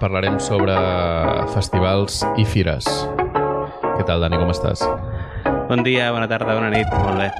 parlarem 0.00 0.38
sobre 0.42 0.74
festivals 1.54 2.22
i 2.40 2.44
fires. 2.48 2.86
Què 3.82 4.04
tal, 4.06 4.22
Dani, 4.24 4.38
com 4.40 4.52
estàs? 4.52 4.82
Bon 5.66 5.82
dia, 5.86 6.10
bona 6.14 6.28
tarda, 6.30 6.54
bona 6.54 6.70
nit, 6.70 6.90
molt 7.02 7.18
bé. 7.20 7.30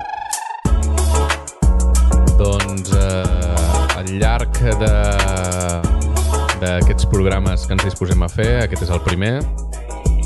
Doncs 2.41 2.92
eh, 2.96 3.98
al 4.01 4.10
llarg 4.20 4.60
de 4.82 4.95
d'aquests 6.56 7.05
programes 7.12 7.66
que 7.69 7.77
ens 7.77 7.84
disposem 7.84 8.23
a 8.24 8.29
fer, 8.32 8.48
aquest 8.65 8.87
és 8.87 8.93
el 8.95 9.02
primer, 9.04 9.34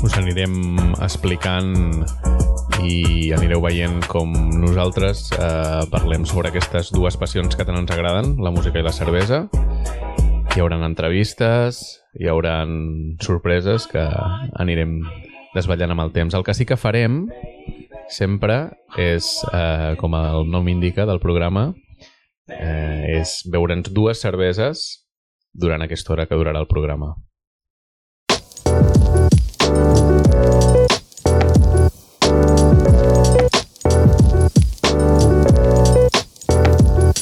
us 0.01 0.15
anirem 0.17 0.55
explicant 1.03 1.73
i 2.81 3.31
anireu 3.35 3.61
veient 3.61 3.99
com 4.09 4.31
nosaltres 4.61 5.27
eh, 5.35 5.83
parlem 5.91 6.25
sobre 6.25 6.49
aquestes 6.49 6.89
dues 6.95 7.17
passions 7.19 7.57
que 7.57 7.65
tant 7.67 7.77
ens 7.77 7.91
agraden, 7.93 8.33
la 8.41 8.53
música 8.53 8.81
i 8.81 8.85
la 8.85 8.95
cervesa. 8.95 9.43
Hi 10.51 10.59
haurà 10.59 10.75
entrevistes, 10.83 11.77
hi 12.19 12.27
haurà 12.27 12.57
sorpreses 13.23 13.85
que 13.87 14.01
anirem 14.59 14.97
desvetllant 15.53 15.93
amb 15.93 16.03
el 16.03 16.09
temps. 16.11 16.33
El 16.35 16.43
que 16.43 16.51
sí 16.51 16.65
que 16.67 16.75
farem 16.75 17.21
sempre 18.11 18.57
és, 18.99 19.29
eh, 19.55 19.95
com 20.01 20.11
el 20.19 20.49
nom 20.51 20.67
indica 20.67 21.05
del 21.07 21.21
programa, 21.23 21.69
eh, 22.49 23.21
és 23.21 23.47
beure'ns 23.47 23.93
dues 23.95 24.19
cerveses 24.19 25.07
durant 25.53 25.81
aquesta 25.85 26.11
hora 26.11 26.25
que 26.25 26.35
durarà 26.35 26.59
el 26.59 26.67
programa. 26.67 27.15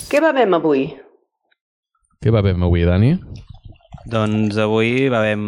Què 0.10 0.20
bevem 0.20 0.58
avui? 0.58 1.09
Què 2.20 2.34
bevem 2.36 2.66
avui, 2.68 2.82
Dani? 2.84 3.14
Doncs 4.12 4.58
avui 4.60 5.06
bevem 5.08 5.44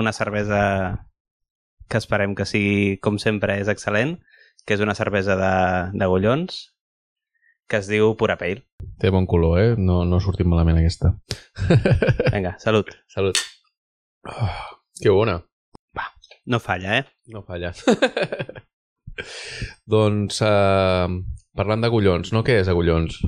una 0.00 0.12
cervesa 0.16 0.60
que 1.92 1.98
esperem 2.00 2.32
que 2.38 2.46
sigui, 2.48 2.94
com 3.04 3.18
sempre, 3.20 3.58
és 3.60 3.68
excel·lent, 3.68 4.14
que 4.64 4.78
és 4.78 4.80
una 4.80 4.94
cervesa 4.96 5.36
de, 5.36 5.50
de 5.92 6.06
Gollons, 6.08 6.62
que 7.68 7.82
es 7.82 7.90
diu 7.90 8.14
Pura 8.16 8.38
Pale. 8.40 8.64
Té 9.02 9.10
bon 9.12 9.28
color, 9.28 9.58
eh? 9.60 9.74
No, 9.76 9.98
no 10.08 10.16
ha 10.16 10.24
sortit 10.24 10.48
malament 10.48 10.80
aquesta. 10.80 11.12
Vinga, 12.32 12.54
salut. 12.64 12.94
Salut. 13.12 13.36
Oh, 14.24 14.56
que 15.02 15.12
bona. 15.12 15.36
No 16.48 16.62
falla, 16.64 16.96
eh? 17.02 17.04
No 17.28 17.44
falla. 17.44 17.74
doncs, 19.96 20.40
uh, 20.48 21.12
parlant 21.60 21.84
d'agullons, 21.84 22.32
no? 22.32 22.40
Què 22.46 22.56
és 22.62 22.72
agullons? 22.72 23.20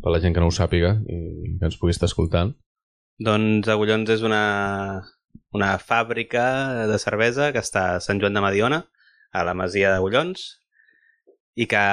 Per 0.00 0.12
la 0.12 0.20
gent 0.22 0.34
que 0.34 0.42
no 0.42 0.48
ho 0.50 0.54
sàpiga 0.54 0.94
i 1.06 1.56
que 1.58 1.68
ens 1.68 1.78
pugui 1.80 1.94
estar 1.94 2.08
escoltant. 2.08 2.54
Doncs 3.20 3.68
Agullons 3.68 4.08
és 4.14 4.24
una, 4.24 4.44
una 5.56 5.74
fàbrica 5.82 6.44
de 6.88 6.96
cervesa 7.02 7.50
que 7.52 7.60
està 7.60 7.84
a 7.94 8.00
Sant 8.04 8.22
Joan 8.22 8.38
de 8.38 8.44
Mediona, 8.44 8.80
a 9.32 9.44
la 9.46 9.54
masia 9.54 9.92
d'Agullons, 9.92 10.46
i 11.60 11.66
que 11.68 11.84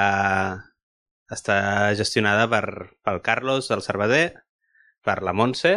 està 1.35 1.57
gestionada 1.99 2.47
per, 2.47 2.63
pel 3.03 3.19
Carlos, 3.25 3.67
el 3.75 3.83
cerveser, 3.83 4.29
per 5.03 5.19
la 5.23 5.35
Montse 5.35 5.75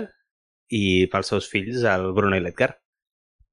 i 0.70 0.84
pels 1.10 1.34
seus 1.34 1.50
fills, 1.50 1.82
el 1.82 2.12
Bruno 2.14 2.38
i 2.38 2.44
l'Edgar 2.44 2.76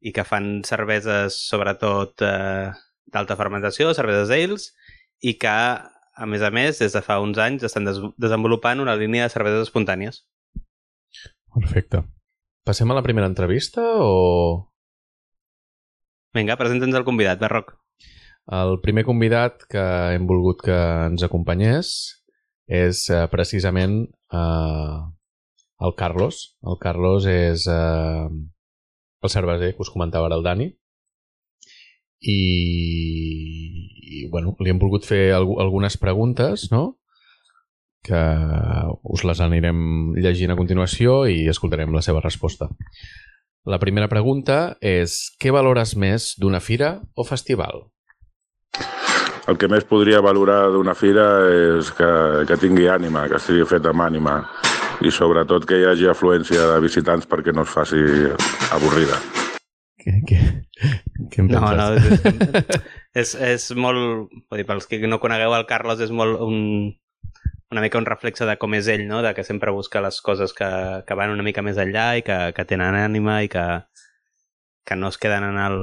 i 0.06 0.14
que 0.14 0.26
fan 0.28 0.62
cerveses 0.68 1.38
sobretot 1.50 2.22
eh, 2.26 2.70
d'alta 3.14 3.38
fermentació, 3.40 3.94
cerveses 3.98 4.30
d'ales, 4.30 4.70
i 5.26 5.34
que, 5.42 5.58
a 6.18 6.26
més 6.26 6.42
a 6.42 6.50
més, 6.54 6.80
des 6.82 6.94
de 6.98 7.02
fa 7.06 7.20
uns 7.22 7.38
anys 7.42 7.66
estan 7.68 7.86
des 7.86 8.00
desenvolupant 8.18 8.82
una 8.82 8.96
línia 8.98 9.28
de 9.28 9.34
cerveses 9.34 9.68
espontànies. 9.68 10.24
Perfecte. 11.54 12.04
Passem 12.68 12.90
a 12.92 12.98
la 12.98 13.04
primera 13.06 13.30
entrevista 13.30 13.84
o... 14.02 14.72
Vinga, 16.36 16.58
presenta'ns 16.60 16.98
el 16.98 17.06
convidat, 17.08 17.40
Barroc. 17.42 17.76
El 18.58 18.78
primer 18.84 19.04
convidat 19.08 19.64
que 19.72 19.84
hem 20.16 20.28
volgut 20.28 20.62
que 20.66 20.76
ens 21.08 21.24
acompanyés 21.26 21.94
és 22.68 23.06
eh, 23.12 23.24
precisament 23.32 23.98
eh, 24.34 24.98
el 25.88 25.96
Carlos. 26.00 26.58
El 26.64 26.78
Carlos 26.82 27.28
és 27.32 27.66
eh, 27.72 28.28
el 29.24 29.34
cerveser 29.34 29.74
que 29.74 29.84
us 29.86 29.94
comentava 29.94 30.30
ara 30.30 30.38
el 30.40 30.46
Dani 30.46 30.70
i, 32.22 32.40
i 34.22 34.28
bueno, 34.32 34.56
li 34.60 34.72
hem 34.72 34.80
volgut 34.82 35.06
fer 35.06 35.32
algunes 35.36 35.98
preguntes 36.02 36.70
no? 36.72 36.98
que 38.08 38.22
us 39.04 39.24
les 39.28 39.42
anirem 39.44 40.14
llegint 40.16 40.54
a 40.54 40.58
continuació 40.60 41.26
i 41.28 41.48
escoltarem 41.52 41.94
la 41.94 42.04
seva 42.06 42.24
resposta. 42.24 42.70
La 43.68 43.82
primera 43.82 44.08
pregunta 44.08 44.78
és 44.80 45.20
què 45.42 45.52
valores 45.52 45.98
més 46.00 46.32
d'una 46.40 46.62
fira 46.64 47.02
o 47.16 47.26
festival? 47.28 47.84
El 49.48 49.60
que 49.60 49.68
més 49.72 49.86
podria 49.88 50.22
valorar 50.24 50.70
d'una 50.72 50.96
fira 50.96 51.26
és 51.52 51.92
que, 51.96 52.10
que 52.48 52.60
tingui 52.60 52.88
ànima, 52.92 53.28
que 53.32 53.40
estigui 53.40 53.68
fet 53.68 53.88
amb 53.88 54.04
ànima 54.08 54.40
i 55.04 55.12
sobretot 55.12 55.68
que 55.68 55.80
hi 55.80 55.88
hagi 55.88 56.08
afluència 56.12 56.72
de 56.74 56.80
visitants 56.84 57.28
perquè 57.30 57.56
no 57.56 57.68
es 57.68 57.76
faci 57.76 58.04
avorrida. 58.76 59.20
Què, 59.98 60.14
què, 60.30 60.38
què 61.34 61.42
em 61.42 61.50
No, 61.50 61.62
penses? 61.66 61.78
no, 61.80 61.88
és, 61.98 62.78
és, 63.24 63.34
és 63.50 63.68
molt... 63.78 64.30
Vull 64.50 64.62
dir, 64.62 64.68
pels 64.70 64.88
que 64.90 65.02
no 65.10 65.20
conegueu 65.24 65.56
el 65.58 65.66
Carlos, 65.70 66.02
és 66.06 66.14
molt 66.14 66.40
un, 66.46 66.58
una 67.74 67.84
mica 67.84 67.98
un 68.00 68.06
reflexe 68.10 68.46
de 68.48 68.58
com 68.62 68.76
és 68.78 68.88
ell, 68.94 69.08
no? 69.10 69.24
De 69.26 69.34
que 69.38 69.44
sempre 69.48 69.74
busca 69.76 70.04
les 70.06 70.22
coses 70.22 70.54
que, 70.58 70.70
que 71.08 71.18
van 71.20 71.34
una 71.34 71.46
mica 71.48 71.66
més 71.66 71.80
enllà 71.82 72.12
i 72.20 72.26
que, 72.28 72.38
que 72.56 72.68
tenen 72.70 72.96
ànima 73.00 73.42
i 73.44 73.50
que, 73.52 73.66
que 74.88 74.96
no 74.96 75.10
es 75.12 75.18
queden 75.18 75.44
en 75.50 75.58
el, 75.60 75.80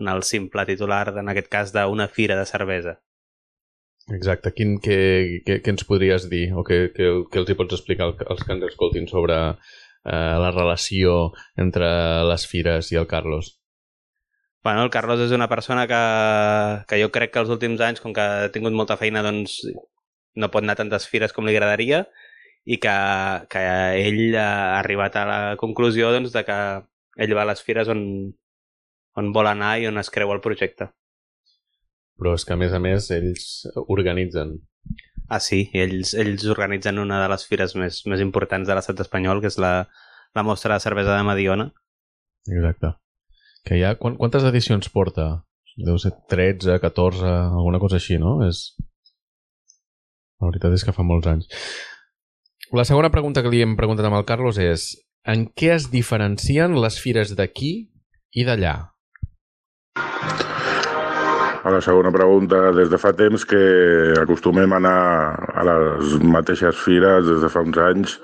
en 0.00 0.08
el 0.08 0.24
simple 0.26 0.64
titular, 0.66 1.04
en 1.20 1.28
aquest 1.30 1.52
cas, 1.52 1.76
d'una 1.76 2.08
fira 2.08 2.40
de 2.40 2.48
cervesa. 2.48 2.96
Exacte. 4.10 4.50
Quin, 4.56 4.78
què, 4.82 4.96
què, 5.46 5.60
què 5.62 5.70
ens 5.76 5.84
podries 5.86 6.24
dir 6.32 6.48
o 6.58 6.64
què, 6.66 6.80
què, 6.96 7.12
què 7.30 7.38
els 7.44 7.52
hi 7.52 7.56
pots 7.60 7.76
explicar 7.76 8.08
als 8.10 8.42
que 8.42 8.56
ens 8.56 8.66
escoltin 8.72 9.06
sobre 9.06 9.36
eh, 10.04 10.36
la 10.44 10.50
relació 10.54 11.32
entre 11.56 11.88
les 12.28 12.46
fires 12.46 12.92
i 12.92 13.00
el 13.00 13.08
Carlos? 13.10 13.56
Bueno, 14.62 14.84
el 14.84 14.90
Carlos 14.92 15.20
és 15.24 15.32
una 15.32 15.48
persona 15.48 15.86
que, 15.88 16.00
que 16.88 16.98
jo 17.00 17.08
crec 17.12 17.32
que 17.32 17.40
els 17.40 17.52
últims 17.52 17.80
anys, 17.80 18.02
com 18.04 18.12
que 18.12 18.20
ha 18.20 18.50
tingut 18.52 18.76
molta 18.76 18.98
feina, 19.00 19.22
doncs 19.24 19.62
no 20.36 20.50
pot 20.52 20.62
anar 20.64 20.76
a 20.76 20.80
tantes 20.82 21.06
fires 21.08 21.32
com 21.32 21.46
li 21.48 21.54
agradaria 21.56 22.04
i 22.68 22.76
que, 22.76 22.96
que 23.50 23.62
ell 24.04 24.36
ha 24.36 24.78
arribat 24.78 25.16
a 25.16 25.24
la 25.26 25.40
conclusió 25.60 26.12
doncs, 26.12 26.34
de 26.36 26.44
que 26.44 26.58
ell 27.24 27.36
va 27.36 27.46
a 27.46 27.50
les 27.50 27.64
fires 27.64 27.88
on, 27.88 28.02
on 29.16 29.32
vol 29.32 29.48
anar 29.48 29.78
i 29.80 29.88
on 29.88 30.00
es 30.00 30.12
creu 30.12 30.32
el 30.34 30.42
projecte. 30.44 30.90
Però 32.20 32.34
és 32.36 32.44
que, 32.44 32.52
a 32.52 32.60
més 32.60 32.76
a 32.76 32.80
més, 32.84 33.08
ells 33.16 33.46
organitzen. 33.88 34.58
Ah, 35.30 35.38
sí, 35.38 35.68
ells, 35.78 36.10
ells 36.18 36.42
organitzen 36.50 36.98
una 36.98 37.20
de 37.22 37.28
les 37.30 37.44
fires 37.46 37.76
més, 37.78 38.00
més 38.10 38.22
importants 38.24 38.66
de 38.66 38.74
l'estat 38.74 38.98
espanyol, 39.04 39.38
que 39.42 39.46
és 39.52 39.60
la, 39.62 39.86
la 40.34 40.42
mostra 40.42 40.74
de 40.74 40.82
cervesa 40.82 41.14
de 41.14 41.26
Mediona. 41.28 41.68
Exacte. 42.50 42.96
Que 43.66 43.78
hi 43.78 43.84
ha... 43.86 43.94
Quant, 44.00 44.16
quantes 44.18 44.46
edicions 44.48 44.90
porta? 44.90 45.28
Deu 45.78 46.00
ser 46.02 46.12
13, 46.32 46.80
14, 46.82 47.22
alguna 47.60 47.78
cosa 47.78 48.00
així, 48.00 48.18
no? 48.18 48.40
És... 48.48 48.72
La 50.40 50.50
veritat 50.50 50.74
és 50.74 50.86
que 50.88 50.96
fa 50.96 51.06
molts 51.06 51.30
anys. 51.30 51.46
La 52.74 52.86
segona 52.88 53.12
pregunta 53.14 53.44
que 53.44 53.52
li 53.52 53.62
hem 53.62 53.78
preguntat 53.78 54.08
amb 54.08 54.18
el 54.18 54.26
Carlos 54.26 54.58
és 54.58 54.92
en 55.30 55.46
què 55.54 55.74
es 55.76 55.90
diferencien 55.92 56.74
les 56.80 56.98
fires 57.02 57.36
d'aquí 57.38 57.74
i 58.34 58.46
d'allà? 58.48 58.74
A 61.62 61.70
la 61.70 61.80
segona 61.84 62.08
pregunta, 62.12 62.70
des 62.72 62.88
de 62.88 62.96
fa 62.96 63.10
temps 63.12 63.42
que 63.44 63.60
acostumem 64.16 64.72
a 64.72 64.78
anar 64.80 65.00
a 65.60 65.64
les 65.68 66.14
mateixes 66.24 66.78
fires 66.80 67.26
des 67.26 67.42
de 67.42 67.50
fa 67.52 67.60
uns 67.60 67.76
anys 67.84 68.14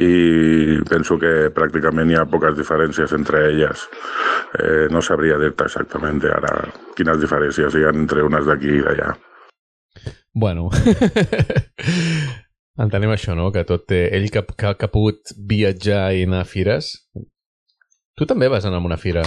i 0.00 0.78
penso 0.88 1.18
que 1.20 1.50
pràcticament 1.52 2.08
hi 2.08 2.16
ha 2.16 2.24
poques 2.30 2.56
diferències 2.56 3.12
entre 3.16 3.42
elles. 3.50 3.84
Eh, 4.56 4.86
no 4.88 5.02
sabria 5.04 5.36
dir-te 5.42 5.68
exactament 5.68 6.24
ara 6.30 6.54
quines 6.96 7.20
diferències 7.20 7.76
hi 7.76 7.84
ha 7.84 7.92
entre 7.92 8.24
unes 8.24 8.48
d'aquí 8.48 8.72
i 8.78 8.86
d'allà. 8.86 9.12
Bueno, 10.32 10.70
entenem 12.86 13.12
això, 13.12 13.36
no? 13.36 13.50
Que 13.52 13.66
tot 13.68 13.84
té... 13.92 14.06
Ell 14.16 14.30
que, 14.32 14.46
que, 14.54 14.72
que 14.72 14.88
ha 14.88 14.92
pogut 14.92 15.34
viatjar 15.36 16.06
i 16.16 16.24
anar 16.24 16.46
a 16.46 16.48
fires... 16.48 16.94
Tu 18.16 18.26
també 18.28 18.50
vas 18.52 18.66
anar 18.68 18.80
a 18.82 18.84
una 18.84 18.98
fira. 19.00 19.22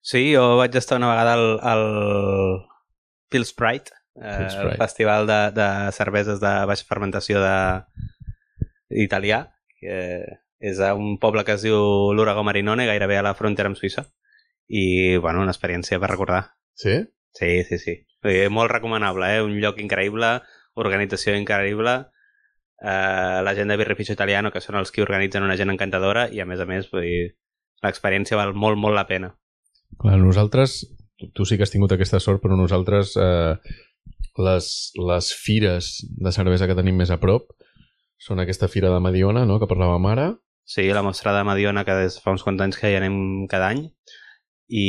Sí, 0.00 0.30
jo 0.34 0.56
vaig 0.56 0.76
estar 0.76 0.98
una 0.98 1.10
vegada 1.12 1.34
al, 1.36 1.46
al 1.62 1.86
Pils 3.30 3.52
Pride, 3.52 3.92
eh, 4.16 4.48
el 4.48 4.76
festival 4.80 5.26
de, 5.28 5.40
de 5.56 5.68
cerveses 5.92 6.40
de 6.40 6.52
baixa 6.66 6.88
fermentació 6.88 7.42
de 7.44 7.56
italià, 9.04 9.44
que 9.80 9.96
és 10.60 10.80
a 10.84 10.92
un 10.94 11.18
poble 11.20 11.44
que 11.44 11.56
es 11.56 11.64
diu 11.64 12.12
Lurago 12.16 12.44
Marinone, 12.44 12.88
gairebé 12.88 13.18
a 13.20 13.24
la 13.24 13.36
frontera 13.36 13.70
amb 13.70 13.78
Suïssa. 13.80 14.04
I, 14.68 15.16
bueno, 15.16 15.40
una 15.42 15.54
experiència 15.54 15.98
per 15.98 16.10
recordar. 16.12 16.42
Sí? 16.78 17.00
Sí, 17.34 17.64
sí, 17.64 17.78
sí. 17.78 17.96
Dir, 18.22 18.50
molt 18.52 18.70
recomanable, 18.70 19.30
eh? 19.36 19.42
Un 19.42 19.56
lloc 19.62 19.80
increïble, 19.82 20.36
organització 20.78 21.34
increïble, 21.38 21.96
eh, 22.82 23.40
la 23.46 23.54
gent 23.56 23.72
de 23.72 23.78
Birrificio 23.80 24.14
Italiano, 24.14 24.52
que 24.52 24.62
són 24.62 24.78
els 24.78 24.92
que 24.92 25.02
organitzen 25.02 25.46
una 25.46 25.56
gent 25.56 25.72
encantadora, 25.72 26.28
i 26.28 26.40
a 26.40 26.46
més 26.46 26.60
a 26.60 26.68
més, 26.68 26.90
vull 26.92 27.06
dir, 27.06 27.22
l'experiència 27.82 28.38
val 28.38 28.52
molt, 28.54 28.78
molt 28.78 28.98
la 28.98 29.06
pena. 29.08 29.32
Clar, 30.00 30.16
nosaltres, 30.18 30.80
tu, 31.20 31.28
tu 31.36 31.44
sí 31.44 31.58
que 31.58 31.66
has 31.66 31.72
tingut 31.72 31.92
aquesta 31.92 32.20
sort, 32.24 32.40
però 32.40 32.56
nosaltres 32.56 33.12
eh, 33.20 33.56
les, 34.40 34.68
les 34.96 35.32
fires 35.36 35.90
de 36.24 36.32
cervesa 36.32 36.68
que 36.70 36.76
tenim 36.78 36.96
més 37.00 37.12
a 37.12 37.20
prop 37.20 37.52
són 38.20 38.40
aquesta 38.40 38.68
fira 38.68 38.92
de 38.92 39.00
Mediona, 39.04 39.46
no?, 39.48 39.58
que 39.60 39.68
parlàvem 39.68 40.08
ara. 40.10 40.30
Sí, 40.68 40.86
la 40.94 41.04
mostra 41.04 41.34
de 41.36 41.44
Mediona, 41.44 41.84
que 41.84 41.96
des 41.96 42.18
fa 42.22 42.32
uns 42.32 42.44
quants 42.46 42.62
anys 42.64 42.78
que 42.80 42.90
hi 42.92 42.96
anem 42.98 43.46
cada 43.50 43.70
any, 43.74 43.86
i, 44.70 44.84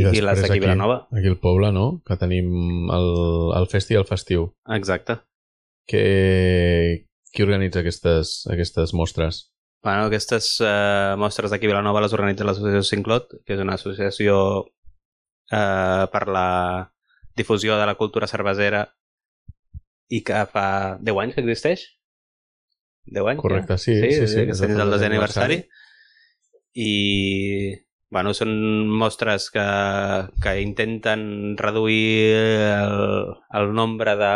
I 0.00 0.06
i, 0.08 0.22
les 0.24 0.40
d'aquí 0.40 0.60
Vilanova. 0.62 1.02
Aquí 1.12 1.30
al 1.30 1.38
poble, 1.42 1.70
no?, 1.74 2.00
que 2.06 2.16
tenim 2.20 2.88
el, 2.94 3.10
el 3.58 3.68
festi 3.70 3.94
i 3.94 4.00
el 4.00 4.08
festiu. 4.08 4.48
Exacte. 4.78 5.18
Que, 5.88 6.04
qui 7.34 7.44
organitza 7.44 7.82
aquestes, 7.82 8.40
aquestes 8.50 8.94
mostres? 8.96 9.46
Bueno, 9.88 10.04
aquestes 10.04 10.58
eh, 10.60 11.14
mostres 11.16 11.48
d'aquí 11.48 11.64
a 11.64 11.70
Vilanova 11.70 12.02
les 12.04 12.12
organitza 12.12 12.44
l'associació 12.44 12.82
Sinclot, 12.84 13.30
que 13.48 13.54
és 13.54 13.60
una 13.62 13.78
associació 13.78 14.34
eh, 15.48 16.04
per 16.12 16.20
la 16.28 16.48
difusió 17.40 17.78
de 17.80 17.86
la 17.88 17.94
cultura 17.96 18.28
cervesera 18.28 18.82
i 20.12 20.20
que 20.28 20.42
fa 20.52 20.66
10 21.00 21.22
anys 21.22 21.38
que 21.38 21.44
existeix. 21.46 21.86
10 23.16 23.30
anys? 23.32 23.40
Correcte, 23.40 23.78
ja? 23.78 23.84
sí. 23.86 23.96
Sí, 23.96 24.12
sí. 24.12 24.28
sí 24.34 24.42
aquest 24.42 24.66
any 24.66 24.76
és 24.76 24.84
el 24.84 24.92
desè 24.92 25.08
aniversari. 25.08 25.58
I, 26.84 26.92
bueno, 28.12 28.36
són 28.36 28.52
mostres 28.92 29.48
que, 29.56 29.68
que 30.44 30.58
intenten 30.66 31.22
reduir 31.56 32.28
el, 32.76 33.32
el 33.62 33.72
nombre 33.80 34.20
de, 34.20 34.34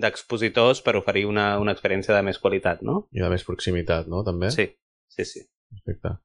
d'expositors 0.00 0.82
per 0.82 0.96
oferir 0.98 1.24
una, 1.30 1.54
una 1.62 1.74
experiència 1.74 2.14
de 2.16 2.22
més 2.26 2.40
qualitat, 2.42 2.82
no? 2.82 3.04
I 3.14 3.22
de 3.22 3.30
més 3.32 3.44
proximitat, 3.46 4.08
no? 4.10 4.24
També? 4.26 4.50
Sí, 4.54 4.68
sí, 5.08 5.26
sí. 5.28 5.44
Perfecte. 5.74 6.16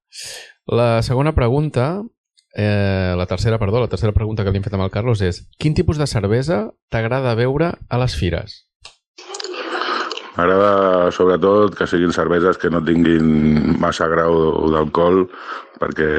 La 0.69 1.01
segona 1.05 1.33
pregunta, 1.37 2.01
eh, 2.53 3.13
la 3.17 3.25
tercera, 3.25 3.59
perdó, 3.59 3.79
la 3.79 3.91
tercera 3.91 4.13
pregunta 4.13 4.43
que 4.43 4.51
li 4.51 4.61
hem 4.61 4.65
fet 4.65 4.77
amb 4.77 4.85
el 4.85 4.93
Carlos 4.93 5.21
és 5.25 5.43
quin 5.57 5.77
tipus 5.77 6.01
de 6.01 6.09
cervesa 6.09 6.67
t'agrada 6.89 7.35
beure 7.37 7.73
a 7.89 8.01
les 8.01 8.17
fires? 8.17 8.65
M'agrada 10.37 11.09
sobretot 11.11 11.73
que 11.75 11.87
siguin 11.89 12.13
cerveses 12.15 12.57
que 12.61 12.69
no 12.71 12.79
tinguin 12.85 13.75
massa 13.81 14.07
grau 14.07 14.69
d'alcohol 14.71 15.25
perquè 15.81 16.11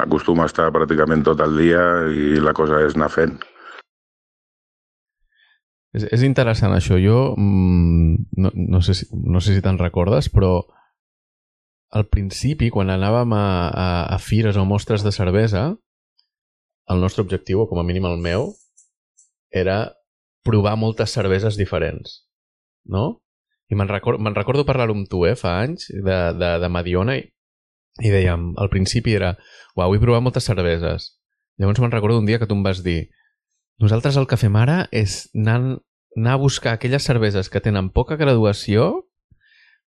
acostuma 0.00 0.46
a 0.46 0.50
estar 0.50 0.70
pràcticament 0.72 1.24
tot 1.26 1.42
el 1.44 1.58
dia 1.58 1.82
i 2.08 2.40
la 2.40 2.54
cosa 2.56 2.80
és 2.86 2.96
anar 2.96 3.10
fent. 3.12 3.36
És, 5.96 6.04
és 6.12 6.24
interessant 6.26 6.74
això. 6.76 6.98
Jo 7.00 7.32
mm, 7.38 8.38
no, 8.42 8.52
no, 8.54 8.82
sé 8.84 8.96
si, 8.98 9.08
no 9.16 9.40
sé 9.40 9.56
si 9.56 9.64
te'n 9.64 9.80
recordes, 9.80 10.28
però 10.32 10.60
al 11.96 12.08
principi, 12.12 12.68
quan 12.74 12.90
anàvem 12.92 13.32
a, 13.32 13.46
a, 13.70 13.88
a 14.12 14.18
fires 14.20 14.58
o 14.60 14.66
mostres 14.68 15.04
de 15.06 15.14
cervesa, 15.14 15.70
el 16.92 17.00
nostre 17.00 17.24
objectiu, 17.24 17.62
o 17.62 17.68
com 17.70 17.80
a 17.80 17.86
mínim 17.86 18.06
el 18.06 18.18
meu, 18.22 18.50
era 19.50 19.96
provar 20.46 20.76
moltes 20.78 21.14
cerveses 21.14 21.56
diferents, 21.58 22.20
no? 22.84 23.22
I 23.70 23.78
me'n 23.78 23.88
recordo, 23.90 24.22
me 24.22 24.30
recordo 24.30 24.66
parlar-ho 24.66 24.94
amb 24.94 25.08
tu, 25.10 25.24
eh, 25.26 25.34
fa 25.38 25.56
anys, 25.64 25.88
de, 25.90 26.18
de, 26.38 26.50
de 26.62 26.70
Mediona, 26.70 27.16
i, 27.18 27.24
i 28.04 28.12
dèiem, 28.12 28.52
al 28.60 28.70
principi 28.70 29.16
era, 29.16 29.32
uau, 29.74 29.90
vull 29.94 30.02
provar 30.02 30.20
moltes 30.22 30.46
cerveses. 30.46 31.14
Llavors 31.58 31.80
me'n 31.82 31.94
recordo 31.94 32.20
un 32.20 32.28
dia 32.28 32.38
que 32.38 32.46
tu 32.46 32.54
em 32.54 32.62
vas 32.66 32.84
dir, 32.84 33.08
nosaltres 33.82 34.16
el 34.20 34.28
que 34.30 34.38
fem 34.38 34.54
ara 34.60 34.84
és 34.94 35.24
anar, 35.34 35.60
anar 36.16 36.32
a 36.34 36.40
buscar 36.40 36.72
aquelles 36.72 37.04
cerveses 37.04 37.50
que 37.52 37.60
tenen 37.60 37.90
poca 37.92 38.16
graduació 38.16 39.06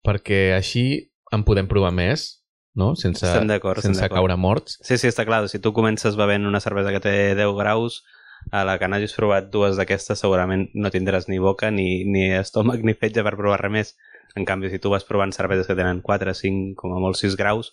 perquè 0.06 0.56
així 0.56 1.12
en 1.34 1.46
podem 1.46 1.70
provar 1.70 1.92
més, 1.94 2.44
no? 2.78 2.94
Sense, 3.00 3.26
sense 3.26 4.10
caure 4.12 4.38
morts. 4.38 4.80
Sí, 4.84 4.98
sí, 4.98 5.10
està 5.10 5.26
clar. 5.26 5.46
Si 5.50 5.62
tu 5.62 5.74
comences 5.74 6.18
bevent 6.20 6.46
una 6.46 6.62
cervesa 6.62 6.94
que 6.94 7.02
té 7.02 7.16
10 7.38 7.56
graus, 7.58 8.04
a 8.52 8.64
la 8.68 8.76
que 8.78 8.90
n'hagis 8.90 9.16
provat 9.18 9.48
dues 9.54 9.78
d'aquestes 9.80 10.20
segurament 10.22 10.68
no 10.76 10.92
tindràs 10.94 11.30
ni 11.32 11.40
boca, 11.42 11.72
ni, 11.74 12.04
ni 12.06 12.28
estómac, 12.36 12.84
ni 12.86 12.94
fetge 12.94 13.24
per 13.26 13.34
provar 13.38 13.62
res 13.64 13.74
més. 13.74 13.96
En 14.36 14.46
canvi, 14.46 14.70
si 14.70 14.82
tu 14.84 14.92
vas 14.92 15.06
provant 15.08 15.32
cerveses 15.34 15.68
que 15.70 15.78
tenen 15.78 16.02
4, 16.06 16.34
5, 16.36 16.76
com 16.78 16.94
a 16.94 17.02
molt 17.02 17.18
6 17.18 17.38
graus, 17.40 17.72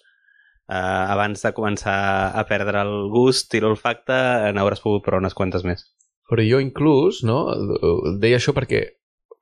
eh, 0.70 0.76
abans 0.76 1.42
de 1.42 1.52
començar 1.56 1.96
a 2.38 2.44
perdre 2.48 2.84
el 2.86 3.10
gust 3.12 3.52
i 3.58 3.60
l'olfacte, 3.60 4.16
n'hauràs 4.54 4.84
pogut 4.84 5.04
provar 5.04 5.24
unes 5.24 5.36
quantes 5.36 5.66
més. 5.66 5.84
Però 6.30 6.44
jo 6.46 6.60
inclús, 6.62 7.22
no, 7.26 7.44
deia 8.22 8.38
això 8.38 8.54
perquè, 8.56 8.84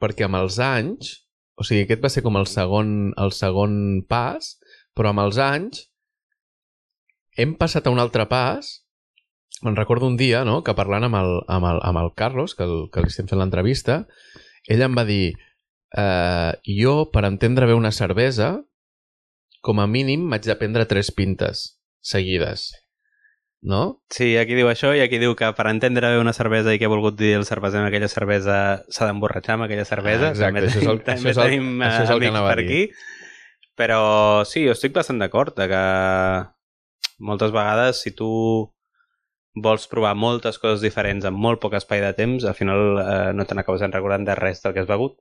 perquè 0.01 0.27
amb 0.27 0.41
els 0.41 0.59
anys, 0.65 1.15
o 1.61 1.67
sigui, 1.67 1.85
aquest 1.85 2.03
va 2.03 2.11
ser 2.13 2.25
com 2.25 2.39
el 2.41 2.49
segon, 2.49 3.13
el 3.21 3.35
segon 3.37 3.75
pas, 4.09 4.55
però 4.97 5.13
amb 5.13 5.27
els 5.27 5.39
anys 5.43 5.85
hem 7.39 7.55
passat 7.61 7.87
a 7.87 7.93
un 7.95 8.01
altre 8.03 8.27
pas 8.29 8.81
me'n 9.63 9.77
recordo 9.77 10.07
un 10.07 10.17
dia 10.17 10.43
no, 10.45 10.61
que 10.65 10.75
parlant 10.77 11.05
amb 11.07 11.19
el, 11.19 11.35
amb 11.53 11.69
el, 11.69 11.81
amb 11.85 12.01
el 12.01 12.11
Carlos, 12.17 12.55
que, 12.57 12.65
el, 12.65 12.89
que 12.93 13.05
li 13.05 13.13
estem 13.13 13.29
fent 13.29 13.41
l'entrevista, 13.43 14.03
ell 14.71 14.85
em 14.87 14.97
va 14.97 15.05
dir 15.09 15.35
eh, 15.35 16.53
jo, 16.65 16.95
per 17.13 17.27
entendre 17.29 17.69
bé 17.69 17.77
una 17.77 17.93
cervesa, 17.93 18.55
com 19.61 19.83
a 19.83 19.89
mínim 19.91 20.25
m'haig 20.29 20.49
de 20.49 20.57
prendre 20.57 20.89
tres 20.89 21.13
pintes 21.13 21.67
seguides. 22.01 22.71
No? 23.61 24.01
Sí, 24.09 24.39
aquí 24.41 24.57
diu 24.57 24.71
això 24.71 24.95
i 24.97 25.03
aquí 25.05 25.19
diu 25.21 25.35
que 25.37 25.51
per 25.57 25.67
entendre 25.69 26.15
bé 26.15 26.21
una 26.21 26.33
cervesa 26.33 26.73
i 26.73 26.81
què 26.81 26.89
ha 26.89 26.93
volgut 26.93 27.19
dir 27.19 27.35
el 27.37 27.45
cerveser 27.45 27.83
amb 27.83 27.91
aquella 27.91 28.09
cervesa 28.09 28.55
s'ha 28.89 29.09
d'emborratxar 29.09 29.59
amb 29.59 29.67
aquella 29.67 29.85
cervesa. 29.85 30.31
Ah, 30.31 30.33
exacte, 30.33 30.63
també 30.63 30.71
això 30.71 30.81
és 30.81 30.89
el, 30.89 31.03
també 31.05 31.21
això 31.21 31.31
és 31.31 31.37
el, 31.37 31.51
tenim 31.51 31.85
això 31.85 32.07
és 32.07 32.15
el 32.15 32.23
que 32.23 32.31
amics 32.31 32.39
anava 32.39 32.55
per 32.55 32.65
aquí. 32.65 32.83
Però 33.81 34.01
sí, 34.49 34.65
jo 34.65 34.73
estic 34.77 34.97
bastant 34.97 35.21
d'acord 35.21 35.61
que 35.61 35.85
moltes 37.21 37.53
vegades 37.53 38.01
si 38.01 38.15
tu 38.17 38.31
vols 39.61 39.87
provar 39.91 40.15
moltes 40.17 40.57
coses 40.63 40.81
diferents 40.81 41.27
en 41.29 41.37
molt 41.37 41.61
poc 41.61 41.77
espai 41.77 42.01
de 42.01 42.15
temps, 42.17 42.47
al 42.47 42.57
final 42.57 43.01
eh, 43.03 43.33
no 43.37 43.45
te 43.45 43.57
n'acabes 43.59 43.85
recordant 43.91 44.25
de 44.25 44.37
res 44.39 44.65
del 44.65 44.73
que 44.73 44.85
has 44.85 44.89
begut. 44.89 45.19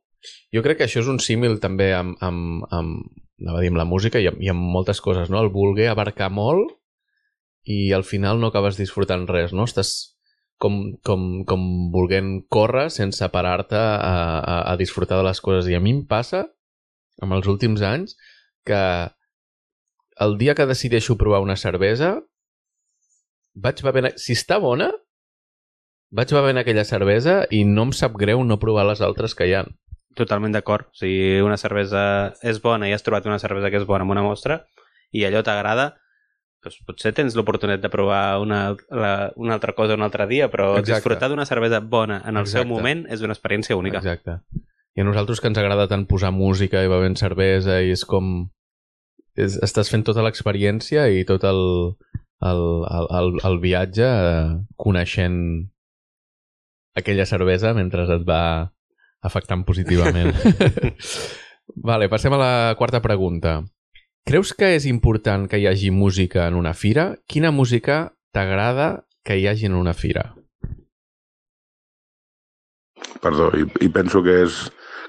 Jo 0.55 0.63
crec 0.63 0.79
que 0.79 0.87
això 0.87 1.03
és 1.03 1.11
un 1.11 1.19
símil 1.23 1.59
també 1.63 1.91
amb, 1.95 2.15
amb, 2.23 2.63
amb, 2.75 3.03
anava 3.41 3.59
a 3.59 3.63
dir, 3.63 3.71
amb 3.73 3.83
la 3.83 3.87
música 3.87 4.19
i 4.19 4.27
amb, 4.31 4.39
i 4.43 4.51
amb 4.51 4.63
moltes 4.75 5.01
coses, 5.03 5.31
no? 5.31 5.41
El 5.43 5.51
voler 5.51 5.89
abarcar 5.91 6.31
molt 6.31 6.78
i 7.63 7.91
al 7.93 8.05
final 8.07 8.39
no 8.39 8.49
acabes 8.49 8.79
disfrutant 8.79 9.27
res, 9.29 9.53
no? 9.53 9.65
Estàs 9.67 10.15
com, 10.59 10.79
com, 11.05 11.43
com 11.47 11.65
volent 11.93 12.39
córrer 12.51 12.89
sense 12.93 13.25
parar-te 13.33 13.79
a, 13.79 14.15
a, 14.39 14.57
a 14.71 14.77
disfrutar 14.79 15.19
de 15.19 15.27
les 15.29 15.41
coses. 15.41 15.69
I 15.71 15.77
a 15.77 15.83
mi 15.83 15.95
em 15.95 16.03
passa, 16.07 16.45
amb 17.23 17.35
els 17.37 17.47
últims 17.51 17.83
anys, 17.85 18.17
que 18.67 18.81
el 20.19 20.37
dia 20.37 20.55
que 20.55 20.67
decideixo 20.67 21.17
provar 21.17 21.39
una 21.41 21.55
cervesa 21.55 22.17
vaig 23.55 23.83
bevent... 23.83 24.11
Si 24.19 24.35
està 24.35 24.59
bona, 24.59 24.89
vaig 26.15 26.33
bevent 26.35 26.59
aquella 26.59 26.87
cervesa 26.87 27.43
i 27.55 27.63
no 27.67 27.87
em 27.87 27.95
sap 27.95 28.17
greu 28.19 28.43
no 28.43 28.59
provar 28.59 28.85
les 28.89 29.01
altres 29.05 29.35
que 29.35 29.47
hi 29.47 29.55
ha. 29.55 29.63
Totalment 30.19 30.51
d'acord. 30.55 30.89
Si 30.97 31.39
una 31.45 31.57
cervesa 31.61 32.03
és 32.43 32.59
bona 32.63 32.89
i 32.89 32.93
has 32.95 33.05
trobat 33.05 33.27
una 33.29 33.39
cervesa 33.39 33.71
que 33.71 33.79
és 33.79 33.87
bona 33.87 34.03
amb 34.03 34.15
una 34.15 34.25
mostra 34.25 34.63
i 35.15 35.23
allò 35.25 35.41
t'agrada, 35.45 35.93
doncs 36.63 36.79
potser 36.87 37.13
tens 37.15 37.35
l'oportunitat 37.37 37.83
de 37.85 37.91
provar 37.91 38.39
una, 38.43 38.59
la, 38.91 39.13
una 39.39 39.55
altra 39.55 39.73
cosa 39.77 39.95
un 39.95 40.03
altre 40.03 40.27
dia, 40.27 40.49
però 40.51 40.73
Exacte. 40.77 40.99
disfrutar 40.99 41.29
d'una 41.31 41.47
cervesa 41.47 41.79
bona 41.79 42.19
en 42.25 42.35
el 42.35 42.43
Exacte. 42.43 42.65
seu 42.65 42.67
moment 42.67 43.05
és 43.07 43.23
una 43.23 43.35
experiència 43.35 43.77
única. 43.79 44.01
Exacte. 44.03 44.39
I 44.97 45.01
a 45.01 45.07
nosaltres 45.07 45.39
que 45.39 45.47
ens 45.47 45.59
agrada 45.61 45.87
tant 45.87 46.05
posar 46.09 46.33
música 46.35 46.83
i 46.83 46.91
bevent 46.91 47.15
cervesa 47.19 47.79
i 47.81 47.93
és 47.95 48.03
com... 48.07 48.49
És, 49.39 49.55
estàs 49.63 49.87
fent 49.87 50.03
tota 50.03 50.25
l'experiència 50.25 51.05
i 51.15 51.23
tot 51.23 51.45
el, 51.47 51.61
el, 52.43 52.63
el, 52.83 53.07
el, 53.21 53.29
el 53.47 53.59
viatge 53.63 54.07
eh, 54.07 54.57
coneixent 54.75 55.39
aquella 56.99 57.27
cervesa 57.29 57.71
mentre 57.77 58.03
et 58.03 58.25
va 58.27 58.41
afectant 59.23 59.63
positivament. 59.67 60.33
vale, 61.89 62.09
passem 62.11 62.35
a 62.35 62.41
la 62.41 62.53
quarta 62.79 62.99
pregunta. 63.03 63.61
Creus 64.27 64.53
que 64.53 64.73
és 64.75 64.85
important 64.89 65.47
que 65.49 65.59
hi 65.59 65.67
hagi 65.69 65.91
música 65.91 66.47
en 66.47 66.57
una 66.59 66.73
fira? 66.73 67.15
Quina 67.27 67.51
música 67.51 68.13
t'agrada 68.33 69.05
que 69.25 69.39
hi 69.39 69.47
hagi 69.47 69.69
en 69.69 69.77
una 69.77 69.93
fira? 69.93 70.33
Perdó, 73.23 73.49
i, 73.57 73.65
i 73.85 73.89
penso 73.89 74.21
que 74.23 74.43
és 74.45 74.59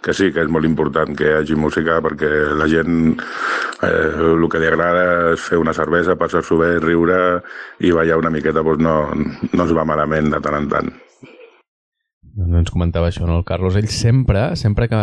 que 0.01 0.15
sí, 0.17 0.31
que 0.33 0.41
és 0.41 0.49
molt 0.49 0.65
important 0.65 1.13
que 1.17 1.29
hi 1.29 1.35
hagi 1.37 1.57
música 1.59 1.99
perquè 2.01 2.31
la 2.57 2.69
gent 2.71 3.21
eh, 3.85 4.33
el 4.33 4.47
que 4.49 4.61
li 4.63 4.69
agrada 4.71 5.05
és 5.35 5.45
fer 5.45 5.61
una 5.61 5.75
cervesa, 5.77 6.17
passar-s'ho 6.21 6.57
bé, 6.61 6.71
riure 6.81 7.21
i 7.85 7.93
ballar 7.97 8.19
una 8.21 8.33
miqueta, 8.33 8.65
doncs 8.65 8.85
no, 8.85 8.97
no 9.53 9.67
es 9.67 9.75
va 9.77 9.85
malament 9.89 10.33
de 10.33 10.41
tant 10.41 10.57
en 10.57 10.71
tant. 10.73 10.93
No 12.41 12.63
ens 12.63 12.73
comentava 12.73 13.11
això, 13.11 13.27
no? 13.29 13.41
El 13.41 13.45
Carlos, 13.45 13.77
ell 13.77 13.91
sempre, 13.93 14.55
sempre 14.57 14.89
que, 14.89 15.03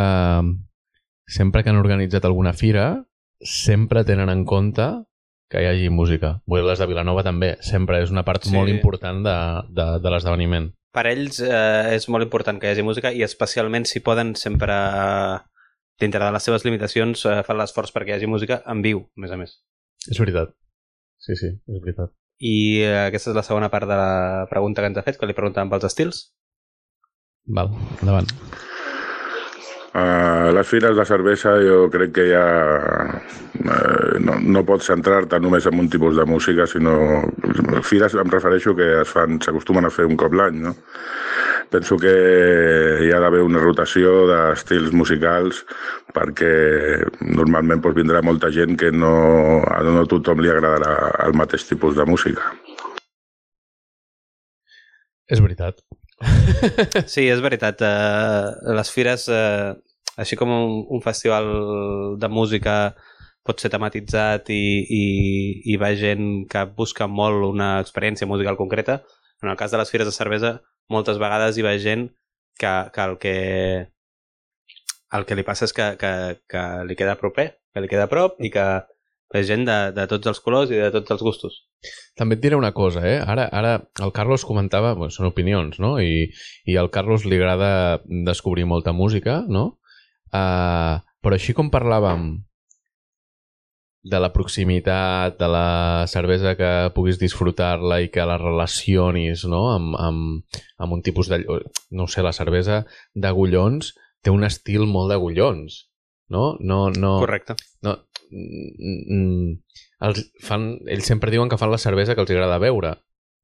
sempre 1.30 1.62
que 1.62 1.70
han 1.70 1.82
organitzat 1.82 2.26
alguna 2.26 2.56
fira, 2.58 2.88
sempre 3.42 4.04
tenen 4.04 4.30
en 4.30 4.46
compte 4.46 4.88
que 5.50 5.62
hi 5.64 5.68
hagi 5.70 5.90
música. 5.90 6.42
Vull 6.46 6.66
les 6.68 6.80
de 6.80 6.88
Vilanova 6.90 7.24
també, 7.24 7.54
sempre 7.64 8.02
és 8.04 8.12
una 8.12 8.24
part 8.28 8.44
Sí. 8.44 8.52
molt 8.56 8.70
important 8.70 9.24
de, 9.24 9.36
de, 9.70 9.86
de 10.04 10.10
l'esdeveniment. 10.12 10.72
Per 10.94 11.06
ells 11.08 11.40
eh, 11.44 11.94
és 11.96 12.08
molt 12.10 12.24
important 12.26 12.60
que 12.60 12.68
hi 12.68 12.72
hagi 12.74 12.84
música 12.84 13.12
i 13.14 13.22
especialment 13.24 13.86
si 13.86 14.00
poden 14.02 14.36
sempre 14.36 14.74
dintre 16.00 16.24
de 16.24 16.32
les 16.32 16.44
seves 16.44 16.66
limitacions, 16.66 17.24
eh, 17.26 17.44
fan 17.46 17.58
l'esforç 17.58 17.94
perquè 17.94 18.12
hi 18.14 18.18
hagi 18.18 18.28
música 18.30 18.62
en 18.70 18.82
viu, 18.82 19.06
a 19.16 19.22
més 19.22 19.32
a 19.32 19.38
més. 19.38 19.56
És 20.10 20.20
veritat. 20.20 20.52
Sí, 21.18 21.36
sí, 21.36 21.48
és 21.48 21.82
veritat. 21.84 22.12
I 22.40 22.82
eh, 22.86 23.08
aquesta 23.08 23.32
és 23.32 23.36
la 23.40 23.44
segona 23.46 23.70
part 23.74 23.88
de 23.90 23.96
la 23.98 24.46
pregunta 24.50 24.82
que 24.84 24.92
ens 24.92 24.98
ha 25.00 25.06
fet, 25.06 25.18
que 25.18 25.26
li 25.30 25.34
preguntàvem 25.38 25.72
pels 25.72 25.88
estils. 25.90 26.20
Val, 27.48 27.72
endavant. 28.02 28.28
A 29.98 30.52
les 30.54 30.68
fires 30.70 30.94
de 30.94 31.06
cervesa 31.10 31.56
jo 31.64 31.88
crec 31.90 32.12
que 32.14 32.26
ja 32.30 32.46
eh, 33.58 34.20
no, 34.22 34.36
no 34.38 34.62
pots 34.68 34.92
centrar-te 34.92 35.40
només 35.42 35.66
en 35.66 35.80
un 35.82 35.90
tipus 35.90 36.20
de 36.20 36.26
música, 36.30 36.68
sinó... 36.70 36.98
Fires 37.88 38.14
em 38.14 38.30
refereixo 38.30 38.76
que 38.78 38.88
es 39.02 39.10
fan, 39.10 39.40
s'acostumen 39.42 39.88
a 39.88 39.94
fer 39.94 40.06
un 40.06 40.20
cop 40.20 40.36
l'any, 40.38 40.60
no? 40.68 40.76
Penso 41.74 41.98
que 42.00 42.14
hi 43.04 43.10
ha 43.12 43.20
d'haver 43.24 43.42
una 43.44 43.64
rotació 43.64 44.14
d'estils 44.30 44.94
musicals 44.96 45.64
perquè 46.16 46.54
normalment 47.26 47.82
doncs, 47.82 47.98
vindrà 47.98 48.22
molta 48.24 48.54
gent 48.54 48.78
que 48.80 48.94
no, 48.94 49.16
a 49.66 49.82
no 49.84 50.06
tothom 50.06 50.46
li 50.46 50.54
agradarà 50.54 50.94
el 51.26 51.36
mateix 51.42 51.66
tipus 51.68 51.98
de 51.98 52.06
música. 52.06 52.54
És 55.28 55.42
veritat. 55.44 55.82
Sí, 57.14 57.28
és 57.30 57.42
veritat. 57.44 57.82
Eh, 57.86 58.74
les 58.78 58.90
fires, 58.94 59.28
eh, 59.30 59.76
així 60.18 60.38
com 60.40 60.52
un, 60.54 60.80
un 60.98 61.04
festival 61.06 61.48
de 62.20 62.30
música 62.30 62.78
pot 63.48 63.62
ser 63.64 63.72
tematitzat 63.72 64.50
i, 64.52 64.64
i, 64.84 65.04
i 65.72 65.78
va 65.80 65.94
gent 65.96 66.48
que 66.52 66.66
busca 66.78 67.08
molt 67.08 67.46
una 67.48 67.78
experiència 67.80 68.28
musical 68.28 68.58
concreta, 68.60 69.02
en 69.44 69.54
el 69.54 69.60
cas 69.60 69.72
de 69.72 69.80
les 69.80 69.94
fires 69.94 70.10
de 70.10 70.16
cervesa 70.16 70.58
moltes 70.90 71.20
vegades 71.22 71.58
hi 71.58 71.66
va 71.66 71.78
gent 71.80 72.10
que, 72.60 72.74
que 72.94 73.06
el 73.06 73.18
que 73.22 73.38
el 75.18 75.26
que 75.26 75.38
li 75.40 75.46
passa 75.48 75.68
és 75.68 75.74
que, 75.74 75.88
que, 76.02 76.12
que 76.52 76.64
li 76.88 76.96
queda 77.00 77.16
proper, 77.20 77.50
que 77.72 77.84
li 77.84 77.90
queda 77.92 78.08
a 78.08 78.12
prop 78.12 78.42
i 78.44 78.52
que 78.52 78.66
ve 79.34 79.44
gent 79.44 79.66
de, 79.68 79.78
de 79.96 80.06
tots 80.08 80.28
els 80.32 80.40
colors 80.44 80.72
i 80.72 80.80
de 80.80 80.90
tots 80.92 81.16
els 81.16 81.24
gustos. 81.24 81.56
També 82.20 82.38
et 82.38 82.44
diré 82.44 82.60
una 82.60 82.74
cosa, 82.76 83.04
eh? 83.08 83.18
Ara, 83.20 83.48
ara 83.52 83.74
el 84.04 84.14
Carlos 84.16 84.46
comentava, 84.48 84.94
bueno, 84.96 85.12
són 85.14 85.28
opinions, 85.30 85.80
no? 85.84 85.98
I, 86.00 86.30
i 86.68 86.78
al 86.80 86.92
Carlos 86.92 87.28
li 87.28 87.40
agrada 87.40 88.02
descobrir 88.08 88.68
molta 88.68 88.96
música, 88.96 89.42
no? 89.48 89.80
Uh, 90.32 91.00
però 91.24 91.38
així 91.38 91.56
com 91.56 91.72
parlàvem 91.74 92.36
de 94.08 94.20
la 94.20 94.32
proximitat, 94.32 95.38
de 95.40 95.48
la 95.52 96.06
cervesa 96.08 96.56
que 96.56 96.72
puguis 96.96 97.20
disfrutar-la 97.20 98.00
i 98.06 98.10
que 98.14 98.26
la 98.28 98.38
relacionis 98.40 99.44
no? 99.50 99.68
amb, 99.74 99.96
amb, 100.00 100.60
amb 100.80 100.96
un 100.96 101.04
tipus 101.04 101.30
de... 101.32 101.42
No 101.92 102.08
sé, 102.08 102.24
la 102.24 102.36
cervesa 102.36 102.86
d'agullons 103.16 103.94
té 104.24 104.32
un 104.34 104.48
estil 104.48 104.88
molt 104.88 105.12
d'agullons, 105.12 105.82
no? 106.34 106.56
no, 106.60 106.88
no 106.96 107.18
Correcte. 107.24 107.58
No, 107.84 107.98
mm, 108.32 108.96
mm, 109.18 109.52
els 110.08 110.24
fan, 110.44 110.70
ells 110.88 111.10
sempre 111.10 111.34
diuen 111.34 111.52
que 111.52 111.60
fan 111.60 111.74
la 111.74 111.82
cervesa 111.82 112.16
que 112.16 112.24
els 112.24 112.34
agrada 112.34 112.62
beure, 112.64 112.96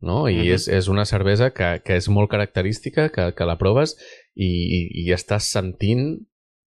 no? 0.03 0.27
I 0.29 0.37
uh 0.37 0.43
-huh. 0.43 0.53
és, 0.55 0.67
és 0.67 0.87
una 0.87 1.05
cervesa 1.05 1.51
que, 1.51 1.81
que 1.83 1.95
és 1.95 2.09
molt 2.09 2.29
característica, 2.29 3.09
que, 3.09 3.33
que 3.33 3.45
la 3.45 3.57
proves 3.57 3.97
i, 4.35 4.47
i, 4.47 4.79
i 5.05 5.11
estàs 5.13 5.51
sentint 5.51 6.25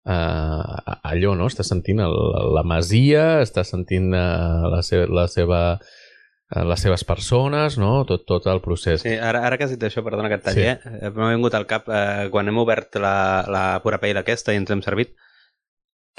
eh, 0.09 0.97
allò, 1.13 1.35
no? 1.37 1.47
Està 1.51 1.65
sentint 1.67 2.01
el, 2.03 2.17
la 2.55 2.65
masia, 2.67 3.39
està 3.45 3.65
sentint 3.67 4.11
eh, 4.13 4.67
la, 4.73 4.81
seva, 4.85 5.07
la 5.21 5.25
seva 5.31 5.61
eh, 5.77 6.65
les 6.65 6.85
seves 6.85 7.05
persones, 7.07 7.77
no? 7.81 7.93
Tot, 8.09 8.25
tot 8.29 8.49
el 8.51 8.61
procés. 8.65 9.03
Sí, 9.05 9.15
ara, 9.15 9.45
ara 9.47 9.59
que 9.59 9.67
has 9.67 9.75
dit 9.75 9.87
això, 9.87 10.03
perdona 10.05 10.31
que 10.31 10.39
et 10.41 10.45
talli, 10.45 10.67
sí. 10.67 10.75
eh? 10.75 11.13
m'ha 11.15 11.33
vingut 11.35 11.57
al 11.57 11.67
cap 11.69 11.89
eh, 11.89 12.29
quan 12.33 12.49
hem 12.49 12.61
obert 12.61 12.99
la, 13.01 13.15
la 13.49 13.65
pura 13.85 14.01
pell 14.01 14.21
aquesta 14.21 14.55
i 14.55 14.61
ens 14.61 14.71
hem 14.73 14.85
servit 14.85 15.15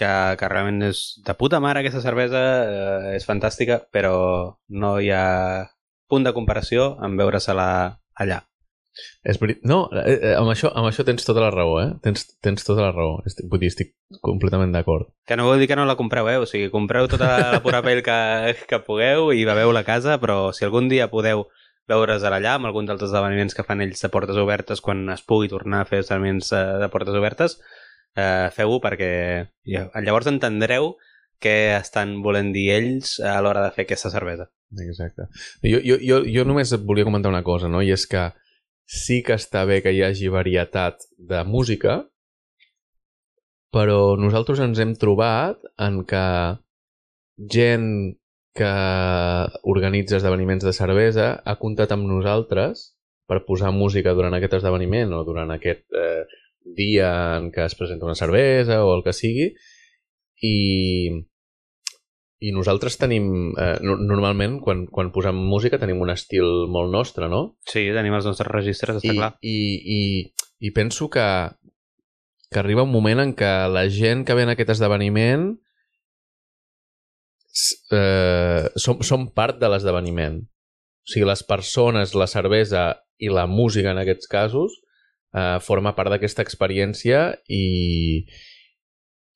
que, 0.00 0.12
que 0.40 0.48
realment 0.48 0.88
és 0.90 1.02
de 1.26 1.36
puta 1.36 1.60
mare 1.60 1.82
aquesta 1.82 2.02
cervesa, 2.04 2.44
eh, 2.64 3.16
és 3.18 3.26
fantàstica, 3.28 3.82
però 3.92 4.14
no 4.82 4.94
hi 5.00 5.10
ha 5.12 5.26
punt 6.10 6.24
de 6.26 6.34
comparació 6.36 6.94
amb 7.04 7.20
veure-se-la 7.20 7.70
allà. 8.22 8.40
És 9.22 9.40
veritat. 9.40 9.64
No, 9.68 9.82
eh, 9.92 10.16
eh, 10.16 10.34
amb, 10.38 10.50
això, 10.52 10.70
amb 10.76 10.88
això 10.88 11.04
tens 11.06 11.26
tota 11.26 11.42
la 11.44 11.50
raó, 11.54 11.78
eh? 11.82 11.88
Tens, 12.04 12.26
tens 12.44 12.66
tota 12.66 12.84
la 12.86 12.92
raó. 12.94 13.18
Estic, 13.28 13.48
vull 13.50 13.62
dir, 13.62 13.70
estic 13.72 13.94
completament 14.24 14.72
d'acord. 14.74 15.10
Que 15.28 15.38
no 15.38 15.48
vol 15.48 15.60
dir 15.60 15.68
que 15.70 15.78
no 15.78 15.86
la 15.88 15.98
compreu, 15.98 16.28
eh? 16.32 16.38
O 16.40 16.48
sigui, 16.48 16.70
compreu 16.72 17.08
tota 17.10 17.30
la 17.30 17.60
pura 17.64 17.82
pell 17.86 18.02
que, 18.06 18.20
que 18.70 18.82
pugueu 18.86 19.32
i 19.36 19.46
beveu 19.48 19.74
la 19.76 19.84
casa, 19.86 20.18
però 20.22 20.50
si 20.56 20.66
algun 20.66 20.88
dia 20.92 21.10
podeu 21.12 21.46
veure's 21.90 22.22
allà 22.22 22.54
amb 22.56 22.68
algun 22.68 22.86
dels 22.86 23.02
esdeveniments 23.02 23.56
que 23.56 23.66
fan 23.66 23.82
ells 23.82 24.02
de 24.04 24.10
portes 24.12 24.38
obertes 24.38 24.82
quan 24.84 25.08
es 25.10 25.22
pugui 25.26 25.50
tornar 25.50 25.82
a 25.82 25.88
fer 25.88 26.04
esdeveniments 26.04 26.52
eh, 26.54 26.64
de 26.82 26.88
portes 26.92 27.16
obertes, 27.18 27.56
eh, 28.16 28.48
feu-ho 28.54 28.78
perquè 28.82 29.10
llavors 29.66 30.30
entendreu 30.30 30.94
què 31.40 31.76
estan 31.78 32.18
volent 32.24 32.52
dir 32.54 32.68
ells 32.76 33.16
a 33.24 33.38
l'hora 33.42 33.64
de 33.64 33.72
fer 33.74 33.86
aquesta 33.86 34.12
cervesa. 34.12 34.50
Exacte. 34.84 35.26
Jo, 35.64 35.80
jo, 35.82 35.96
jo, 36.04 36.20
jo 36.28 36.44
només 36.46 36.70
et 36.76 36.84
volia 36.86 37.06
comentar 37.08 37.32
una 37.32 37.42
cosa, 37.42 37.70
no? 37.72 37.80
I 37.82 37.94
és 37.96 38.06
que 38.06 38.28
sí 38.90 39.20
que 39.22 39.36
està 39.38 39.62
bé 39.68 39.78
que 39.84 39.92
hi 39.94 40.02
hagi 40.02 40.30
varietat 40.32 41.04
de 41.30 41.44
música, 41.46 42.00
però 43.70 44.16
nosaltres 44.18 44.62
ens 44.64 44.80
hem 44.82 44.96
trobat 44.98 45.62
en 45.78 46.02
que 46.10 46.24
gent 47.54 47.86
que 48.58 48.72
organitza 49.70 50.18
esdeveniments 50.18 50.66
de 50.66 50.74
cervesa 50.74 51.28
ha 51.46 51.54
comptat 51.60 51.94
amb 51.94 52.08
nosaltres 52.10 52.88
per 53.30 53.44
posar 53.46 53.70
música 53.70 54.12
durant 54.18 54.34
aquest 54.34 54.58
esdeveniment 54.58 55.14
o 55.14 55.22
durant 55.24 55.54
aquest 55.54 55.86
eh, 55.94 56.24
dia 56.76 57.12
en 57.38 57.52
què 57.54 57.68
es 57.68 57.78
presenta 57.78 58.08
una 58.10 58.18
cervesa 58.18 58.82
o 58.82 58.90
el 58.96 59.04
que 59.06 59.14
sigui 59.14 59.52
i 60.42 60.56
i 62.40 62.52
nosaltres 62.56 62.96
tenim, 62.96 63.52
eh, 63.60 63.76
normalment, 63.84 64.58
quan, 64.64 64.86
quan 64.88 65.10
posem 65.12 65.36
música, 65.36 65.78
tenim 65.80 66.00
un 66.00 66.12
estil 66.12 66.66
molt 66.72 66.92
nostre, 66.92 67.28
no? 67.28 67.42
Sí, 67.68 67.84
tenim 67.92 68.16
els 68.16 68.28
nostres 68.28 68.48
registres, 68.48 69.00
està 69.00 69.12
I, 69.12 69.16
clar. 69.18 69.32
I, 69.44 69.56
i, 69.96 70.00
I 70.64 70.70
penso 70.76 71.10
que, 71.12 71.24
que 72.48 72.62
arriba 72.62 72.86
un 72.86 72.94
moment 72.94 73.20
en 73.20 73.34
què 73.36 73.50
la 73.68 73.84
gent 73.92 74.24
que 74.24 74.36
ve 74.38 74.46
en 74.48 74.54
aquest 74.54 74.72
esdeveniment 74.76 75.50
eh, 77.92 78.70
som, 78.76 79.04
som 79.04 79.28
part 79.36 79.60
de 79.60 79.68
l'esdeveniment. 79.68 80.40
O 80.40 81.12
sigui, 81.12 81.26
les 81.28 81.44
persones, 81.44 82.16
la 82.16 82.28
cervesa 82.30 82.86
i 83.20 83.28
la 83.28 83.44
música 83.50 83.92
en 83.92 84.00
aquests 84.00 84.30
casos 84.30 84.80
eh, 85.36 85.58
forma 85.60 85.92
part 85.96 86.12
d'aquesta 86.14 86.44
experiència 86.46 87.26
i, 87.52 88.24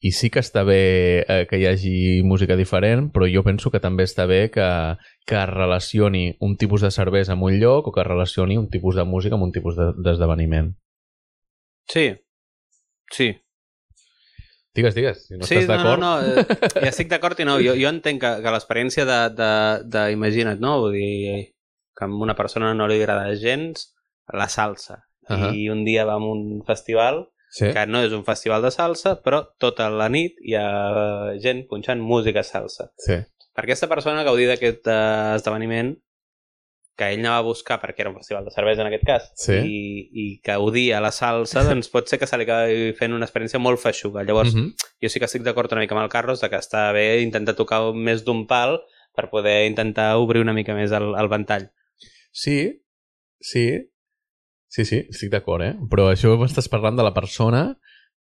i 0.04 0.10
sí 0.12 0.28
que 0.28 0.42
està 0.44 0.66
bé 0.68 1.24
eh, 1.24 1.44
que 1.48 1.56
hi 1.56 1.64
hagi 1.64 1.94
música 2.28 2.58
diferent, 2.60 3.06
però 3.14 3.24
jo 3.30 3.40
penso 3.46 3.70
que 3.72 3.80
també 3.80 4.04
està 4.04 4.26
bé 4.28 4.50
que, 4.52 4.66
que 5.24 5.38
es 5.40 5.48
relacioni 5.48 6.26
un 6.44 6.58
tipus 6.60 6.84
de 6.84 6.90
cervesa 6.92 7.32
amb 7.32 7.46
un 7.48 7.56
lloc 7.62 7.88
o 7.88 7.94
que 7.94 8.02
es 8.02 8.06
relacioni 8.06 8.58
un 8.60 8.68
tipus 8.68 9.00
de 9.00 9.06
música 9.08 9.38
amb 9.38 9.48
un 9.48 9.54
tipus 9.54 9.80
d'esdeveniment. 9.80 10.74
De, 10.74 11.88
sí, 11.88 12.04
sí. 13.16 13.30
Digues, 14.76 14.94
digues, 14.98 15.24
si 15.24 15.38
no 15.38 15.48
sí, 15.48 15.62
estàs 15.62 15.70
d'acord. 15.72 16.02
No, 16.02 16.12
no, 16.20 16.36
no, 16.36 16.44
eh, 16.44 16.70
ja 16.84 16.90
estic 16.92 17.08
d'acord 17.08 17.40
i 17.40 17.48
no, 17.48 17.56
jo, 17.64 17.72
jo 17.78 17.88
entenc 17.88 18.20
que, 18.20 18.36
que 18.44 18.52
l'experiència 18.52 19.08
de, 19.08 19.20
de, 19.38 19.50
de, 19.88 20.06
imagina't, 20.12 20.60
no? 20.60 20.80
Vull 20.84 20.98
dir, 20.98 21.36
que 21.96 22.04
a 22.04 22.10
una 22.28 22.36
persona 22.36 22.74
no 22.76 22.90
li 22.90 23.00
agrada 23.00 23.32
gens 23.40 23.94
la 24.28 24.50
salsa. 24.52 25.06
Uh 25.30 25.36
-huh. 25.36 25.54
I 25.56 25.70
un 25.72 25.86
dia 25.88 26.04
va 26.04 26.20
a 26.20 26.20
un 26.20 26.60
festival 26.66 27.30
sí. 27.54 27.70
que 27.70 27.86
no 27.86 28.02
és 28.02 28.14
un 28.16 28.24
festival 28.26 28.64
de 28.64 28.72
salsa, 28.74 29.16
però 29.22 29.44
tota 29.62 29.88
la 29.92 30.08
nit 30.10 30.40
hi 30.42 30.56
ha 30.58 30.66
gent 31.42 31.64
punxant 31.70 32.02
música 32.02 32.42
salsa. 32.46 32.90
Sí. 32.98 33.20
Per 33.54 33.62
aquesta 33.62 33.88
persona 33.90 34.26
gaudir 34.26 34.48
d'aquest 34.50 34.88
uh, 34.90 35.36
esdeveniment 35.36 35.94
que 36.94 37.08
ell 37.10 37.22
anava 37.24 37.40
a 37.42 37.46
buscar 37.46 37.80
perquè 37.82 38.04
era 38.04 38.10
un 38.12 38.18
festival 38.20 38.44
de 38.46 38.52
cervesa 38.54 38.82
en 38.84 38.88
aquest 38.88 39.06
cas 39.06 39.24
sí. 39.38 39.56
i, 39.66 39.78
i 40.14 40.26
que 40.46 40.54
odia 40.62 41.00
la 41.02 41.10
salsa 41.14 41.64
doncs 41.68 41.90
pot 41.90 42.10
ser 42.10 42.20
que 42.22 42.28
se 42.30 42.38
li 42.38 42.46
acabi 42.46 42.92
fent 42.98 43.16
una 43.16 43.26
experiència 43.26 43.62
molt 43.62 43.82
feixuga 43.82 44.22
llavors 44.22 44.54
mhm. 44.54 44.68
-huh. 44.68 44.92
jo 45.02 45.10
sí 45.10 45.18
que 45.18 45.26
estic 45.26 45.42
d'acord 45.42 45.72
una 45.72 45.82
mica 45.82 45.96
amb 45.96 46.04
el 46.04 46.12
Carlos 46.12 46.40
de 46.40 46.50
que 46.50 46.60
està 46.62 46.92
bé 46.94 47.22
intentar 47.22 47.56
tocar 47.58 47.80
més 47.94 48.22
d'un 48.24 48.46
pal 48.46 48.78
per 49.14 49.30
poder 49.30 49.66
intentar 49.66 50.16
obrir 50.16 50.40
una 50.42 50.54
mica 50.54 50.74
més 50.74 50.92
el, 50.92 51.14
el 51.18 51.28
ventall 51.28 51.70
sí, 52.30 52.82
sí 53.40 53.90
Sí, 54.74 54.82
sí, 54.82 55.04
estic 55.06 55.30
d'acord, 55.30 55.62
eh? 55.62 55.74
Però 55.90 56.08
això 56.10 56.32
m'estàs 56.40 56.66
parlant 56.70 56.96
de 56.98 57.04
la 57.06 57.14
persona 57.14 57.60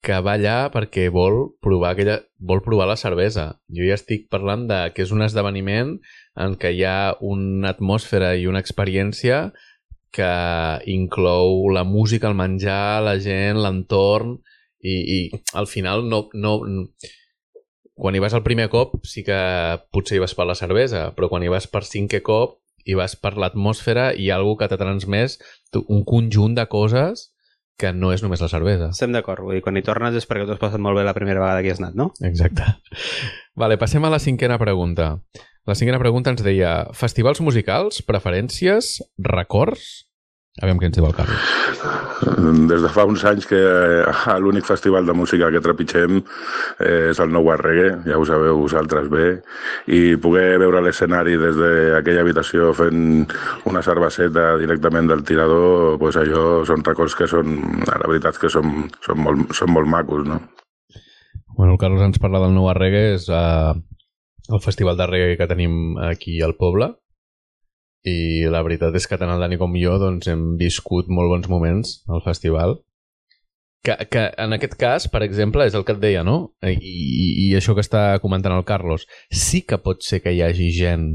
que 0.01 0.17
va 0.25 0.33
allà 0.39 0.71
perquè 0.73 1.03
vol 1.13 1.35
provar 1.61 1.91
aquella, 1.93 2.15
vol 2.41 2.63
provar 2.65 2.87
la 2.89 2.97
cervesa. 2.97 3.43
Jo 3.69 3.85
ja 3.85 3.97
estic 3.99 4.25
parlant 4.33 4.63
de 4.71 4.79
que 4.95 5.05
és 5.05 5.11
un 5.13 5.21
esdeveniment 5.21 5.91
en 6.41 6.55
què 6.57 6.71
hi 6.73 6.81
ha 6.89 7.13
una 7.21 7.75
atmosfera 7.75 8.31
i 8.33 8.47
una 8.49 8.63
experiència 8.65 9.51
que 10.11 10.31
inclou 10.89 11.69
la 11.69 11.85
música, 11.85 12.31
el 12.31 12.39
menjar, 12.39 13.03
la 13.05 13.19
gent, 13.21 13.61
l'entorn 13.61 14.39
i, 14.81 14.95
i 14.97 15.19
al 15.53 15.69
final 15.69 16.07
no, 16.09 16.23
no, 16.33 16.55
quan 17.93 18.17
hi 18.17 18.23
vas 18.23 18.33
el 18.33 18.41
primer 18.41 18.65
cop 18.73 18.97
sí 19.05 19.21
que 19.27 19.37
potser 19.93 20.17
hi 20.17 20.25
vas 20.25 20.33
per 20.33 20.49
la 20.49 20.57
cervesa, 20.57 21.11
però 21.13 21.29
quan 21.29 21.45
hi 21.45 21.53
vas 21.53 21.69
per 21.69 21.85
cinquè 21.85 22.25
cop 22.25 22.57
i 22.85 22.97
vas 22.97 23.15
per 23.19 23.35
l'atmosfera 23.39 24.11
i 24.17 24.29
algú 24.33 24.55
que 24.59 24.67
t'ha 24.69 24.79
transmès 24.79 25.37
un 25.87 26.03
conjunt 26.07 26.57
de 26.57 26.65
coses 26.71 27.29
que 27.81 27.91
no 27.95 28.11
és 28.13 28.21
només 28.21 28.41
la 28.43 28.49
cervesa. 28.51 28.91
Estem 28.93 29.15
d'acord, 29.15 29.41
vull 29.41 29.57
dir, 29.57 29.63
quan 29.65 29.77
hi 29.79 29.85
tornes 29.85 30.15
és 30.17 30.27
perquè 30.29 30.45
t'ho 30.45 30.53
has 30.53 30.61
passat 30.61 30.81
molt 30.81 30.99
bé 30.99 31.05
la 31.07 31.15
primera 31.17 31.41
vegada 31.41 31.63
que 31.63 31.71
hi 31.71 31.73
has 31.73 31.81
anat, 31.81 31.97
no? 31.97 32.11
Exacte. 32.27 32.67
Vale, 33.61 33.79
passem 33.81 34.05
a 34.05 34.11
la 34.13 34.21
cinquena 34.21 34.59
pregunta. 34.61 35.15
La 35.65 35.77
cinquena 35.77 36.01
pregunta 36.01 36.33
ens 36.33 36.43
deia 36.45 36.75
festivals 36.97 37.41
musicals, 37.41 38.01
preferències, 38.05 38.99
records 39.17 40.10
Aviam 40.59 40.81
què 40.81 40.89
ens 40.89 40.97
diu 40.97 41.05
el 41.07 41.13
Carlos. 41.15 41.51
Des 42.67 42.81
de 42.83 42.89
fa 42.91 43.05
uns 43.07 43.21
anys 43.25 43.45
que 43.47 43.59
eh, 43.61 44.33
l'únic 44.43 44.65
festival 44.67 45.07
de 45.07 45.13
música 45.15 45.47
que 45.53 45.61
trepitgem 45.63 46.17
eh, 46.19 47.11
és 47.13 47.21
el 47.23 47.31
nou 47.31 47.47
Reggae, 47.55 47.93
ja 48.03 48.19
ho 48.19 48.25
sabeu 48.27 48.59
vosaltres 48.59 49.07
bé, 49.13 49.29
i 49.87 50.17
poder 50.19 50.59
veure 50.59 50.83
l'escenari 50.83 51.37
des 51.39 51.55
d'aquella 51.55 52.25
habitació 52.25 52.73
fent 52.75 53.23
una 53.71 53.83
cerveseta 53.85 54.57
directament 54.59 55.07
del 55.07 55.23
tirador, 55.23 55.95
pues 56.03 56.19
allò 56.19 56.65
són 56.67 56.83
records 56.83 57.15
que 57.15 57.29
són, 57.31 57.55
la 57.87 58.11
veritat 58.11 58.37
que 58.41 58.51
són, 58.51 58.89
són, 59.07 59.23
molt, 59.23 59.55
són 59.55 59.71
molt 59.71 59.87
macos, 59.87 60.27
no? 60.27 60.41
Bueno, 61.55 61.73
el 61.73 61.79
Carlos 61.79 62.03
ens 62.03 62.19
parla 62.19 62.43
del 62.43 62.51
nou 62.57 62.67
Reggae, 62.75 63.15
és 63.15 63.31
uh, 63.31 63.71
el 64.51 64.59
festival 64.59 64.99
de 64.99 65.07
reggae 65.07 65.39
que 65.39 65.47
tenim 65.47 65.95
aquí 66.11 66.41
al 66.43 66.57
poble, 66.59 66.91
i 68.07 68.47
la 68.49 68.63
veritat 68.65 68.95
és 68.97 69.05
que 69.07 69.17
tant 69.21 69.29
el 69.29 69.43
Dani 69.43 69.59
com 69.61 69.75
jo 69.77 69.97
doncs, 70.01 70.29
hem 70.31 70.55
viscut 70.57 71.11
molt 71.11 71.29
bons 71.29 71.51
moments 71.51 71.99
al 72.09 72.23
festival 72.25 72.79
que, 73.83 73.95
que 74.09 74.31
en 74.37 74.53
aquest 74.53 74.75
cas, 74.77 75.07
per 75.09 75.23
exemple, 75.25 75.65
és 75.65 75.75
el 75.77 75.85
que 75.85 75.95
et 75.95 76.01
deia, 76.01 76.23
no? 76.25 76.53
I, 76.61 76.75
i, 76.77 77.27
i 77.47 77.47
això 77.57 77.73
que 77.77 77.81
està 77.81 78.19
comentant 78.21 78.53
el 78.53 78.65
Carlos, 78.67 79.07
sí 79.33 79.63
que 79.65 79.81
pot 79.81 80.05
ser 80.05 80.21
que 80.21 80.33
hi 80.35 80.43
hagi 80.45 80.69
gent 80.75 81.07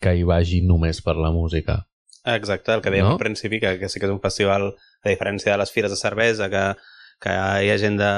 que 0.00 0.12
hi 0.16 0.26
vagi 0.28 0.60
només 0.64 1.00
per 1.04 1.16
la 1.16 1.32
música. 1.32 1.82
Exacte, 2.28 2.74
el 2.74 2.84
que 2.84 2.92
dèiem 2.92 3.08
no? 3.08 3.14
al 3.16 3.22
principi, 3.22 3.60
que, 3.60 3.78
que 3.80 3.88
sí 3.88 4.00
que 4.00 4.08
és 4.08 4.12
un 4.12 4.20
festival, 4.20 4.68
a 5.04 5.08
diferència 5.08 5.54
de 5.54 5.62
les 5.62 5.72
fires 5.72 5.92
de 5.92 5.96
cervesa, 5.96 6.50
que, 6.52 6.64
que 7.24 7.32
hi 7.64 7.72
ha 7.72 7.80
gent 7.80 7.96
de, 8.00 8.12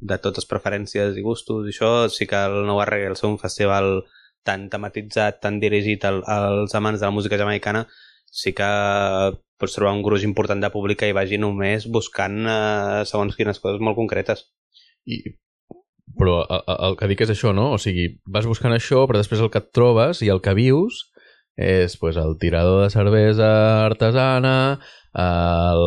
de 0.00 0.18
totes 0.24 0.48
preferències 0.48 1.16
i 1.16 1.24
gustos, 1.24 1.68
i 1.68 1.74
això 1.74 1.92
sí 2.12 2.28
que 2.28 2.40
el 2.48 2.62
Nou 2.68 2.80
Arregel 2.80 3.16
és 3.16 3.24
un 3.28 3.36
festival 3.40 3.98
tan 4.46 4.68
tematitzat, 4.72 5.40
tan 5.42 5.60
dirigit 5.62 6.04
al, 6.08 6.22
als 6.26 6.74
amants 6.74 7.00
de 7.00 7.06
la 7.06 7.14
música 7.14 7.38
jamaicana, 7.38 7.86
sí 8.32 8.54
que 8.56 8.68
pots 9.60 9.76
trobar 9.76 9.94
un 9.94 10.02
gruix 10.02 10.24
important 10.26 10.62
de 10.62 10.72
públic 10.74 11.02
que 11.02 11.10
hi 11.10 11.16
vagi 11.16 11.38
només 11.38 11.86
buscant 11.86 12.42
eh, 12.48 13.04
segons 13.08 13.38
quines 13.38 13.62
coses 13.62 13.82
molt 13.84 13.98
concretes. 13.98 14.46
I, 15.06 15.20
però 16.18 16.42
el, 16.42 16.76
el 16.88 16.98
que 16.98 17.08
dic 17.12 17.24
és 17.24 17.32
això, 17.34 17.52
no? 17.56 17.70
O 17.76 17.80
sigui, 17.80 18.08
vas 18.26 18.48
buscant 18.48 18.74
això, 18.74 19.06
però 19.08 19.20
després 19.20 19.42
el 19.44 19.50
que 19.52 19.62
et 19.62 19.72
trobes 19.74 20.22
i 20.26 20.30
el 20.32 20.42
que 20.44 20.56
vius 20.58 21.06
és 21.56 21.96
pues, 22.00 22.16
el 22.16 22.38
tirador 22.40 22.82
de 22.84 22.90
cervesa 22.90 23.52
artesana, 23.86 24.56
el... 25.12 25.84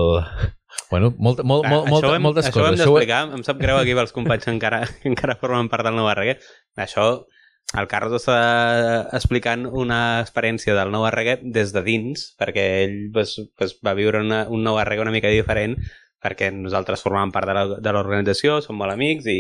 Bueno, 0.92 1.10
molt, 1.18 1.40
molt, 1.42 1.66
molt, 1.66 1.88
molta, 1.90 2.12
hem, 2.14 2.22
moltes 2.22 2.50
això 2.50 2.60
coses. 2.60 2.80
Això 2.80 2.92
ho 2.92 2.98
hem 2.98 3.00
d'explicar, 3.00 3.22
em 3.38 3.44
sap 3.48 3.60
greu 3.60 3.80
aquí 3.80 3.96
pels 3.98 4.14
companys 4.14 4.46
que 4.46 4.54
encara, 4.54 4.84
que 5.02 5.10
encara 5.14 5.38
formen 5.40 5.72
part 5.72 5.88
del 5.88 5.98
Nou 5.98 6.08
Arreguer. 6.12 6.38
Això 6.78 7.26
el 7.74 7.88
Carlos 7.92 8.22
està 8.22 9.10
explicant 9.18 9.66
una 9.66 10.22
experiència 10.22 10.76
del 10.78 10.94
nou 10.94 11.06
arreguet 11.08 11.42
des 11.58 11.74
de 11.76 11.82
dins, 11.84 12.30
perquè 12.40 12.66
ell 12.86 12.98
pues, 13.16 13.36
pues, 13.58 13.76
va 13.86 13.96
viure 13.98 14.22
una, 14.24 14.46
un 14.48 14.64
nou 14.64 14.78
arreguet 14.80 15.08
una 15.08 15.16
mica 15.16 15.34
diferent 15.34 15.80
perquè 16.26 16.50
nosaltres 16.54 17.04
formàvem 17.06 17.34
part 17.34 17.52
de 17.84 17.92
l'organització, 17.94 18.58
som 18.64 18.80
molt 18.80 18.96
amics 18.96 19.28
i, 19.30 19.40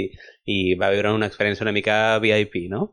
i 0.51 0.57
va 0.77 0.91
viure 0.93 1.15
una 1.15 1.29
experiència 1.31 1.65
una 1.65 1.73
mica 1.73 2.19
VIP, 2.21 2.67
no? 2.69 2.91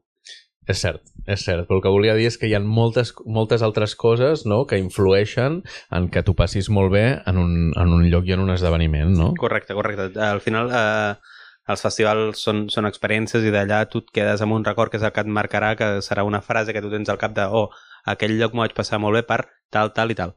És 0.71 0.79
cert, 0.79 1.03
és 1.27 1.42
cert, 1.42 1.66
però 1.66 1.81
el 1.81 1.83
que 1.83 1.90
volia 1.90 2.14
dir 2.14 2.29
és 2.31 2.38
que 2.38 2.47
hi 2.47 2.55
ha 2.55 2.61
moltes, 2.62 3.11
moltes 3.27 3.64
altres 3.66 3.97
coses 3.99 4.45
no?, 4.47 4.62
que 4.71 4.79
influeixen 4.79 5.61
en 5.90 6.09
que 6.14 6.23
tu 6.23 6.37
passis 6.38 6.71
molt 6.71 6.95
bé 6.95 7.05
en 7.27 7.40
un, 7.42 7.57
en 7.75 7.95
un 7.97 8.07
lloc 8.12 8.31
i 8.31 8.37
en 8.37 8.45
un 8.45 8.55
esdeveniment, 8.55 9.11
no? 9.18 9.33
Correcte, 9.40 9.75
correcte. 9.75 10.12
Al 10.23 10.40
final, 10.40 10.71
eh, 10.71 11.42
els 11.70 11.83
festivals 11.85 12.42
són, 12.42 12.66
són 12.72 12.88
experiències 12.88 13.44
i 13.46 13.53
d'allà 13.55 13.85
tu 13.90 14.03
et 14.03 14.11
quedes 14.18 14.42
amb 14.42 14.57
un 14.57 14.64
record 14.66 14.90
que 14.90 14.98
és 14.98 15.07
el 15.07 15.12
que 15.14 15.22
et 15.22 15.31
marcarà, 15.31 15.75
que 15.79 16.01
serà 16.03 16.25
una 16.27 16.42
frase 16.42 16.75
que 16.75 16.83
tu 16.83 16.90
tens 16.90 17.09
al 17.12 17.20
cap 17.20 17.35
de 17.37 17.46
oh, 17.46 17.68
aquell 18.07 18.35
lloc 18.38 18.55
m'ho 18.55 18.64
vaig 18.64 18.75
passar 18.75 18.98
molt 19.03 19.20
bé 19.20 19.22
per 19.29 19.44
tal, 19.70 19.92
tal 19.94 20.11
i 20.11 20.18
tal. 20.18 20.35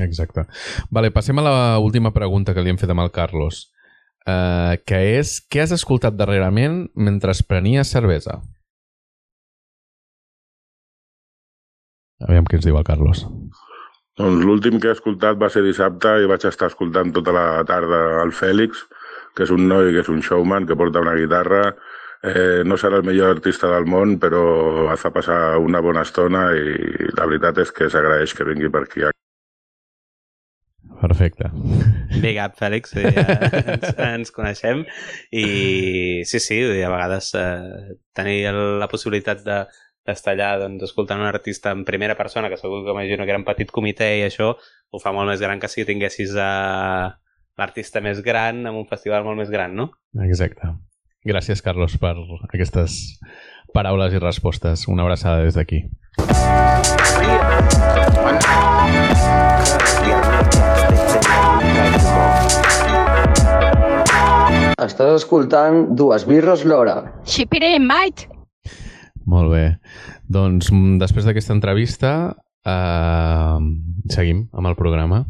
Exacte. 0.00 0.46
Vale, 0.90 1.12
passem 1.14 1.38
a 1.38 1.44
la 1.44 1.56
última 1.78 2.10
pregunta 2.12 2.54
que 2.54 2.64
li 2.64 2.72
hem 2.72 2.80
fet 2.80 2.90
amb 2.90 3.04
el 3.04 3.12
Carlos, 3.14 3.68
uh, 4.26 4.74
que 4.88 5.00
és 5.20 5.36
què 5.46 5.62
has 5.62 5.74
escoltat 5.76 6.16
darrerament 6.18 6.86
mentre 6.96 7.36
prenies 7.46 7.92
cervesa? 7.94 8.40
Aviam 12.24 12.48
què 12.48 12.58
ens 12.58 12.66
diu 12.66 12.78
el 12.78 12.86
Carlos. 12.88 13.22
Doncs 14.18 14.44
l'últim 14.46 14.78
que 14.80 14.90
he 14.90 14.94
escoltat 14.94 15.38
va 15.38 15.50
ser 15.50 15.64
dissabte 15.66 16.12
i 16.22 16.28
vaig 16.30 16.44
estar 16.46 16.70
escoltant 16.70 17.10
tota 17.14 17.34
la 17.34 17.46
tarda 17.66 18.22
el 18.22 18.30
Fèlix, 18.32 18.84
que 19.34 19.44
és 19.46 19.52
un 19.54 19.66
noi 19.68 19.92
que 19.92 20.04
és 20.04 20.10
un 20.12 20.22
showman, 20.22 20.66
que 20.66 20.76
porta 20.78 21.02
una 21.04 21.16
guitarra, 21.18 21.64
eh, 22.24 22.62
no 22.64 22.78
serà 22.80 23.00
el 23.00 23.06
millor 23.06 23.36
artista 23.36 23.70
del 23.72 23.88
món, 23.90 24.16
però 24.22 24.94
fa 25.00 25.12
passar 25.14 25.58
una 25.60 25.82
bona 25.84 26.04
estona 26.06 26.48
i 26.56 27.10
la 27.12 27.28
veritat 27.28 27.60
és 27.64 27.74
que 27.74 27.90
s'agraeix 27.92 28.34
que 28.34 28.48
vingui 28.48 28.72
per 28.72 28.86
aquí. 28.86 29.10
Perfecte. 31.04 31.50
Big 32.22 32.38
up, 32.40 32.54
Fèlix. 32.56 32.94
Ja 32.94 33.24
ens, 33.74 33.90
ens 34.00 34.30
coneixem 34.32 34.84
i 35.34 35.46
sí, 36.24 36.40
sí, 36.40 36.60
a 36.80 36.92
vegades 36.92 37.32
eh, 37.36 37.96
tenir 38.16 38.38
la 38.80 38.88
possibilitat 38.88 39.42
de 39.44 39.64
d'estar 40.04 40.34
allà 40.34 40.48
doncs, 40.60 40.82
escoltant 40.84 41.22
un 41.22 41.30
artista 41.30 41.70
en 41.72 41.84
primera 41.88 42.16
persona, 42.16 42.50
que 42.52 42.58
segur 42.60 42.82
que 42.84 42.92
imagino 42.92 43.24
que 43.24 43.32
era 43.32 43.40
un 43.40 43.46
petit 43.46 43.70
comitè 43.72 44.10
i 44.18 44.24
això, 44.26 44.50
ho 44.54 44.98
fa 45.00 45.14
molt 45.16 45.30
més 45.32 45.40
gran 45.40 45.60
que 45.60 45.70
si 45.72 45.86
tinguessis 45.88 46.34
a, 46.36 46.50
l'artista 47.58 48.02
més 48.02 48.20
gran 48.24 48.64
amb 48.66 48.80
un 48.80 48.86
festival 48.90 49.24
molt 49.26 49.38
més 49.38 49.50
gran, 49.52 49.74
no? 49.76 49.90
Exacte. 50.26 50.74
Gràcies, 51.24 51.62
Carlos, 51.64 51.96
per 52.00 52.14
aquestes 52.50 52.98
paraules 53.74 54.12
i 54.12 54.20
respostes. 54.20 54.88
Una 54.90 55.06
abraçada 55.06 55.44
des 55.46 55.56
d'aquí. 55.56 55.84
Estàs 64.84 65.14
escoltant 65.22 65.94
dues 65.96 66.26
birres 66.28 66.66
l'hora. 66.68 66.98
Xipiré, 67.24 67.78
mate! 67.80 68.28
Molt 69.24 69.48
bé. 69.54 69.64
Doncs 70.28 70.68
després 71.00 71.24
d'aquesta 71.24 71.54
entrevista 71.56 72.10
eh, 72.68 73.58
seguim 74.12 74.44
amb 74.52 74.68
el 74.68 74.76
programa. 74.76 75.22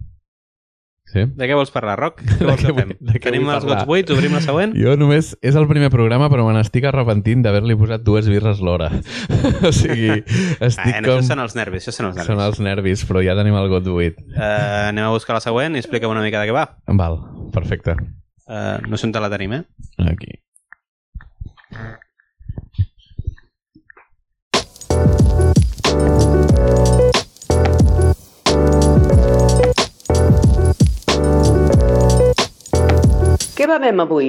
Sí? 1.15 1.23
De 1.39 1.47
què 1.47 1.55
vols 1.55 1.71
parlar, 1.71 1.95
Roc? 2.01 2.19
Què 2.41 2.43
vols 2.43 2.65
que 2.65 2.75
fem? 2.75 2.91
Tenim 3.23 3.47
els 3.55 3.67
gots 3.69 3.87
buits, 3.87 4.11
obrim 4.11 4.35
la 4.35 4.43
següent? 4.43 4.75
Jo 4.75 4.97
només... 4.99 5.31
És 5.45 5.55
el 5.61 5.69
primer 5.71 5.91
programa, 5.95 6.27
però 6.33 6.47
me 6.49 6.57
n'estic 6.57 6.89
arrepentint 6.91 7.45
d'haver-li 7.45 7.77
posat 7.79 8.03
dues 8.03 8.27
birres 8.31 8.63
l'hora. 8.65 8.91
o 9.69 9.71
sigui, 9.75 10.11
estic 10.19 10.91
ah, 10.91 10.99
com... 10.99 11.13
Això 11.15 11.19
són 11.31 11.45
els 11.45 11.55
nervis, 11.59 11.87
això 11.87 11.95
són 11.95 12.11
els 12.11 12.19
nervis. 12.19 12.33
Són 12.33 12.43
els 12.43 12.63
nervis, 12.67 13.07
però 13.07 13.23
ja 13.23 13.39
tenim 13.39 13.55
el 13.61 13.71
got 13.71 13.87
buit. 13.87 14.19
Uh, 14.35 14.91
anem 14.91 15.07
a 15.07 15.15
buscar 15.15 15.39
la 15.39 15.45
següent 15.45 15.79
i 15.79 15.85
explica'm 15.85 16.11
una 16.11 16.25
mica 16.27 16.43
de 16.43 16.51
què 16.51 16.57
va. 16.57 16.67
Val, 16.99 17.21
perfecte. 17.55 17.95
Uh, 18.45 18.83
no 18.91 18.99
sé 18.99 19.07
on 19.07 19.15
te 19.15 19.23
la 19.23 19.31
tenim, 19.33 19.61
eh? 19.61 19.63
Aquí. 20.11 20.44
Què 33.65 33.69
bevem 33.71 34.01
avui? 34.03 34.27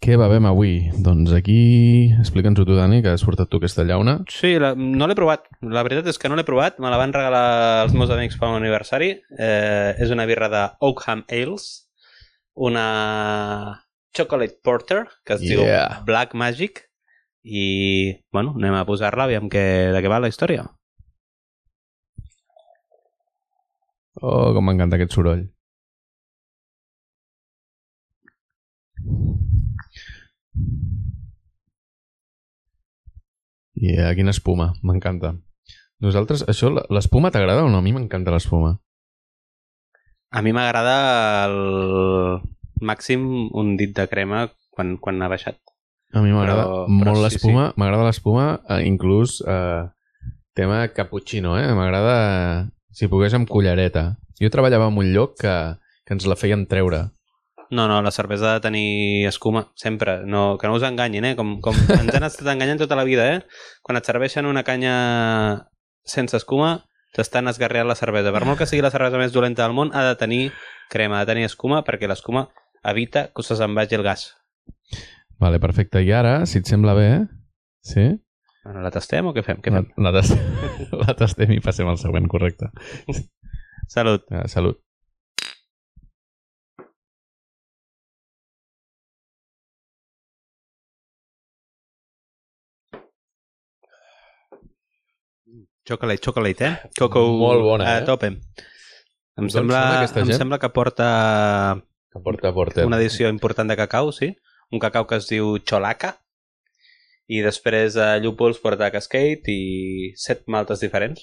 Què 0.00 0.14
bevem 0.16 0.46
avui? 0.48 0.70
Doncs 1.04 1.34
aquí... 1.36 1.58
Explica'ns-ho 2.22 2.64
tu, 2.64 2.72
Dani, 2.72 3.02
que 3.04 3.12
has 3.12 3.24
portat 3.28 3.50
tu 3.52 3.58
aquesta 3.60 3.84
llauna. 3.84 4.14
Sí, 4.32 4.54
la, 4.56 4.70
no 4.72 5.04
l'he 5.04 5.16
provat. 5.18 5.44
La 5.60 5.82
veritat 5.84 6.08
és 6.08 6.16
que 6.16 6.30
no 6.32 6.38
l'he 6.38 6.46
provat. 6.48 6.78
Me 6.80 6.88
la 6.88 6.96
van 6.96 7.12
regalar 7.12 7.82
els 7.82 7.92
meus 7.92 8.08
amics 8.14 8.40
per 8.40 8.48
l'aniversari. 8.48 9.10
Eh, 9.36 9.90
és 10.00 10.14
una 10.16 10.24
birra 10.24 10.48
de 10.48 10.64
Oakham 10.88 11.26
Ales. 11.28 11.68
Una 12.56 12.86
Chocolate 14.16 14.56
Porter, 14.64 15.02
que 15.20 15.36
es 15.36 15.44
yeah. 15.44 15.60
diu 15.60 16.08
Black 16.08 16.32
Magic. 16.32 16.86
I, 17.44 17.66
bueno, 18.32 18.56
anem 18.56 18.80
a 18.80 18.86
posar-la, 18.88 19.28
aviam 19.28 19.52
que, 19.52 19.66
de 19.92 20.00
què 20.00 20.08
va 20.08 20.24
la 20.24 20.32
història. 20.32 20.64
Oh, 24.16 24.54
com 24.56 24.64
m'encanta 24.64 24.96
aquest 24.96 25.12
soroll. 25.12 25.44
I 33.74 33.90
yeah, 33.90 34.12
quina 34.16 34.32
espuma, 34.32 34.72
m'encanta. 34.86 35.34
Nosaltres, 36.04 36.44
això, 36.48 36.70
l'espuma 36.94 37.30
t'agrada 37.34 37.64
o 37.66 37.70
no? 37.72 37.80
A 37.80 37.84
mi 37.84 37.92
m'encanta 37.94 38.32
l'espuma. 38.34 38.76
A 40.34 40.42
mi 40.42 40.54
m'agrada 40.54 40.96
el 41.48 41.58
màxim 42.80 43.50
un 43.54 43.76
dit 43.78 43.92
de 43.94 44.06
crema 44.10 44.48
quan, 44.74 44.96
quan 45.02 45.22
ha 45.22 45.30
baixat. 45.30 45.58
A 46.14 46.22
mi 46.22 46.32
m'agrada 46.34 46.86
molt 46.86 47.20
l'espuma, 47.22 47.68
sí, 47.70 47.74
sí. 47.74 47.80
m'agrada 47.82 48.08
l'espuma, 48.08 48.46
eh, 48.70 48.82
inclús 48.88 49.40
eh, 49.46 49.84
tema 50.54 50.84
cappuccino, 50.94 51.58
eh? 51.58 51.70
M'agrada, 51.74 52.68
si 52.94 53.10
pogués, 53.10 53.34
amb 53.34 53.50
cullereta. 53.50 54.14
Jo 54.40 54.50
treballava 54.50 54.90
en 54.90 54.98
un 55.02 55.12
lloc 55.14 55.38
que 55.42 55.54
que 56.04 56.16
ens 56.16 56.26
la 56.28 56.36
feien 56.36 56.66
treure. 56.70 57.08
No, 57.74 57.88
no, 57.90 58.00
la 58.06 58.12
cervesa 58.14 58.52
ha 58.52 58.54
de 58.58 58.64
tenir 58.68 59.26
escuma, 59.26 59.66
sempre. 59.74 60.20
No, 60.24 60.56
que 60.60 60.68
no 60.70 60.76
us 60.78 60.84
enganyin, 60.86 61.24
eh? 61.26 61.34
Com, 61.36 61.56
com 61.64 61.74
ens 61.98 62.14
han 62.14 62.26
estat 62.28 62.48
enganyant 62.54 62.78
tota 62.84 62.96
la 62.98 63.04
vida, 63.08 63.26
eh? 63.34 63.40
Quan 63.82 63.98
et 63.98 64.06
serveixen 64.06 64.46
una 64.46 64.62
canya 64.66 64.94
sense 66.06 66.36
escuma, 66.38 66.84
t'estan 67.16 67.50
esgarreant 67.50 67.88
la 67.90 67.98
cervesa. 67.98 68.32
Per 68.34 68.44
molt 68.46 68.60
que 68.60 68.68
sigui 68.70 68.82
la 68.84 68.92
cervesa 68.94 69.18
més 69.20 69.34
dolenta 69.34 69.66
del 69.66 69.74
món, 69.76 69.90
ha 69.94 70.04
de 70.06 70.14
tenir 70.20 70.42
crema, 70.92 71.18
ha 71.18 71.26
de 71.26 71.32
tenir 71.34 71.48
escuma, 71.48 71.82
perquè 71.86 72.06
l'escuma 72.10 72.48
evita 72.84 73.28
que 73.34 73.42
se 73.42 73.56
se'n 73.58 73.74
vagi 73.74 73.98
el 73.98 74.04
gas. 74.06 74.28
Vale, 75.40 75.58
perfecte. 75.58 76.02
I 76.04 76.12
ara, 76.14 76.44
si 76.46 76.60
et 76.60 76.70
sembla 76.70 76.94
bé, 76.94 77.08
sí? 77.82 78.06
Bueno, 78.64 78.80
la 78.80 78.90
tastem 78.94 79.26
o 79.28 79.34
què 79.36 79.42
fem? 79.44 79.58
Què 79.60 79.72
La, 79.72 79.82
fem? 79.82 79.90
la, 80.04 80.12
tas 80.14 80.30
la 81.04 81.14
tastem 81.18 81.50
i 81.52 81.60
passem 81.64 81.88
al 81.90 81.98
següent, 82.00 82.30
correcte. 82.32 82.70
Salut. 83.92 84.24
Uh, 84.30 84.46
salut. 84.48 84.78
Chocolate, 95.84 96.20
chocolate, 96.24 96.64
eh? 96.64 96.90
Coco 96.98 97.26
Molt 97.36 97.62
bona, 97.62 97.84
a 97.84 97.98
eh? 98.00 98.04
tope. 98.08 98.30
Em, 98.32 98.38
D'on 99.44 99.50
sembla, 99.52 99.80
són 99.82 99.96
aquesta 99.98 100.22
em 100.22 100.30
gent? 100.30 100.38
sembla 100.40 100.58
que 100.62 100.70
porta 100.72 101.08
Que 102.12 102.20
porta, 102.24 102.52
porta. 102.56 102.86
una 102.86 102.96
edició 103.02 103.28
important 103.28 103.68
de 103.68 103.76
cacau, 103.76 104.12
sí? 104.12 104.30
Un 104.72 104.80
cacau 104.80 105.06
que 105.06 105.18
es 105.20 105.28
diu 105.28 105.58
Cholaca. 105.60 106.14
I 107.28 107.40
després 107.44 107.96
a 108.00 108.14
Llúpols 108.20 108.60
porta 108.60 108.90
Cascade 108.92 109.48
i 109.52 110.12
set 110.16 110.44
maltes 110.48 110.80
diferents. 110.84 111.22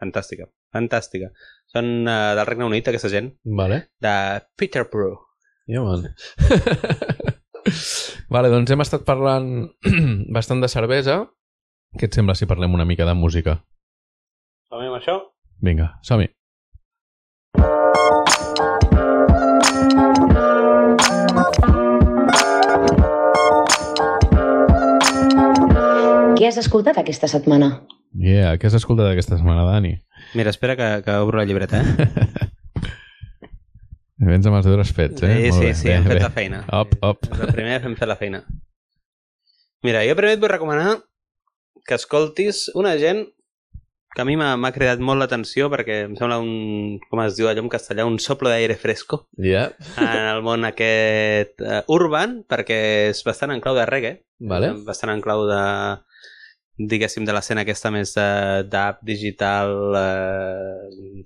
Fantàstica, 0.00 0.46
fantàstica. 0.72 1.28
Són 1.72 1.90
uh, 2.08 2.32
del 2.36 2.46
Regne 2.48 2.64
Unit, 2.68 2.88
aquesta 2.88 3.10
gent, 3.12 3.34
Vale. 3.44 3.82
de 4.00 4.14
Peterborough. 4.56 5.20
Ja, 5.70 5.82
man. 5.84 6.08
vale, 8.34 8.48
doncs 8.52 8.72
hem 8.72 8.80
estat 8.84 9.04
parlant 9.06 9.50
bastant 10.36 10.64
de 10.64 10.70
cervesa. 10.72 11.20
Què 11.98 12.06
et 12.06 12.16
sembla 12.16 12.36
si 12.38 12.46
parlem 12.50 12.76
una 12.78 12.86
mica 12.90 13.06
de 13.08 13.14
música? 13.22 13.56
Som 14.70 14.84
amb 14.86 14.98
això? 15.00 15.16
Vinga, 15.70 15.88
som-hi. 16.06 16.28
Què 26.38 26.46
has 26.48 26.56
escoltat 26.62 26.98
aquesta 27.00 27.28
setmana? 27.28 27.68
Yeah, 28.16 28.54
què 28.58 28.68
has 28.70 28.76
escoltat 28.78 29.10
aquesta 29.10 29.36
setmana, 29.36 29.64
Dani? 29.68 29.92
Mira, 30.38 30.52
espera 30.54 30.76
que, 30.78 30.88
que 31.04 31.16
obro 31.22 31.38
la 31.40 31.44
llibreta, 31.48 31.80
eh? 31.82 32.08
Vens 34.30 34.46
amb 34.46 34.58
els 34.58 34.66
deures 34.68 34.90
fets, 34.94 35.22
eh? 35.24 35.30
Sí, 35.32 35.50
Molt 35.50 35.58
sí, 35.58 35.66
bé, 35.66 35.74
sí, 35.78 35.88
bé, 35.88 35.94
hem 35.98 36.06
fet 36.06 36.18
bé. 36.18 36.22
la 36.24 36.32
feina. 36.34 36.62
Op, 36.76 36.94
op. 37.08 37.28
El 37.40 37.52
primer 37.56 37.78
hem 37.80 37.94
fet 37.98 38.08
la 38.10 38.16
feina. 38.20 38.42
Mira, 39.86 40.02
jo 40.04 40.16
primer 40.18 40.34
et 40.36 40.42
vull 40.42 40.52
recomanar 40.52 40.90
que 41.86 41.94
escoltis 41.98 42.68
una 42.74 42.96
gent 42.98 43.26
que 44.14 44.22
a 44.22 44.26
mi 44.26 44.34
m'ha 44.36 44.72
cridat 44.74 44.98
molt 44.98 45.20
l'atenció 45.22 45.68
perquè 45.70 46.00
em 46.08 46.16
sembla 46.18 46.40
un, 46.42 46.98
com 47.10 47.20
es 47.22 47.36
diu 47.38 47.46
allò 47.46 47.62
en 47.62 47.68
castellà, 47.70 48.02
un 48.08 48.18
soplo 48.18 48.50
d'aire 48.50 48.74
fresco. 48.74 49.20
Ja, 49.38 49.68
en 50.02 50.24
el 50.34 50.42
món 50.42 50.66
aquest 50.66 51.62
uh, 51.62 51.84
urban 51.94 52.40
perquè 52.50 52.80
és 53.12 53.22
bastant 53.24 53.54
en 53.54 53.62
clau 53.62 53.78
de 53.78 53.86
reggae, 53.86 54.16
vale. 54.40 54.72
bastant 54.86 55.12
en 55.14 55.22
clau 55.22 55.46
de 55.46 55.60
diguéssim 56.90 57.26
de 57.28 57.32
l'escena 57.36 57.62
aquesta 57.62 57.90
més 57.94 58.14
de- 58.16 58.64
d'app 58.72 59.02
digital 59.06 59.72
eh, 60.00 61.24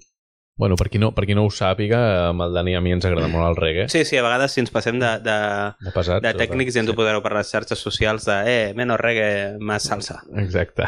Bueno, 0.57 0.77
per 0.77 0.89
qui, 0.89 1.01
no, 1.03 1.11
per 1.15 1.25
qui 1.27 1.35
no 1.35 1.43
ho 1.45 1.51
sàpiga, 1.51 2.29
amb 2.29 2.45
el 2.45 2.53
Dani 2.55 2.77
a 2.79 2.81
mi 2.81 2.93
ens 2.95 3.05
agrada 3.05 3.27
molt 3.29 3.49
el 3.49 3.57
reggae. 3.59 3.89
sí, 3.89 4.05
sí, 4.05 4.17
a 4.17 4.23
vegades 4.23 4.53
si 4.55 4.61
ens 4.63 4.71
passem 4.71 5.01
de, 5.03 5.09
de, 5.25 5.39
De 5.83 5.91
pesat. 5.95 6.23
de 6.23 6.33
tècnics 6.39 6.77
i 6.77 6.79
ens 6.79 6.91
ho 6.91 6.95
podreu 6.95 7.21
per 7.25 7.33
les 7.35 7.51
xarxes 7.51 7.79
socials 7.83 8.25
de 8.29 8.37
eh, 8.47 8.75
menos 8.75 9.01
reggae, 9.01 9.57
más 9.59 9.83
salsa. 9.91 10.21
Exacte. 10.39 10.87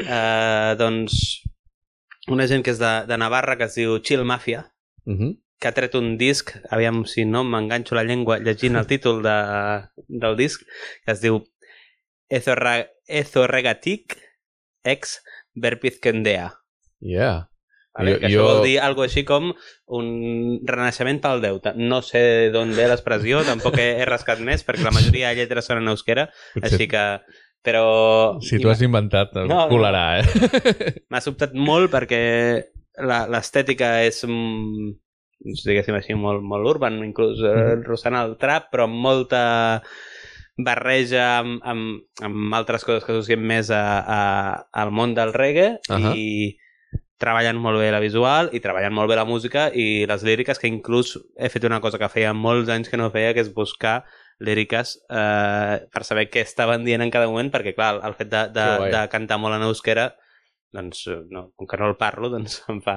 Uh, 0.00 0.72
doncs 0.80 1.42
una 2.32 2.46
gent 2.48 2.64
que 2.64 2.72
és 2.72 2.78
de, 2.80 2.92
de 3.06 3.16
Navarra 3.20 3.58
que 3.60 3.68
es 3.68 3.74
diu 3.76 3.98
Chill 4.00 4.24
Mafia 4.24 4.70
Uh 5.06 5.12
-huh. 5.12 5.32
que 5.60 5.68
ha 5.68 5.72
tret 5.72 5.94
un 5.94 6.16
disc, 6.16 6.50
aviam 6.70 7.04
si 7.04 7.26
no 7.26 7.44
m'enganxo 7.44 7.94
la 7.94 8.04
llengua 8.04 8.38
llegint 8.38 8.76
el 8.76 8.86
títol 8.86 9.22
de, 9.22 9.84
del 10.08 10.36
disc, 10.36 10.62
que 11.04 11.12
es 11.12 11.20
diu 11.20 11.44
Ezorregatic 13.08 14.16
ex 14.82 15.20
Verpizkendea. 15.54 16.54
Yeah. 17.00 17.48
Vale? 17.94 18.12
Jo- 18.14 18.18
que 18.20 18.26
això 18.26 18.40
jo- 18.40 18.46
vol 18.48 18.64
dir 18.66 18.78
algo 18.82 19.02
així 19.04 19.22
com 19.24 19.52
un 19.94 20.08
renaixement 20.66 21.20
pel 21.22 21.40
deute. 21.44 21.72
No 21.76 22.00
sé 22.02 22.50
d'on 22.50 22.72
ve 22.74 22.88
l'expressió, 22.90 23.42
tampoc 23.50 23.78
he, 23.78 23.88
he 24.00 24.04
rascat 24.08 24.40
més, 24.42 24.64
perquè 24.66 24.82
la 24.84 24.90
majoria 24.96 25.30
de 25.30 25.36
lletres 25.42 25.66
són 25.70 25.78
en 25.82 25.88
euskera, 25.94 26.28
Potser, 26.54 26.72
així 26.72 26.88
que... 26.90 27.04
Però... 27.64 28.36
si 28.44 28.58
tu 28.60 28.68
has 28.68 28.82
inventat, 28.84 29.30
No, 29.48 29.62
colarà, 29.70 30.18
eh? 30.20 30.24
M'ha 31.10 31.20
sobtat 31.24 31.54
molt 31.56 31.88
perquè 31.94 32.20
la- 33.00 33.24
l'estètica 33.32 34.02
és, 34.04 34.18
mm, 34.28 34.90
diguéssim 35.64 35.96
així, 35.96 36.12
molt, 36.18 36.42
molt 36.44 36.68
urban, 36.74 36.98
inclús 37.06 37.40
eh, 37.40 37.54
Mhm. 37.54 37.86
rossant 37.88 38.18
el 38.20 38.34
trap, 38.36 38.68
però 38.74 38.84
amb 38.84 39.00
molta 39.00 39.80
barreja 40.56 41.38
amb, 41.40 41.62
amb, 41.66 42.02
amb 42.22 42.54
altres 42.54 42.84
coses 42.86 43.02
que 43.04 43.12
associem 43.16 43.40
més 43.42 43.70
a, 43.74 43.80
a, 44.06 44.20
al 44.82 44.92
món 44.94 45.14
del 45.16 45.32
reggae 45.34 45.78
Ahà. 45.90 46.12
i 46.14 46.54
treballen 47.20 47.56
molt 47.62 47.78
bé 47.78 47.90
la 47.94 48.00
visual 48.02 48.50
i 48.52 48.60
treballen 48.60 48.92
molt 48.94 49.08
bé 49.08 49.16
la 49.16 49.24
música 49.24 49.68
i 49.72 50.04
les 50.10 50.24
líriques, 50.26 50.58
que 50.58 50.68
inclús 50.68 51.14
he 51.38 51.48
fet 51.48 51.64
una 51.64 51.80
cosa 51.80 51.98
que 51.98 52.08
feia 52.10 52.32
molts 52.34 52.68
anys 52.74 52.90
que 52.90 52.98
no 53.00 53.10
feia, 53.14 53.32
que 53.34 53.40
és 53.44 53.52
buscar 53.54 54.02
líriques 54.42 54.96
eh, 55.14 55.76
per 55.94 56.02
saber 56.04 56.26
què 56.28 56.42
estaven 56.42 56.82
dient 56.84 57.04
en 57.04 57.12
cada 57.14 57.28
moment, 57.30 57.52
perquè 57.54 57.74
clar, 57.76 58.00
el 58.04 58.16
fet 58.18 58.32
de, 58.32 58.48
de, 58.56 58.66
de 58.90 59.04
cantar 59.12 59.38
molt 59.38 59.54
en 59.54 59.62
euskera 59.68 60.08
doncs, 60.74 61.04
eh, 61.06 61.20
no, 61.30 61.52
com 61.54 61.68
que 61.70 61.78
no 61.78 61.86
el 61.92 61.96
parlo, 61.96 62.28
doncs 62.32 62.58
em 62.68 62.80
fa, 62.82 62.96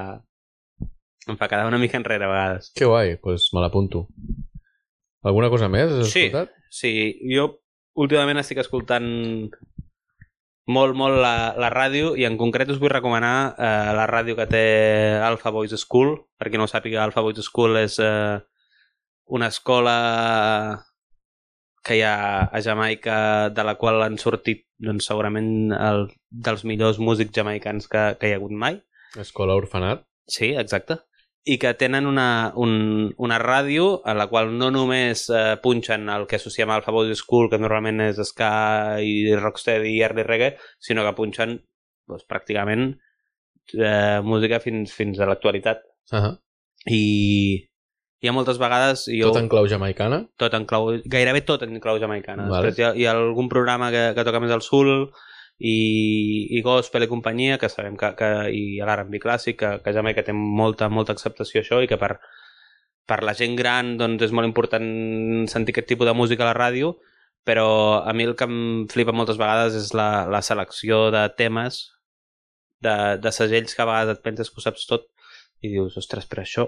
em 1.30 1.38
fa 1.38 1.48
quedar 1.52 1.68
una 1.70 1.78
mica 1.78 2.00
enrere 2.02 2.26
a 2.26 2.32
vegades. 2.34 2.72
Que 2.76 2.90
guai, 2.90 3.14
doncs 3.14 3.22
pues 3.22 3.48
me 3.54 3.62
l'apunto. 3.62 4.08
Alguna 5.28 5.50
cosa 5.54 5.70
més 5.70 5.92
has 5.94 6.10
Sí. 6.10 6.26
escoltat? 6.28 6.56
Sí, 6.74 6.92
jo 7.30 7.52
últimament 7.98 8.42
estic 8.42 8.60
escoltant 8.66 9.06
molt, 10.68 10.96
molt 11.00 11.20
la, 11.24 11.54
la 11.60 11.70
ràdio 11.74 12.14
i 12.20 12.26
en 12.28 12.38
concret 12.40 12.70
us 12.74 12.80
vull 12.82 12.94
recomanar 12.94 13.56
eh, 13.56 13.92
la 13.98 14.06
ràdio 14.10 14.36
que 14.38 14.48
té 14.52 14.66
Alpha 15.24 15.52
Boys 15.56 15.76
School. 15.80 16.16
Per 16.38 16.52
qui 16.52 16.60
no 16.60 16.68
ho 16.68 16.72
sàpiga, 16.72 17.04
Alpha 17.04 17.24
Boys 17.24 17.42
School 17.48 17.80
és 17.80 17.98
eh, 18.04 18.38
una 19.38 19.50
escola 19.54 19.98
que 21.88 21.96
hi 21.96 22.04
ha 22.04 22.48
a 22.52 22.62
Jamaica 22.62 23.18
de 23.56 23.64
la 23.64 23.78
qual 23.80 24.02
han 24.04 24.18
sortit 24.20 24.66
doncs, 24.84 25.08
segurament 25.08 25.72
el, 25.72 26.10
dels 26.30 26.66
millors 26.68 27.00
músics 27.00 27.34
jamaicans 27.36 27.88
que, 27.88 28.04
que 28.20 28.28
hi 28.28 28.36
ha 28.36 28.42
hagut 28.42 28.52
mai. 28.52 28.82
Escola 29.24 29.56
Orfenat. 29.56 30.04
Sí, 30.28 30.52
exacte. 30.60 31.00
I 31.48 31.58
que 31.62 31.74
tenen 31.80 32.08
una, 32.10 32.52
un, 32.60 33.14
una 33.24 33.38
ràdio 33.40 34.02
en 34.06 34.18
la 34.20 34.28
qual 34.28 34.52
no 34.58 34.68
només 34.74 35.28
eh, 35.32 35.56
punxen 35.64 36.10
el 36.12 36.26
que 36.28 36.36
associem 36.40 36.74
al 36.74 36.84
Boys 36.84 37.22
School, 37.24 37.50
que 37.50 37.60
normalment 37.62 38.04
és 38.10 38.20
ska 38.28 39.00
i 39.00 39.36
rocksteady 39.36 39.94
i 39.96 40.02
early 40.04 40.26
reggae, 40.28 40.58
sinó 40.80 41.06
que 41.08 41.16
punxen 41.16 41.56
doncs, 42.08 42.28
pràcticament 42.28 42.90
eh, 43.78 44.20
música 44.24 44.60
fins, 44.60 44.92
fins 44.94 45.20
a 45.20 45.30
l'actualitat. 45.30 45.86
Uh 46.12 46.20
-huh. 46.20 46.36
I 46.88 47.68
hi 48.20 48.28
ha 48.30 48.34
moltes 48.34 48.58
vegades... 48.58 49.06
Jo, 49.08 49.30
Tot 49.30 49.42
en 49.44 49.50
clau 49.50 49.68
jamaicana. 49.70 50.24
tot 50.38 50.54
en 50.54 50.66
clau, 50.66 50.90
gairebé 51.06 51.42
tot 51.46 51.64
en 51.64 51.80
clau 51.80 52.00
jamaicana. 52.00 52.48
Vale. 52.50 52.72
Després 52.72 52.80
hi 52.80 52.84
ha, 52.84 52.94
hi 52.96 53.06
ha 53.06 53.14
algun 53.14 53.50
programa 53.50 53.92
que, 53.94 54.14
que 54.16 54.24
toca 54.26 54.40
més 54.40 54.52
al 54.52 54.62
sul 54.66 55.12
i, 55.58 55.78
i 56.58 56.62
gospel 56.62 57.06
i 57.06 57.10
companyia, 57.10 57.58
que 57.58 57.70
sabem 57.70 57.98
que, 57.98 58.12
que 58.20 58.30
i 58.54 58.64
l'R&B 58.82 59.22
clàssic, 59.24 59.58
que, 59.62 59.72
que 59.84 59.94
Jamaica 59.96 60.26
té 60.26 60.36
molta, 60.38 60.90
molta 60.90 61.16
acceptació 61.18 61.64
això 61.64 61.82
i 61.82 61.90
que 61.90 61.98
per, 61.98 62.18
per 63.10 63.22
la 63.26 63.36
gent 63.38 63.58
gran 63.58 63.96
doncs, 63.98 64.28
és 64.28 64.36
molt 64.36 64.50
important 64.50 64.88
sentir 65.50 65.74
aquest 65.76 65.90
tipus 65.94 66.10
de 66.10 66.16
música 66.18 66.46
a 66.46 66.52
la 66.52 66.58
ràdio, 66.58 66.96
però 67.48 67.68
a 68.04 68.14
mi 68.14 68.28
el 68.28 68.36
que 68.38 68.46
em 68.46 68.88
flipa 68.92 69.16
moltes 69.16 69.40
vegades 69.40 69.78
és 69.80 69.94
la, 69.98 70.28
la 70.30 70.44
selecció 70.46 71.08
de 71.16 71.24
temes, 71.40 71.86
de, 72.84 73.18
de 73.24 73.32
segells 73.34 73.74
que 73.74 73.82
a 73.82 73.90
vegades 73.90 74.18
et 74.18 74.26
penses 74.26 74.52
que 74.52 74.60
ho 74.62 74.66
saps 74.66 74.86
tot 74.90 75.08
i 75.66 75.72
dius, 75.72 75.96
ostres, 75.98 76.28
però 76.30 76.44
això 76.44 76.68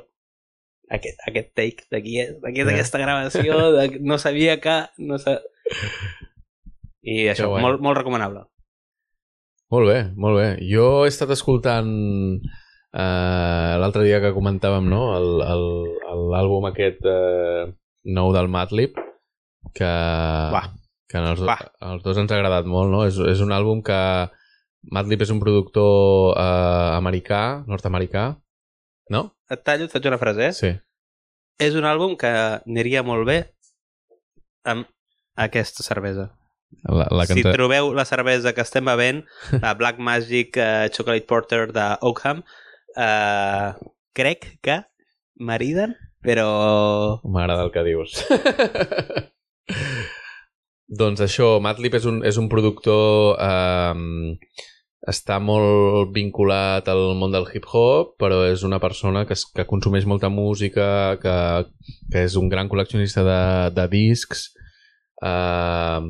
aquest, 0.89 1.19
aquest 1.29 1.51
take 1.53 1.85
d'aquí 1.93 2.15
és, 2.23 2.31
d'aquí 2.41 2.63
és 2.63 2.69
Ja. 2.69 2.73
aquesta 2.73 3.01
gravació, 3.01 3.57
de, 3.75 3.99
no 4.01 4.17
sabia 4.17 4.57
que... 4.63 4.79
No 4.97 5.19
sa... 5.21 5.37
I 7.09 7.29
això, 7.31 7.51
molt, 7.61 7.79
molt 7.81 7.97
recomanable. 7.99 8.47
Molt 9.69 9.85
bé, 9.85 9.99
molt 10.17 10.39
bé. 10.39 10.47
Jo 10.65 11.03
he 11.05 11.11
estat 11.11 11.29
escoltant 11.35 11.89
eh, 12.39 13.73
l'altre 13.81 14.05
dia 14.07 14.21
que 14.23 14.33
comentàvem 14.33 14.87
no? 14.89 15.03
L'àlbum 16.33 16.65
aquest 16.71 17.05
eh, 17.05 17.69
nou 18.09 18.33
del 18.33 18.49
Madlib 18.49 18.97
que, 19.77 19.91
Va. 20.55 20.63
que 21.09 21.21
als, 21.21 21.43
Va. 21.45 21.59
als 21.85 22.03
dos 22.05 22.17
ens 22.17 22.31
ha 22.33 22.39
agradat 22.39 22.65
molt. 22.65 22.89
No? 22.89 23.03
És, 23.05 23.19
és 23.21 23.43
un 23.45 23.53
àlbum 23.53 23.83
que 23.85 23.99
Madlib 24.95 25.21
és 25.21 25.33
un 25.35 25.41
productor 25.43 26.33
eh, 26.39 26.89
americà, 26.97 27.61
nord-americà, 27.69 28.29
no? 29.13 29.25
Et 29.51 29.61
tallo, 29.65 29.85
et 29.85 29.93
faig 29.93 30.07
una 30.09 30.21
frase, 30.21 30.49
eh? 30.49 30.53
Sí. 30.55 30.73
és 31.59 31.75
un 31.75 31.83
àlbum 31.83 32.13
que 32.15 32.29
aniria 32.31 33.01
molt 33.03 33.25
bé 33.27 33.41
amb 34.63 34.87
aquesta 35.35 35.83
cervesa. 35.83 36.29
La, 36.85 37.07
la 37.11 37.25
si 37.25 37.41
canta... 37.41 37.53
trobeu 37.57 37.91
la 37.97 38.05
cervesa 38.05 38.53
que 38.53 38.63
estem 38.65 38.85
bevent, 38.87 39.23
la 39.63 39.73
Black 39.79 39.99
Magic 39.99 40.57
uh, 40.57 40.87
Chocolate 40.93 41.27
Porter 41.29 41.67
de 41.75 41.87
Oakham, 42.05 42.43
uh, 42.95 43.73
crec 44.15 44.55
que 44.65 44.81
mariden, 45.39 45.95
però... 46.23 47.19
M'agrada 47.23 47.65
el 47.67 47.73
que 47.73 47.85
dius. 47.87 48.19
doncs 51.01 51.23
això, 51.23 51.57
Madlib 51.63 51.99
és 51.99 52.09
un, 52.09 52.23
és 52.27 52.39
un 52.41 52.49
productor... 52.51 53.37
Eh, 53.39 54.67
està 55.09 55.37
molt 55.39 56.11
vinculat 56.13 56.89
al 56.91 57.15
món 57.17 57.31
del 57.31 57.47
hip-hop, 57.47 58.17
però 58.19 58.41
és 58.49 58.65
una 58.67 58.81
persona 58.83 59.23
que, 59.25 59.33
es, 59.37 59.45
que 59.47 59.65
consumeix 59.65 60.05
molta 60.05 60.29
música, 60.29 61.17
que, 61.21 61.35
que 62.11 62.25
és 62.27 62.35
un 62.39 62.49
gran 62.51 62.69
col·leccionista 62.69 63.23
de, 63.25 63.39
de 63.77 63.85
discs, 63.93 64.49
eh, 65.23 66.01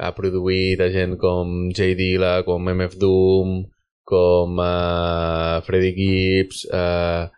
ha 0.00 0.10
produït 0.16 0.80
a 0.82 0.90
gent 0.92 1.16
com 1.20 1.70
J. 1.74 1.94
Dilla, 1.98 2.42
com 2.46 2.68
MF 2.72 2.98
Doom, 3.00 3.62
com 4.04 4.58
uh, 4.60 5.62
Freddie 5.66 5.94
Gibbs, 5.96 6.64
uh, 6.68 7.30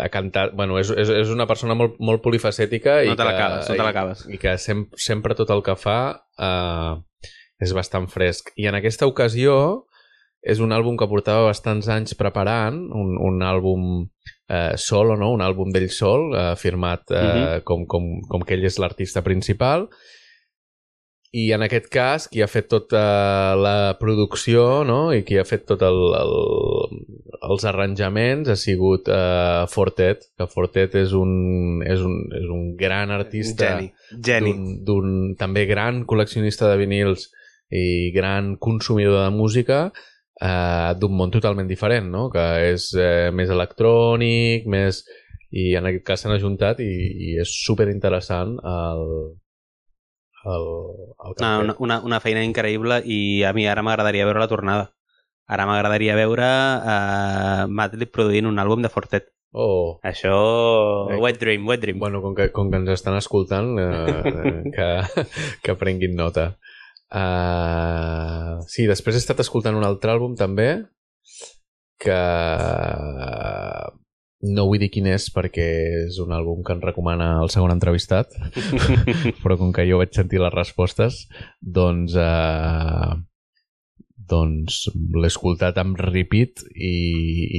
ha 0.00 0.08
cantat... 0.12 0.52
Bueno, 0.56 0.78
és, 0.80 0.90
és, 0.94 1.10
és 1.22 1.32
una 1.32 1.46
persona 1.48 1.76
molt, 1.78 1.96
molt 2.00 2.22
polifacètica 2.24 3.00
No 3.02 3.12
i 3.12 3.16
te 3.16 3.22
que, 3.22 3.28
l'acabes, 3.28 3.70
no 3.70 3.78
te 3.78 4.32
i, 4.32 4.36
i 4.36 4.40
que 4.40 4.56
sem 4.60 4.86
sempre 5.00 5.36
tot 5.38 5.50
el 5.54 5.64
que 5.64 5.76
fa 5.80 6.00
uh, 6.18 7.00
és 7.62 7.72
bastant 7.76 8.08
fresc. 8.10 8.52
I 8.60 8.68
en 8.70 8.78
aquesta 8.78 9.08
ocasió 9.08 9.56
és 10.42 10.58
un 10.58 10.74
àlbum 10.74 10.96
que 10.98 11.06
portava 11.06 11.46
bastants 11.46 11.86
anys 11.92 12.16
preparant, 12.18 12.80
un, 12.98 13.14
un 13.22 13.44
àlbum 13.46 13.84
eh, 14.50 14.74
solo, 14.74 15.14
no? 15.14 15.28
un 15.36 15.44
àlbum 15.44 15.70
d'ell 15.70 15.86
sol, 15.94 16.32
eh, 16.34 16.56
firmat 16.58 17.12
eh, 17.14 17.20
Mhm. 17.22 17.62
com, 17.68 17.86
com, 17.86 18.08
com 18.28 18.42
que 18.42 18.56
ell 18.56 18.66
és 18.66 18.78
l'artista 18.82 19.22
principal, 19.22 19.86
i 21.32 21.46
en 21.56 21.64
aquest 21.64 21.86
cas 21.92 22.26
qui 22.28 22.42
ha 22.44 22.48
fet 22.50 22.66
tota 22.68 23.02
la 23.56 23.94
producció 24.00 24.82
no? 24.84 25.14
i 25.16 25.22
qui 25.24 25.38
ha 25.40 25.46
fet 25.48 25.64
tot 25.70 25.80
el, 25.86 26.00
el, 26.18 26.34
els 27.48 27.64
arranjaments 27.68 28.52
ha 28.52 28.56
sigut 28.60 29.08
uh, 29.08 29.64
Fortet, 29.72 30.28
que 30.36 30.48
Fortet 30.52 30.98
és 31.00 31.14
un, 31.16 31.80
és 31.88 32.04
un, 32.04 32.18
és 32.36 32.52
un 32.52 32.74
gran 32.76 33.14
artista 33.16 33.72
Geni. 33.78 33.88
Geni. 34.12 34.54
d'un 34.84 35.32
també 35.40 35.64
gran 35.70 36.04
col·leccionista 36.04 36.68
de 36.68 36.76
vinils 36.84 37.30
i 37.72 38.12
gran 38.12 38.58
consumidor 38.60 39.22
de 39.24 39.32
música 39.32 39.86
eh, 40.36 40.92
d'un 41.00 41.14
món 41.16 41.32
totalment 41.32 41.68
diferent, 41.70 42.10
no? 42.12 42.26
que 42.32 42.44
és 42.74 42.90
eh, 42.92 43.30
més 43.32 43.52
electrònic, 43.52 44.68
més... 44.68 45.04
i 45.52 45.74
en 45.76 45.84
aquest 45.88 46.04
cas 46.08 46.22
s'han 46.24 46.32
ajuntat 46.32 46.78
i, 46.80 46.92
i 47.28 47.34
és 47.40 47.50
super 47.64 47.84
interessant 47.92 48.54
el, 48.64 49.02
el, 50.44 50.66
el 51.26 51.36
No, 51.40 51.52
una, 51.64 51.76
una, 51.78 52.00
una 52.06 52.20
feina 52.20 52.42
increïble 52.46 53.02
i 53.04 53.42
a 53.46 53.52
mi 53.56 53.66
ara 53.68 53.84
m'agradaria 53.84 54.26
veure 54.28 54.42
la 54.42 54.50
tornada. 54.50 54.90
Ara 55.52 55.66
m'agradaria 55.68 56.14
veure 56.16 56.46
uh, 56.46 57.68
Madlib 57.68 58.12
produint 58.14 58.46
un 58.48 58.60
àlbum 58.62 58.82
de 58.84 58.90
Fortet. 58.92 59.28
Oh, 59.52 59.98
Això... 60.08 60.32
Eh, 61.12 61.18
Wet 61.20 61.36
dream, 61.40 61.66
wet 61.68 61.82
dream. 61.82 61.98
bueno, 62.00 62.22
com 62.24 62.34
que, 62.34 62.48
com 62.56 62.70
que 62.72 62.78
ens 62.80 62.88
estan 62.94 63.18
escoltant, 63.18 63.74
eh, 63.76 64.62
que, 64.74 64.86
que 65.60 65.74
prenguin 65.76 66.16
nota. 66.16 66.54
Uh, 67.12 68.62
sí, 68.72 68.86
després 68.88 69.18
he 69.18 69.20
estat 69.20 69.42
escoltant 69.44 69.76
un 69.76 69.84
altre 69.84 70.14
àlbum 70.14 70.38
també 70.40 70.70
que 72.00 72.16
no 74.42 74.64
vull 74.66 74.82
dir 74.82 74.90
quin 74.90 75.06
és 75.12 75.28
perquè 75.34 75.66
és 76.06 76.18
un 76.22 76.32
àlbum 76.34 76.62
que 76.66 76.74
ens 76.74 76.84
recomana 76.84 77.28
el 77.42 77.50
segon 77.54 77.74
entrevistat 77.74 78.34
però 79.42 79.58
com 79.60 79.70
que 79.74 79.86
jo 79.86 80.00
vaig 80.00 80.14
sentir 80.16 80.42
les 80.42 80.54
respostes 80.54 81.26
doncs 81.62 82.16
eh, 82.18 83.12
doncs 84.32 84.86
l'he 84.94 85.30
escoltat 85.30 85.78
amb 85.78 86.00
repeat 86.00 86.64
i, 86.74 86.96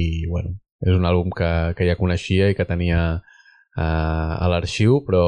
i 0.02 0.06
bueno, 0.28 0.58
és 0.84 0.92
un 0.92 1.08
àlbum 1.08 1.32
que, 1.32 1.50
que 1.78 1.88
ja 1.88 1.96
coneixia 1.96 2.50
i 2.52 2.58
que 2.58 2.68
tenia 2.68 3.00
eh, 3.16 3.80
a 3.80 4.50
l'arxiu 4.52 5.00
però 5.08 5.24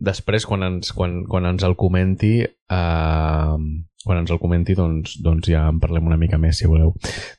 després 0.00 0.48
quan 0.48 0.64
ens, 0.66 0.94
quan, 0.96 1.22
quan 1.28 1.46
ens 1.50 1.64
el 1.66 1.76
comenti 1.78 2.38
eh, 2.40 3.56
quan 4.04 4.18
ens 4.22 4.30
el 4.32 4.38
comenti 4.40 4.74
doncs, 4.74 5.18
doncs 5.20 5.48
ja 5.50 5.66
en 5.68 5.80
parlem 5.82 6.06
una 6.08 6.16
mica 6.16 6.38
més 6.40 6.56
si 6.58 6.66
voleu 6.70 6.94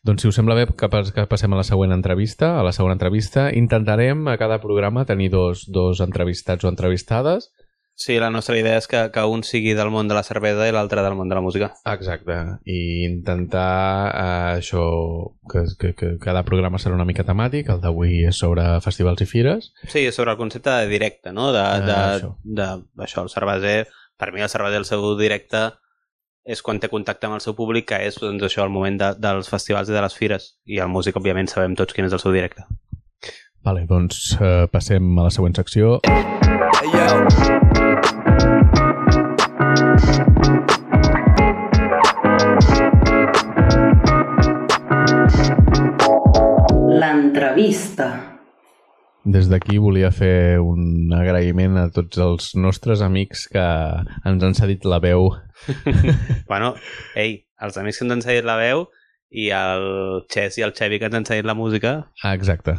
doncs 0.05 0.21
si 0.21 0.27
us 0.29 0.35
sembla 0.37 0.55
bé 0.59 0.67
que, 0.67 0.89
que 1.15 1.25
passem 1.31 1.53
a 1.53 1.57
la 1.57 1.65
següent 1.65 1.91
entrevista 1.95 2.59
a 2.59 2.63
la 2.67 2.71
següent 2.75 2.93
entrevista 2.99 3.49
intentarem 3.53 4.27
a 4.27 4.37
cada 4.37 4.59
programa 4.61 5.05
tenir 5.05 5.31
dos, 5.33 5.65
dos 5.71 5.99
entrevistats 6.05 6.63
o 6.65 6.69
entrevistades 6.69 7.51
Sí, 8.01 8.15
la 8.17 8.31
nostra 8.31 8.55
idea 8.57 8.79
és 8.79 8.87
que, 8.89 8.97
que 9.13 9.21
un 9.29 9.43
sigui 9.45 9.75
del 9.77 9.91
món 9.93 10.07
de 10.09 10.15
la 10.15 10.23
cervesa 10.25 10.65
i 10.65 10.71
l'altre 10.73 11.03
del 11.05 11.13
món 11.13 11.29
de 11.29 11.35
la 11.37 11.41
música. 11.43 11.67
Exacte, 11.91 12.33
i 12.65 13.03
intentar 13.05 13.67
eh, 14.15 14.55
això, 14.57 14.81
que, 15.51 15.65
que, 15.77 15.91
que 15.99 16.09
cada 16.23 16.41
programa 16.47 16.79
serà 16.81 16.95
una 16.95 17.05
mica 17.05 17.25
temàtic, 17.27 17.69
el 17.69 17.81
d'avui 17.83 18.23
és 18.31 18.39
sobre 18.41 18.63
festivals 18.81 19.21
i 19.21 19.27
fires. 19.29 19.69
Sí, 19.91 20.07
sobre 20.15 20.31
el 20.33 20.39
concepte 20.39 20.71
de 20.79 20.87
directe, 20.89 21.33
no? 21.35 21.51
De, 21.53 21.61
de, 21.61 21.93
Ah, 21.93 22.15
això. 22.15 22.31
això. 22.31 22.33
de, 22.43 22.69
això, 23.05 23.25
el 23.27 23.29
cerveser, 23.35 23.77
per 24.17 24.31
mi 24.33 24.41
el 24.41 24.49
cerveser, 24.49 24.81
el 24.81 24.89
seu 24.89 25.05
directe, 25.19 25.67
és 26.45 26.61
quan 26.65 26.79
té 26.81 26.89
contacte 26.89 27.27
amb 27.27 27.37
el 27.37 27.43
seu 27.43 27.55
públic, 27.57 27.87
que 27.91 27.99
és 28.07 28.17
doncs, 28.21 28.43
això 28.47 28.65
el 28.65 28.73
moment 28.73 28.97
de, 28.97 29.11
dels 29.21 29.49
festivals 29.49 29.89
i 29.89 29.95
de 29.95 30.01
les 30.01 30.15
fires. 30.17 30.55
I 30.65 30.81
el 30.81 30.89
músic, 30.89 31.17
òbviament, 31.17 31.49
sabem 31.51 31.75
tots 31.77 31.93
quin 31.93 32.07
és 32.07 32.15
el 32.17 32.23
seu 32.23 32.33
directe. 32.33 32.65
Vale, 33.61 33.85
doncs 33.85 34.37
eh, 34.41 34.65
passem 34.73 35.13
a 35.19 35.27
la 35.27 35.33
següent 35.33 35.53
secció. 35.53 35.99
L'entrevista. 47.01 48.40
Des 49.23 49.45
d'aquí 49.51 49.77
volia 49.77 50.09
fer 50.09 50.57
un 50.57 51.11
agraïment 51.13 51.75
a 51.77 51.89
tots 51.93 52.17
els 52.17 52.55
nostres 52.57 53.03
amics 53.05 53.45
que 53.51 53.65
ens 54.25 54.43
han 54.43 54.55
cedit 54.57 54.87
la 54.89 54.97
veu. 55.03 55.29
Bueno, 56.49 56.73
ei, 57.15 57.43
els 57.61 57.77
amics 57.77 57.99
que 58.01 58.07
ens 58.07 58.15
han 58.15 58.25
cedit 58.25 58.47
la 58.47 58.57
veu 58.57 58.87
i 59.31 59.51
el 59.53 59.85
Xes 60.31 60.57
i 60.57 60.65
el 60.65 60.73
Xevi 60.75 60.97
que 60.99 61.07
ens 61.07 61.19
han 61.19 61.27
cedit 61.29 61.45
la 61.45 61.53
música, 61.55 62.07
Ah, 62.23 62.33
exacte. 62.33 62.73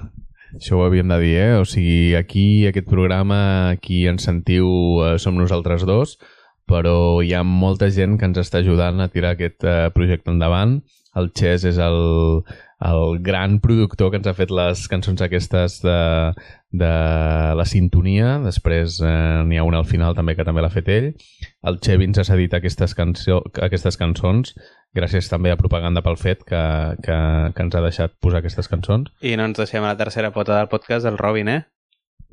Això 0.59 0.77
ho 0.77 0.85
havíem 0.85 1.09
de 1.09 1.17
dir, 1.23 1.37
eh? 1.41 1.53
O 1.63 1.65
sigui, 1.65 2.15
aquí, 2.19 2.67
aquest 2.69 2.91
programa, 2.91 3.71
aquí 3.71 4.03
ens 4.11 4.27
sentiu, 4.29 4.67
eh, 5.07 5.15
som 5.23 5.39
nosaltres 5.39 5.87
dos, 5.89 6.19
però 6.69 7.21
hi 7.23 7.33
ha 7.35 7.45
molta 7.47 7.91
gent 7.93 8.19
que 8.19 8.29
ens 8.29 8.41
està 8.43 8.63
ajudant 8.63 9.01
a 9.01 9.09
tirar 9.13 9.35
aquest 9.37 9.65
eh, 9.65 9.89
projecte 9.95 10.33
endavant. 10.33 10.81
El 11.19 11.29
Xes 11.37 11.67
és 11.69 11.77
el, 11.83 11.99
el 12.89 13.19
gran 13.21 13.59
productor 13.61 14.11
que 14.11 14.21
ens 14.21 14.29
ha 14.31 14.37
fet 14.37 14.53
les 14.55 14.87
cançons 14.89 15.21
aquestes 15.21 15.81
de, 15.85 15.97
de 16.73 16.93
la 17.59 17.67
sintonia. 17.69 18.39
Després 18.45 18.97
eh, 19.05 19.43
n'hi 19.49 19.61
ha 19.61 19.67
una 19.69 19.83
al 19.83 19.89
final 19.89 20.17
també 20.17 20.35
que 20.39 20.47
també 20.49 20.65
l'ha 20.65 20.73
fet 20.73 20.89
ell. 20.89 21.11
El 21.69 21.77
Xevi 21.85 22.09
ens 22.09 22.23
ha 22.23 22.27
cedit 22.27 22.57
aquestes, 22.57 22.97
cançó, 22.97 23.43
aquestes 23.61 24.01
cançons 24.01 24.57
gràcies 24.97 25.29
també 25.29 25.53
a 25.53 25.59
Propaganda 25.61 26.03
pel 26.05 26.19
fet 26.21 26.43
que, 26.49 26.63
que, 27.05 27.19
que 27.53 27.65
ens 27.65 27.77
ha 27.77 27.85
deixat 27.85 28.17
posar 28.21 28.43
aquestes 28.43 28.69
cançons. 28.69 29.13
i 29.21 29.37
no 29.37 29.47
ens 29.49 29.61
deixem 29.61 29.85
a 29.85 29.93
la 29.93 30.01
tercera 30.01 30.33
pota 30.33 30.59
del 30.59 30.69
podcast, 30.73 31.09
el 31.09 31.21
Robin, 31.21 31.49
eh? 31.49 31.63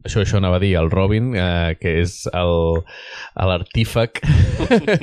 Això, 0.06 0.22
això 0.24 0.40
anava 0.40 0.60
a 0.60 0.64
dir, 0.64 0.74
el 0.80 0.90
Robin, 0.92 1.34
eh, 1.36 1.76
que 1.80 2.00
és 2.02 2.24
l'artífec 2.32 4.22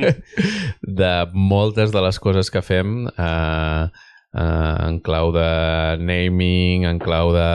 de 1.01 1.13
moltes 1.33 1.93
de 1.93 2.03
les 2.05 2.19
coses 2.23 2.51
que 2.53 2.63
fem 2.65 3.07
eh, 3.13 3.85
eh, 3.87 4.75
en 4.89 5.01
clau 5.05 5.33
de 5.37 5.49
naming, 6.01 6.87
en 6.89 7.01
clau 7.03 7.33
de... 7.37 7.49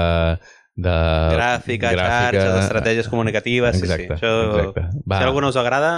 de 0.82 0.96
Gràfica, 1.36 1.94
xarxes, 1.98 2.58
estratègies 2.66 3.10
comunicatives, 3.12 3.80
sí, 3.80 3.88
Exacte, 3.90 4.08
sí. 4.08 4.20
Això, 4.20 4.34
exacte. 4.50 4.88
Va. 5.06 5.22
Si 5.22 5.30
alguna 5.30 5.50
us 5.52 5.60
agrada, 5.62 5.94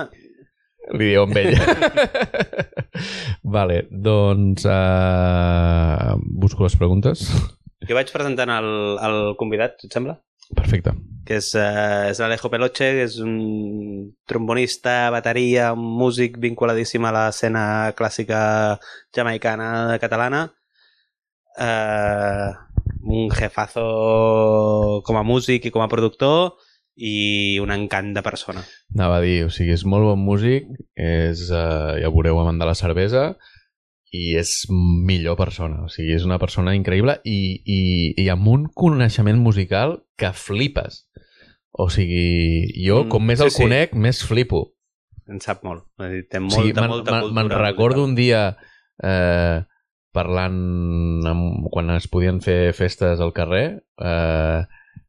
Li 0.92 1.14
dieu 1.14 1.24
amb 1.24 1.38
ell. 1.40 1.54
vale, 3.56 3.84
doncs 3.90 4.66
uh, 4.68 6.14
busco 6.20 6.66
les 6.68 6.76
preguntes. 6.76 7.24
jo 7.88 7.96
vaig 7.96 8.12
presentant 8.12 8.52
el, 8.52 8.70
el 9.00 9.20
convidat, 9.40 9.80
et 9.88 9.96
sembla? 9.96 10.18
Perfecte. 10.56 10.94
que 11.24 11.38
és, 11.40 11.54
uh, 11.56 12.10
és 12.10 12.20
l'Alejo 12.20 12.50
Peloche, 12.52 12.90
que 12.98 13.06
és 13.06 13.14
un 13.24 14.10
trombonista, 14.28 15.08
bateria, 15.14 15.70
un 15.72 15.86
músic 16.00 16.36
vinculadíssim 16.36 17.06
a 17.08 17.14
l'escena 17.16 17.64
clàssica 17.96 18.42
jamaicana 19.16 19.98
catalana. 20.04 20.50
Uh, 21.54 22.52
un 23.08 23.32
jefazo 23.32 25.02
com 25.06 25.20
a 25.20 25.24
músic 25.24 25.70
i 25.70 25.72
com 25.72 25.84
a 25.86 25.88
productor 25.88 26.58
i 26.98 27.58
un 27.62 27.72
encant 27.72 28.12
de 28.14 28.24
persona. 28.26 28.64
Anava 28.94 29.22
a 29.22 29.24
dir, 29.24 29.46
o 29.48 29.52
sigui, 29.54 29.74
és 29.78 29.86
molt 29.86 30.10
bon 30.12 30.20
músic, 30.20 30.68
és, 31.00 31.48
uh, 31.52 31.96
ja 32.02 32.12
veureu 32.12 32.42
amant 32.42 32.60
de 32.60 32.68
la 32.68 32.76
cervesa, 32.78 33.32
i 34.14 34.36
és 34.38 34.68
millor 34.70 35.36
persona. 35.40 35.82
O 35.86 35.90
sigui, 35.90 36.14
és 36.14 36.26
una 36.28 36.38
persona 36.38 36.76
increïble 36.78 37.16
i, 37.26 37.40
i, 37.66 37.80
i 38.22 38.28
amb 38.30 38.48
un 38.52 38.68
coneixement 38.78 39.40
musical 39.42 40.04
que 40.22 40.30
flipes. 40.38 41.08
O 41.74 41.88
sigui, 41.90 42.68
jo, 42.86 43.04
Mm, 43.06 43.10
com 43.10 43.26
més 43.26 43.40
sí, 43.42 43.46
el 43.48 43.52
sí. 43.56 43.64
conec, 43.64 43.96
més 43.98 44.22
flipo. 44.24 44.68
En 45.28 45.40
sap 45.42 45.64
molt. 45.66 45.88
Té 45.98 46.38
O 46.38 46.42
molta, 46.46 46.60
sigui, 46.62 46.74
me'n- 46.78 46.90
molta 46.92 47.12
me'n- 47.12 47.22
cultura. 47.26 47.42
Me'n 47.42 47.50
recordo 47.64 48.04
un 48.06 48.14
dia 48.16 48.44
eh, 49.04 49.64
parlant 50.14 51.26
amb, 51.26 51.66
quan 51.74 51.90
es 51.96 52.06
podien 52.08 52.38
fer 52.46 52.74
festes 52.78 53.20
al 53.24 53.34
carrer, 53.34 53.82
eh, 53.98 54.62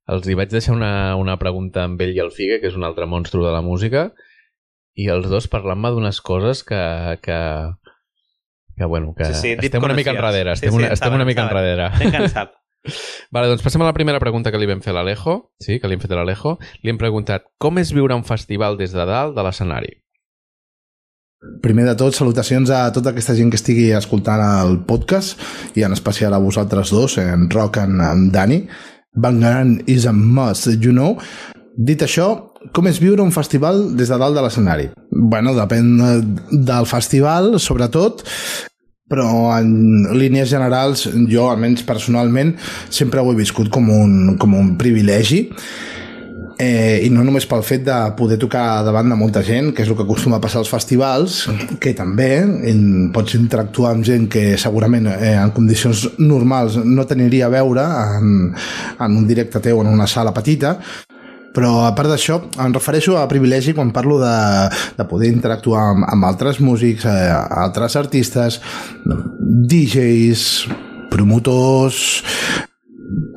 els 0.09 0.27
hi 0.29 0.35
vaig 0.39 0.49
deixar 0.53 0.75
una, 0.77 1.15
una 1.21 1.37
pregunta 1.41 1.85
amb 1.85 2.01
ell 2.01 2.15
i 2.17 2.23
el 2.25 2.33
Figue, 2.33 2.61
que 2.63 2.69
és 2.73 2.77
un 2.77 2.85
altre 2.89 3.05
monstru 3.07 3.45
de 3.45 3.53
la 3.53 3.61
música, 3.65 4.13
i 4.97 5.09
els 5.13 5.29
dos 5.29 5.49
parlant-me 5.53 5.91
d'unes 5.93 6.21
coses 6.25 6.63
que, 6.65 6.81
que, 7.25 7.39
que, 8.77 8.85
bueno, 8.85 9.15
que 9.17 9.25
Sí, 9.33 9.35
sí, 9.41 9.57
estem 9.61 9.83
una 9.83 9.95
mica 9.95 10.11
enrere, 10.11 10.57
Sí, 10.57 10.67
estem, 10.67 10.71
sí, 10.71 10.77
una, 10.77 10.87
estem 10.93 11.07
saben, 11.07 11.17
una 11.21 11.25
mica 11.25 11.49
saben. 11.49 11.65
enrere. 11.65 12.19
En 12.25 12.29
sap. 12.29 12.53
Vale, 13.33 13.49
doncs 13.49 13.63
passem 13.65 13.81
a 13.81 13.87
la 13.89 13.95
primera 13.97 14.21
pregunta 14.21 14.51
que 14.53 14.59
li 14.61 14.67
vam 14.69 14.83
fer 14.85 14.93
a 14.93 14.99
l'Alejo. 14.99 15.39
Sí, 15.59 15.79
que 15.81 15.89
li 15.89 15.97
hem 15.97 16.03
fet 16.03 16.13
a 16.13 16.19
l'Alejo. 16.19 16.59
Li 16.83 16.91
hem 16.93 16.99
preguntat 17.01 17.47
com 17.59 17.79
és 17.81 17.93
viure 17.97 18.15
un 18.15 18.25
festival 18.29 18.77
des 18.77 18.93
de 18.93 19.07
dalt 19.09 19.35
de 19.37 19.43
l'escenari? 19.47 19.95
Primer 21.65 21.85
de 21.85 21.95
tot, 22.01 22.15
salutacions 22.17 22.71
a 22.73 22.87
tota 22.93 23.11
aquesta 23.13 23.35
gent 23.37 23.51
que 23.53 23.59
estigui 23.61 23.91
escoltant 23.93 24.41
el 24.41 24.79
podcast 24.89 25.41
i 25.77 25.85
en 25.85 25.93
especial 25.93 26.33
a 26.33 26.41
vosaltres 26.41 26.93
dos, 26.93 27.19
en 27.21 27.51
Roc 27.53 27.77
i 27.77 27.85
en 27.85 28.31
Dani. 28.33 28.63
Bangaran 29.15 29.83
is 29.87 30.07
a 30.07 30.13
must, 30.13 30.69
you 30.81 30.93
know. 30.93 31.19
Dit 31.77 32.03
això, 32.03 32.54
com 32.73 32.87
és 32.89 33.01
viure 33.03 33.23
un 33.23 33.35
festival 33.35 33.91
des 33.99 34.09
de 34.09 34.19
dalt 34.21 34.37
de 34.37 34.45
l'escenari? 34.45 34.91
bueno, 35.15 35.55
depèn 35.55 35.91
eh, 36.01 36.21
del 36.51 36.87
festival, 36.91 37.59
sobretot, 37.63 38.25
però 39.11 39.29
en 39.57 40.09
línies 40.17 40.51
generals, 40.51 41.07
jo, 41.31 41.49
almenys 41.51 41.85
personalment, 41.87 42.55
sempre 42.91 43.23
ho 43.23 43.33
he 43.33 43.39
viscut 43.39 43.71
com 43.73 43.91
un, 43.93 44.37
com 44.41 44.57
un 44.59 44.75
privilegi 44.81 45.45
eh, 46.59 47.01
i 47.05 47.11
no 47.13 47.25
només 47.27 47.47
pel 47.51 47.65
fet 47.67 47.85
de 47.87 47.97
poder 48.19 48.39
tocar 48.41 48.83
davant 48.87 49.11
de 49.11 49.19
molta 49.19 49.43
gent, 49.45 49.73
que 49.75 49.85
és 49.85 49.91
el 49.91 49.99
que 49.99 50.07
acostuma 50.07 50.39
a 50.39 50.43
passar 50.43 50.63
als 50.63 50.73
festivals, 50.73 51.45
que 51.83 51.95
també 51.97 52.31
en, 52.43 52.85
pots 53.15 53.37
interactuar 53.39 53.95
amb 53.95 54.07
gent 54.07 54.29
que 54.33 54.55
segurament 54.61 55.09
eh, 55.13 55.35
en 55.37 55.55
condicions 55.57 56.07
normals 56.19 56.79
no 56.85 57.07
t'aniria 57.07 57.49
a 57.49 57.55
veure 57.55 57.87
en, 58.19 58.53
en 58.55 59.19
un 59.19 59.27
directe 59.29 59.63
teu 59.63 59.83
en 59.83 59.91
una 59.93 60.09
sala 60.11 60.35
petita, 60.35 60.79
però 61.55 61.85
a 61.87 61.93
part 61.95 62.11
d'això 62.11 62.41
em 62.65 62.75
refereixo 62.75 63.17
a 63.21 63.29
privilegi 63.31 63.75
quan 63.77 63.93
parlo 63.95 64.19
de, 64.19 64.35
de 64.99 65.07
poder 65.09 65.31
interactuar 65.33 65.85
amb, 65.93 66.09
amb 66.11 66.27
altres 66.27 66.61
músics, 66.61 67.07
eh, 67.07 67.31
altres 67.65 67.97
artistes, 68.01 68.61
DJs, 69.71 70.49
promotors, 71.15 72.01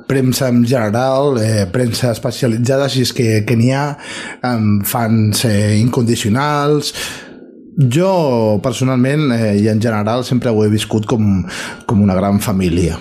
premsa 0.07 0.49
en 0.49 0.65
general, 0.65 1.37
eh, 1.37 1.67
premsa 1.71 2.11
especialitzada, 2.15 2.89
si 2.89 3.03
és 3.05 3.13
que, 3.13 3.29
que 3.45 3.57
n'hi 3.59 3.69
ha, 3.75 3.91
amb 4.41 4.85
fans 4.87 5.45
eh, 5.45 5.77
incondicionals... 5.77 6.93
Jo, 7.77 8.57
personalment, 8.57 9.27
eh, 9.35 9.51
i 9.61 9.67
en 9.69 9.77
general, 9.77 10.23
sempre 10.25 10.49
ho 10.49 10.63
he 10.65 10.69
viscut 10.71 11.05
com, 11.05 11.43
com 11.85 11.99
una 12.01 12.15
gran 12.17 12.39
família. 12.41 12.95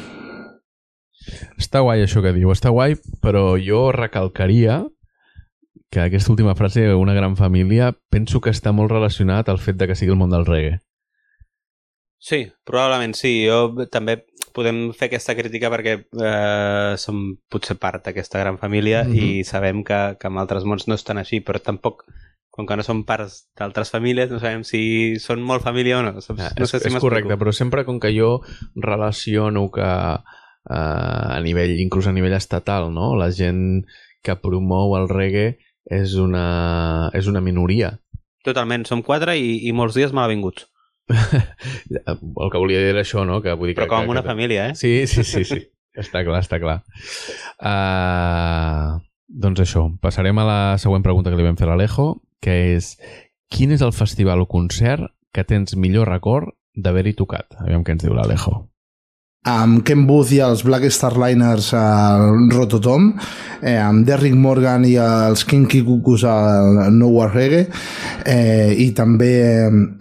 Està 1.57 1.81
guai 1.81 2.05
això 2.05 2.21
que 2.21 2.35
diu, 2.37 2.51
està 2.53 2.69
guai, 2.69 2.99
però 3.25 3.55
jo 3.57 3.87
recalcaria 3.97 4.83
que 5.91 6.01
aquesta 6.01 6.33
última 6.33 6.55
frase, 6.55 6.93
una 6.95 7.15
gran 7.15 7.37
família, 7.37 7.93
penso 8.11 8.41
que 8.41 8.51
està 8.51 8.73
molt 8.75 8.91
relacionat 8.91 9.49
al 9.49 9.59
fet 9.63 9.77
de 9.77 9.87
que 9.87 9.95
sigui 9.95 10.13
el 10.13 10.19
món 10.19 10.31
del 10.35 10.47
reggae. 10.47 10.81
Sí, 12.19 12.47
probablement 12.65 13.15
sí. 13.15 13.45
Jo 13.47 13.87
també 13.93 14.25
podem 14.57 14.89
fer 14.97 15.11
aquesta 15.11 15.35
crítica 15.37 15.69
perquè 15.71 15.99
eh, 16.01 16.95
som 16.99 17.37
potser 17.53 17.77
part 17.79 18.07
d'aquesta 18.07 18.41
gran 18.41 18.57
família 18.59 19.05
Mhm. 19.05 19.15
i 19.15 19.45
sabem 19.45 19.85
que, 19.85 20.17
que 20.19 20.27
en 20.29 20.39
altres 20.39 20.65
mons 20.65 20.89
no 20.89 20.95
estan 20.97 21.19
així, 21.19 21.43
però 21.45 21.61
tampoc, 21.63 22.03
com 22.51 22.67
que 22.67 22.77
no 22.77 22.83
som 22.83 23.05
parts 23.05 23.51
d'altres 23.55 23.91
famílies, 23.93 24.31
no 24.31 24.41
sabem 24.41 24.65
si 24.65 25.19
són 25.21 25.43
molt 25.45 25.63
família 25.63 25.99
o 25.99 26.03
no. 26.03 26.21
Saps? 26.25 26.41
Ah, 26.41 26.53
no 26.57 26.65
és, 26.65 26.71
sé 26.71 26.81
si 26.81 26.89
és 26.89 26.97
correcte, 26.99 27.37
però 27.37 27.53
sempre 27.53 27.85
com 27.85 28.01
que 28.01 28.15
jo 28.17 28.41
relaciono 28.75 29.71
que 29.71 29.85
eh, 29.85 30.73
a 30.73 31.39
nivell, 31.45 31.79
inclús 31.79 32.09
a 32.09 32.13
nivell 32.17 32.33
estatal, 32.35 32.89
no? 32.93 33.15
la 33.15 33.31
gent 33.31 33.85
que 34.23 34.35
promou 34.41 34.97
el 34.97 35.09
reggae 35.09 35.59
és 35.91 36.17
una, 36.21 37.11
és 37.15 37.29
una 37.31 37.43
minoria. 37.43 37.95
Totalment, 38.47 38.87
som 38.87 39.03
quatre 39.07 39.37
i, 39.39 39.61
i 39.67 39.75
molts 39.75 39.97
dies 39.99 40.15
malavinguts. 40.15 40.67
El 41.15 42.51
que 42.51 42.59
volia 42.59 42.83
dir 42.83 42.93
era 42.93 43.03
això, 43.07 43.25
no? 43.27 43.41
Que 43.43 43.55
vull 43.55 43.71
dir 43.71 43.77
Però 43.79 43.87
que, 43.87 43.95
com 43.95 44.07
que, 44.07 44.15
una 44.15 44.23
que... 44.23 44.31
família, 44.33 44.71
eh? 44.71 44.75
Sí, 44.79 45.07
sí, 45.07 45.25
sí, 45.25 45.45
sí. 45.47 45.61
està 46.03 46.23
clar, 46.27 46.43
està 46.43 46.61
clar. 46.63 46.81
Uh, 47.63 48.99
doncs 49.27 49.63
això, 49.63 49.87
passarem 50.03 50.39
a 50.43 50.47
la 50.47 50.61
següent 50.83 51.07
pregunta 51.07 51.33
que 51.33 51.39
li 51.39 51.47
vam 51.47 51.59
fer 51.59 51.69
a 51.69 51.73
l'Alejo, 51.73 52.13
que 52.43 52.57
és 52.77 52.95
quin 53.53 53.75
és 53.75 53.83
el 53.87 53.95
festival 53.95 54.43
o 54.43 54.51
concert 54.51 55.09
que 55.35 55.47
tens 55.47 55.77
millor 55.79 56.11
record 56.11 56.55
d'haver-hi 56.75 57.15
tocat? 57.19 57.59
Aviam 57.63 57.85
què 57.87 57.97
ens 57.97 58.05
diu 58.05 58.15
l'Alejo. 58.15 58.67
Amb 59.47 59.83
Ken 59.87 60.05
Booth 60.09 60.33
i 60.35 60.41
els 60.43 60.65
Black 60.67 60.91
Star 60.91 61.15
Liners 61.21 61.71
al 61.79 62.51
Rototom, 62.51 63.13
eh, 63.61 63.77
amb 63.79 64.03
Derrick 64.07 64.35
Morgan 64.35 64.85
i 64.89 64.97
els 65.01 65.45
Kinky 65.47 65.85
Cuckoos 65.87 66.25
al 66.27 66.91
Nowhere 66.97 67.33
Reggae, 67.33 67.67
eh, 68.27 68.75
i 68.83 68.91
també 68.97 69.33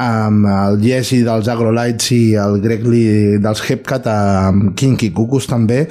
amb 0.02 0.50
el 0.50 0.80
Jesse 0.82 1.22
dels 1.26 1.50
Agrolights 1.52 2.12
i 2.16 2.22
el 2.42 2.60
Greg 2.64 2.86
Lee 2.90 3.40
dels 3.44 3.64
Hepcat 3.70 4.10
amb 4.10 4.74
Kinky 4.76 5.12
Cuckoos 5.14 5.50
també 5.52 5.84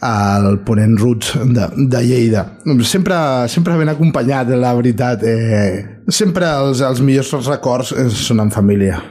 al 0.00 0.62
Ponent 0.64 0.96
Roots 1.00 1.36
de, 1.52 1.68
de 1.76 2.04
Lleida. 2.06 2.46
Sempre, 2.80 3.16
sempre 3.52 3.76
ben 3.76 3.92
acompanyat, 3.92 4.54
la 4.56 4.72
veritat. 4.78 5.22
Eh, 5.22 6.00
sempre 6.08 6.48
els, 6.48 6.80
els 6.80 7.02
millors 7.04 7.34
records 7.46 7.92
eh, 7.92 8.08
són 8.08 8.40
en 8.42 8.52
família. 8.54 9.02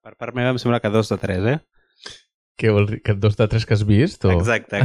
Per 0.00 0.16
part 0.16 0.34
meva 0.34 0.54
em 0.54 0.58
sembla 0.58 0.80
que 0.80 0.90
dos 0.90 1.12
de 1.12 1.20
tres, 1.20 1.44
eh? 1.46 1.58
Què 2.60 2.72
vols 2.74 2.90
dir? 2.90 2.98
Que 3.06 3.14
dos 3.16 3.38
de 3.38 3.46
tres 3.48 3.64
que 3.64 3.72
has 3.76 3.86
vist? 3.88 4.24
O... 4.28 4.34
Exacte. 4.34 4.82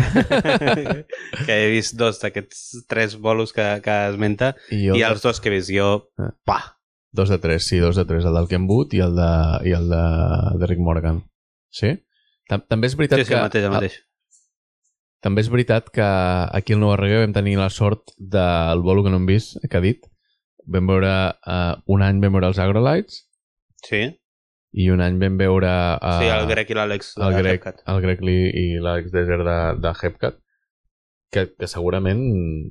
que 1.45 1.57
he 1.57 1.67
vist 1.73 1.97
dos 1.99 2.21
d'aquests 2.21 2.85
tres 2.87 3.17
bolos 3.19 3.51
que, 3.55 3.65
que 3.83 3.97
esmenta 4.13 4.53
I, 4.71 4.85
i 4.85 4.89
el 4.95 5.03
els 5.11 5.25
dos 5.25 5.41
que 5.43 5.51
he 5.51 5.57
vist 5.57 5.73
jo, 5.75 5.89
Ah. 6.21 6.31
pa, 6.47 6.59
Dos 7.15 7.29
de 7.31 7.37
tres, 7.39 7.63
sí, 7.63 7.77
dos 7.79 7.95
de 7.95 8.03
tres. 8.03 8.25
El 8.27 8.33
del 8.35 8.49
Ken 8.51 8.65
Boot 8.67 8.93
i 8.93 8.99
el 8.99 9.13
de, 9.15 9.27
i 9.69 9.71
el 9.71 9.85
de, 9.87 10.01
de 10.59 10.67
Rick 10.67 10.81
Morgan. 10.83 11.21
Sí? 11.71 11.93
Tam 12.51 12.65
També 12.67 12.89
és 12.89 12.95
veritat 12.99 13.21
sí, 13.21 13.23
sí, 13.23 13.31
que... 13.31 13.37
el 13.37 13.45
mateix, 13.45 13.67
el 13.69 13.71
mateix. 13.71 13.95
També 15.23 15.41
és 15.45 15.47
veritat 15.49 15.87
que 15.95 16.03
aquí 16.59 16.75
al 16.75 16.81
Nova 16.83 16.97
Reggae 16.99 17.23
vam 17.23 17.31
tenir 17.37 17.55
la 17.57 17.69
sort 17.71 18.11
del 18.19 18.83
bolo 18.83 19.05
que 19.05 19.13
no 19.13 19.21
hem 19.21 19.29
vist, 19.29 19.55
que 19.63 19.79
ha 19.79 19.83
dit. 19.85 20.03
Vam 20.67 20.91
veure, 20.91 21.13
uh, 21.47 21.79
un 21.95 22.03
any 22.03 22.19
vam 22.19 22.35
veure 22.35 22.51
els 22.51 22.59
Agrolights 22.59 23.21
Sí, 23.85 23.99
i 24.75 24.89
un 24.91 25.03
any 25.03 25.19
vam 25.21 25.37
veure 25.39 25.69
uh, 25.95 26.17
sí, 26.19 26.31
el 26.31 26.49
Greg 26.51 26.71
i 26.71 26.77
l'Àlex 26.77 27.13
el 27.17 27.31
de 27.31 27.43
Greg, 27.43 27.61
Hepcat. 27.61 27.85
el 27.91 28.01
Greg 28.03 28.25
Lee 28.27 28.49
i 28.51 28.65
l'Alex 28.83 29.13
Desert 29.13 29.47
de, 29.47 29.59
de 29.83 29.93
Hepcat 29.95 30.41
que, 31.35 31.47
que 31.55 31.69
segurament 31.71 32.21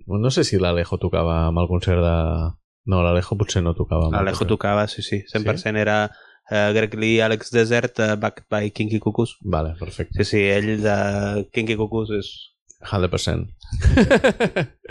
no 0.09 0.33
sé 0.35 0.45
si 0.49 0.61
l'Alejo 0.61 0.99
tocava 1.01 1.45
amb 1.49 1.63
el 1.63 1.71
concert 1.71 2.03
de... 2.05 2.17
No, 2.91 3.01
l'Alejo 3.01 3.37
potser 3.41 3.63
no 3.65 3.73
tocava. 3.77 4.11
el 4.11 4.17
L'Alejo 4.19 4.45
tocava, 4.49 4.87
sí, 4.93 5.03
sí, 5.05 5.23
100% 5.33 5.81
era 5.81 5.99
uh, 6.11 6.73
Greg 6.77 6.97
Lee, 7.01 7.23
Alex 7.25 7.53
Desert, 7.55 8.01
uh, 8.05 8.17
backed 8.21 8.45
by 8.53 8.69
Kinky 8.77 9.01
Cuckoos. 9.01 9.39
Vale, 9.41 9.73
perfecte. 9.79 10.19
Sí, 10.21 10.29
sí, 10.31 10.43
ell 10.53 10.83
de 10.85 10.97
Kinky 11.53 11.79
Cuckoos 11.81 12.13
és... 12.19 12.33
100%. 12.85 13.49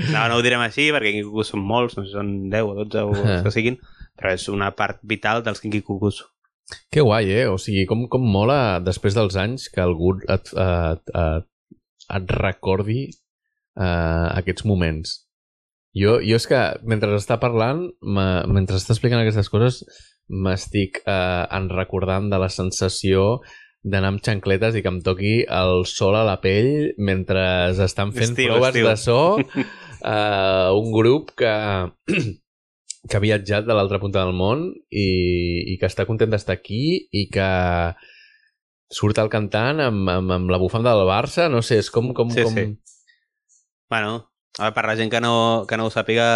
No, 0.10 0.24
no 0.26 0.40
ho 0.40 0.42
direm 0.42 0.64
així 0.66 0.90
perquè 0.90 1.12
Kinky 1.14 1.28
Cuckoos 1.28 1.54
són 1.54 1.62
molts, 1.70 1.98
no 1.98 2.06
sé 2.06 2.10
si 2.10 2.18
són 2.18 2.32
10 2.50 2.72
o 2.72 2.78
12 2.82 3.06
o 3.06 3.14
els 3.36 3.46
que 3.46 3.54
siguin, 3.54 3.78
però 4.18 4.34
és 4.34 4.48
una 4.50 4.72
part 4.78 5.02
vital 5.06 5.46
dels 5.46 5.62
Kinky 5.62 5.84
Cuckoos. 5.86 6.24
Que 6.94 7.02
guai, 7.04 7.28
eh? 7.32 7.48
O 7.52 7.58
sigui, 7.62 7.84
com, 7.90 8.06
com 8.10 8.24
mola 8.24 8.80
després 8.84 9.16
dels 9.18 9.36
anys 9.40 9.68
que 9.74 9.82
algú 9.84 10.14
et, 10.32 10.54
et, 10.54 11.12
et, 11.24 11.46
et 12.18 12.32
recordi 12.40 13.02
uh, 13.10 14.30
aquests 14.40 14.66
moments. 14.70 15.20
Jo, 15.94 16.16
jo 16.26 16.40
és 16.40 16.48
que 16.50 16.62
mentre 16.90 17.12
està 17.20 17.38
parlant, 17.42 17.84
me- 18.02 18.46
mentre 18.50 18.80
està 18.80 18.96
explicant 18.96 19.22
aquestes 19.22 19.52
coses, 19.54 19.84
m'estic 20.32 21.02
uh, 21.04 21.44
en 21.54 21.68
recordant 21.70 22.32
de 22.32 22.40
la 22.42 22.50
sensació 22.50 23.42
d'anar 23.84 24.14
amb 24.14 24.24
xancletes 24.24 24.78
i 24.80 24.82
que 24.82 24.88
em 24.90 25.02
toqui 25.04 25.34
el 25.52 25.84
sol 25.86 26.16
a 26.16 26.24
la 26.24 26.38
pell 26.42 26.94
mentre 27.04 27.44
estan 27.84 28.14
fent 28.16 28.32
Estiu, 28.32 28.54
proves 28.56 28.70
estiu. 28.72 28.88
de 28.88 28.96
so 28.96 29.18
uh, 30.08 30.72
un 30.82 30.94
grup 30.96 31.34
que 31.38 31.52
que 33.10 33.18
ha 33.18 33.24
viatjat 33.24 33.68
de 33.68 33.76
l'altra 33.76 34.00
punta 34.00 34.24
del 34.24 34.36
món 34.38 34.70
i, 34.90 35.08
i 35.74 35.78
que 35.80 35.90
està 35.90 36.06
content 36.08 36.32
d'estar 36.32 36.56
aquí 36.56 36.84
i 37.12 37.26
que 37.32 37.48
surt 38.94 39.20
el 39.20 39.32
cantant 39.34 39.82
amb, 39.84 40.08
amb, 40.10 40.36
amb 40.38 40.54
la 40.54 40.60
bufanda 40.62 40.94
del 40.96 41.10
Barça, 41.10 41.50
no 41.52 41.64
sé, 41.66 41.82
és 41.84 41.90
com... 41.92 42.14
com, 42.16 42.32
Sí, 42.32 42.46
com... 42.46 42.54
sí. 42.56 42.68
Bueno, 43.92 44.14
a 44.58 44.68
veure, 44.68 44.76
per 44.78 44.86
la 44.88 44.96
gent 44.96 45.12
que 45.12 45.20
no, 45.22 45.34
que 45.70 45.78
no 45.78 45.90
ho 45.90 45.92
sàpiga, 45.94 46.28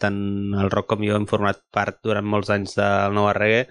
tant 0.00 0.18
el 0.58 0.72
rock 0.72 0.90
com 0.94 1.06
jo 1.06 1.14
hem 1.18 1.28
format 1.30 1.62
part 1.72 2.00
durant 2.04 2.26
molts 2.26 2.50
anys 2.50 2.74
del 2.80 3.14
Nova 3.16 3.36
Reggae 3.36 3.68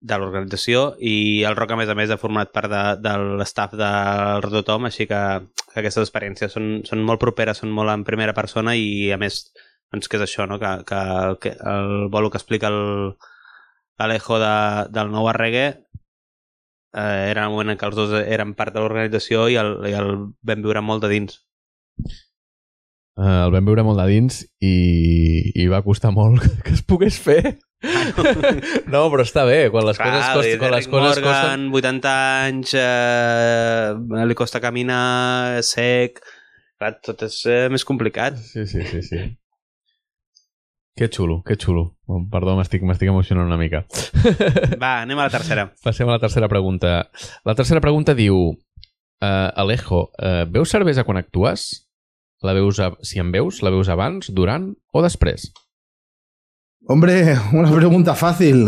de 0.00 0.18
l'organització 0.18 0.82
i 1.02 1.42
el 1.48 1.56
Roc, 1.58 1.72
a 1.74 1.78
més 1.80 1.90
a 1.90 1.96
més, 1.98 2.10
ha 2.10 2.20
format 2.20 2.52
part 2.54 2.70
de, 2.70 2.82
de 3.02 3.14
l'estaf 3.40 3.74
del 3.78 4.42
Rototom, 4.44 4.86
així 4.86 5.08
que, 5.10 5.22
que 5.72 5.80
aquestes 5.80 6.04
experiències 6.06 6.54
són, 6.54 6.68
són 6.86 7.02
molt 7.06 7.20
properes, 7.22 7.58
són 7.62 7.72
molt 7.74 7.90
en 7.90 8.04
primera 8.06 8.34
persona 8.36 8.76
i, 8.78 9.10
a 9.14 9.18
més, 9.18 9.40
doncs 9.92 10.08
que 10.08 10.18
és 10.18 10.24
això, 10.26 10.46
no? 10.48 10.58
que, 10.60 10.70
que, 10.88 11.02
el, 11.24 11.36
que 11.42 11.54
el 11.72 12.08
bolo 12.12 12.30
que 12.30 12.38
explica 12.40 12.68
el 12.68 13.16
Alejo 13.98 14.38
de, 14.38 14.54
del 14.94 15.10
nou 15.10 15.26
arregue 15.30 15.66
eh, 16.94 17.26
era 17.30 17.44
el 17.46 17.52
moment 17.54 17.74
en 17.74 17.80
què 17.80 17.88
els 17.88 17.98
dos 17.98 18.14
eren 18.20 18.54
part 18.58 18.74
de 18.74 18.82
l'organització 18.84 19.48
i, 19.50 19.58
el, 19.60 19.74
i 19.90 19.94
el 19.98 20.12
vam 20.46 20.64
viure 20.64 20.84
molt 20.84 21.04
de 21.04 21.12
dins. 21.14 21.40
Uh, 23.18 23.48
el 23.48 23.50
vam 23.50 23.66
veure 23.66 23.82
molt 23.82 23.98
de 23.98 24.04
dins 24.12 24.44
i, 24.62 24.74
i 25.58 25.64
va 25.66 25.82
costar 25.82 26.12
molt 26.14 26.44
que 26.64 26.76
es 26.76 26.84
pogués 26.86 27.18
fer. 27.18 27.56
no, 28.92 29.04
però 29.10 29.24
està 29.24 29.44
bé, 29.46 29.58
quan 29.74 29.86
les 29.86 29.98
Clar, 29.98 30.12
coses 30.12 30.30
costen... 30.36 30.62
Quan 30.62 30.74
les 30.74 30.88
coses 30.90 31.18
Morgan, 31.22 31.66
costen... 31.66 31.66
80 31.80 32.14
anys, 32.46 32.74
eh, 32.78 34.24
li 34.30 34.38
costa 34.38 34.62
caminar, 34.62 35.62
sec... 35.66 36.22
Clar, 36.78 36.94
tot 37.02 37.26
és 37.26 37.40
eh, 37.50 37.66
més 37.74 37.82
complicat. 37.86 38.38
Sí, 38.38 38.62
sí, 38.70 38.84
sí, 38.86 39.02
sí. 39.02 39.22
Que 40.98 41.06
xulo, 41.06 41.44
que 41.46 41.54
xulo. 41.54 41.94
Oh, 42.10 42.24
perdó, 42.26 42.56
m'estic 42.58 42.82
emocionant 42.82 43.46
una 43.46 43.56
mica. 43.56 43.84
Va, 44.82 45.04
anem 45.04 45.20
a 45.20 45.28
la 45.28 45.30
tercera. 45.30 45.68
Passem 45.86 46.08
a 46.08 46.16
la 46.16 46.18
tercera 46.18 46.48
pregunta. 46.50 47.12
La 47.46 47.54
tercera 47.54 47.78
pregunta 47.78 48.16
diu 48.18 48.34
uh, 48.50 49.28
Alejo, 49.54 50.08
uh, 50.18 50.42
veus 50.50 50.74
cervesa 50.74 51.06
quan 51.06 51.22
actues? 51.22 51.68
La 52.42 52.50
veus 52.50 52.82
a... 52.82 52.90
Si 53.06 53.22
en 53.22 53.30
veus, 53.30 53.62
la 53.62 53.70
veus 53.70 53.86
abans, 53.94 54.32
durant 54.34 54.72
o 54.90 55.06
després? 55.06 55.52
Hombre, 56.90 57.36
una 57.54 57.70
pregunta 57.70 58.18
fàcil. 58.18 58.66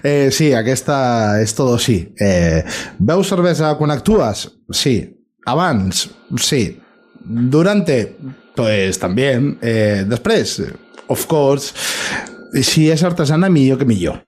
eh, 0.00 0.30
sí, 0.32 0.54
aquesta 0.56 1.36
és 1.44 1.52
todo 1.52 1.76
sí. 1.76 2.00
Eh, 2.16 2.64
veus 2.96 3.28
cervesa 3.28 3.74
quan 3.76 3.92
actues? 3.92 4.48
Sí. 4.72 5.02
Abans? 5.44 6.06
Sí. 6.40 6.78
Durante? 7.20 8.06
Pues 8.56 8.96
también. 8.98 9.58
Eh, 9.60 10.06
després? 10.08 10.62
Of 11.10 11.26
course. 11.30 11.74
Si 12.62 12.86
és 12.90 13.02
artesana, 13.06 13.50
millor 13.52 13.78
que 13.80 13.86
millor. 13.88 14.22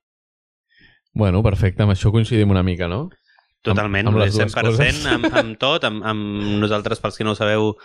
Bueno, 1.15 1.43
perfecte. 1.45 1.83
Amb 1.85 1.95
això 1.95 2.11
coincidim 2.15 2.51
una 2.55 2.63
mica, 2.67 2.89
no? 2.91 3.07
Totalment, 3.63 4.09
Amb- 4.09 4.17
amb 4.17 4.25
les 4.25 4.35
dues 4.35 4.51
100% 4.51 4.67
coses. 4.67 5.05
amb, 5.07 5.27
amb 5.39 5.59
tot, 5.61 5.85
amb, 5.87 6.03
amb 6.03 6.57
nosaltres, 6.63 6.99
pels 7.03 7.19
que 7.21 7.25
no 7.27 7.37
ho 7.37 7.39
sabeu, 7.39 7.77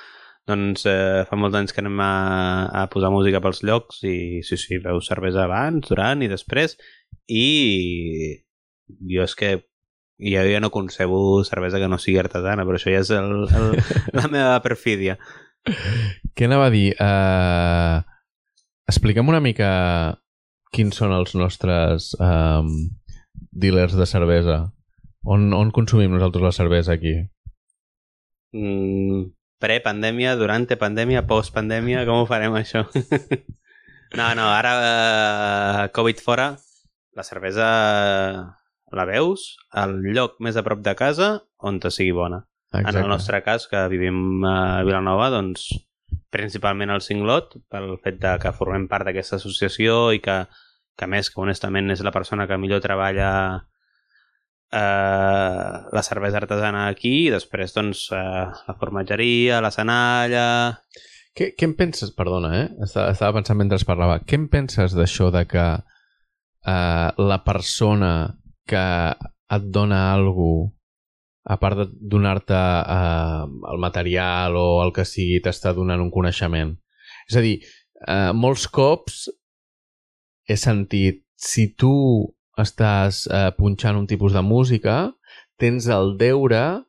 doncs 0.48 0.86
eh, 0.90 1.26
fa 1.30 1.38
molts 1.38 1.58
anys 1.60 1.76
que 1.76 1.84
anem 1.84 2.00
a, 2.02 2.12
a 2.82 2.86
posar 2.90 3.12
música 3.14 3.42
pels 3.44 3.60
llocs 3.68 4.00
i 4.08 4.42
sí, 4.48 4.58
sí, 4.58 4.80
veu 4.82 5.02
cervesa 5.06 5.44
abans, 5.44 5.86
durant 5.92 6.24
i 6.26 6.30
després 6.32 6.78
i 7.28 7.44
jo 9.12 9.26
és 9.28 9.36
que 9.36 9.52
jo 10.18 10.44
ja 10.48 10.62
no 10.64 10.72
concebo 10.74 11.44
cervesa 11.46 11.78
que 11.84 11.90
no 11.92 12.00
sigui 12.02 12.18
artesana, 12.24 12.64
però 12.66 12.80
això 12.80 12.90
ja 12.96 13.04
és 13.04 13.12
el, 13.14 13.46
el, 13.46 13.68
la 14.18 14.28
meva 14.32 14.56
perfídia. 14.66 15.18
Què 16.34 16.48
anava 16.48 16.72
a 16.72 16.74
dir? 16.74 16.94
Uh, 16.96 18.02
expliquem 18.88 19.28
una 19.30 19.44
mica 19.44 19.70
quins 20.74 20.98
són 21.00 21.14
els 21.16 21.36
nostres 21.38 22.12
um, 22.20 22.74
dealers 23.52 23.96
de 23.98 24.08
cervesa. 24.10 24.60
On, 25.28 25.50
on 25.54 25.72
consumim 25.76 26.14
nosaltres 26.14 26.46
la 26.46 26.56
cervesa 26.56 26.96
aquí? 26.96 27.16
Mm, 28.56 29.28
Pre-pandèmia, 29.58 30.36
durante 30.38 30.78
pandèmia, 30.78 31.26
post-pandèmia, 31.26 32.06
com 32.06 32.22
ho 32.22 32.28
farem 32.30 32.54
això? 32.60 32.84
no, 34.20 34.28
no, 34.38 34.46
ara 34.54 34.74
eh, 34.78 35.88
Covid 35.96 36.22
fora, 36.22 36.52
la 37.18 37.26
cervesa 37.26 37.68
la 38.94 39.06
veus 39.10 39.50
al 39.74 39.98
lloc 40.14 40.38
més 40.46 40.56
a 40.56 40.64
prop 40.64 40.84
de 40.86 40.94
casa 40.96 41.32
on 41.58 41.82
te 41.82 41.90
sigui 41.92 42.14
bona. 42.16 42.46
En 42.78 42.86
el 42.94 43.10
nostre 43.10 43.42
cas, 43.42 43.66
que 43.72 43.82
vivim 43.90 44.46
a 44.46 44.84
Vilanova, 44.86 45.32
doncs 45.34 45.72
principalment 46.34 46.92
el 46.92 47.04
Cinglot, 47.04 47.56
pel 47.72 47.96
fet 48.04 48.20
de 48.22 48.36
que 48.42 48.54
formem 48.56 48.88
part 48.92 49.08
d'aquesta 49.08 49.40
associació 49.40 50.12
i 50.16 50.22
que, 50.24 50.42
que 50.98 51.08
a 51.08 51.12
més, 51.12 51.32
que 51.32 51.42
honestament 51.42 51.94
és 51.94 52.04
la 52.06 52.14
persona 52.16 52.48
que 52.48 52.60
millor 52.60 52.84
treballa 52.84 53.32
eh, 54.72 55.74
la 55.94 56.04
cervesa 56.04 56.42
artesana 56.42 56.88
aquí 56.92 57.14
i 57.28 57.34
després 57.34 57.76
doncs 57.76 58.08
eh, 58.12 58.48
la 58.68 58.78
formatgeria, 58.80 59.62
la 59.64 59.72
senalla... 59.72 60.48
Què, 61.38 61.52
què 61.54 61.68
en 61.70 61.76
penses? 61.78 62.10
Perdona, 62.18 62.50
eh? 62.58 62.68
Estava, 62.82 63.12
estava 63.14 63.38
pensant 63.38 63.60
mentre 63.60 63.78
parlava. 63.86 64.18
Què 64.26 64.40
en 64.40 64.48
penses 64.50 64.96
d'això 64.98 65.28
de 65.30 65.44
que 65.46 65.66
uh, 65.78 67.10
la 67.22 67.38
persona 67.46 68.10
que 68.66 68.86
et 69.14 69.68
dona 69.70 70.00
alguna 70.16 70.74
a 71.48 71.56
part 71.62 71.78
de 71.80 71.86
donar-te 72.12 72.54
uh, 72.58 73.48
el 73.72 73.80
material 73.80 74.56
o 74.60 74.82
el 74.84 74.92
que 74.96 75.06
sigui, 75.08 75.40
t'està 75.44 75.72
donant 75.74 76.02
un 76.04 76.12
coneixement? 76.12 76.74
És 77.30 77.38
a 77.40 77.44
dir, 77.46 77.62
uh, 78.08 78.34
molts 78.36 78.68
cops 78.68 79.28
he 80.48 80.58
sentit 80.60 81.24
si 81.40 81.70
tu 81.80 81.94
estàs 82.60 83.26
uh, 83.32 83.52
punxant 83.58 83.96
un 84.00 84.08
tipus 84.10 84.34
de 84.36 84.42
música, 84.44 84.98
tens 85.62 85.88
el 85.94 86.16
deure 86.20 86.84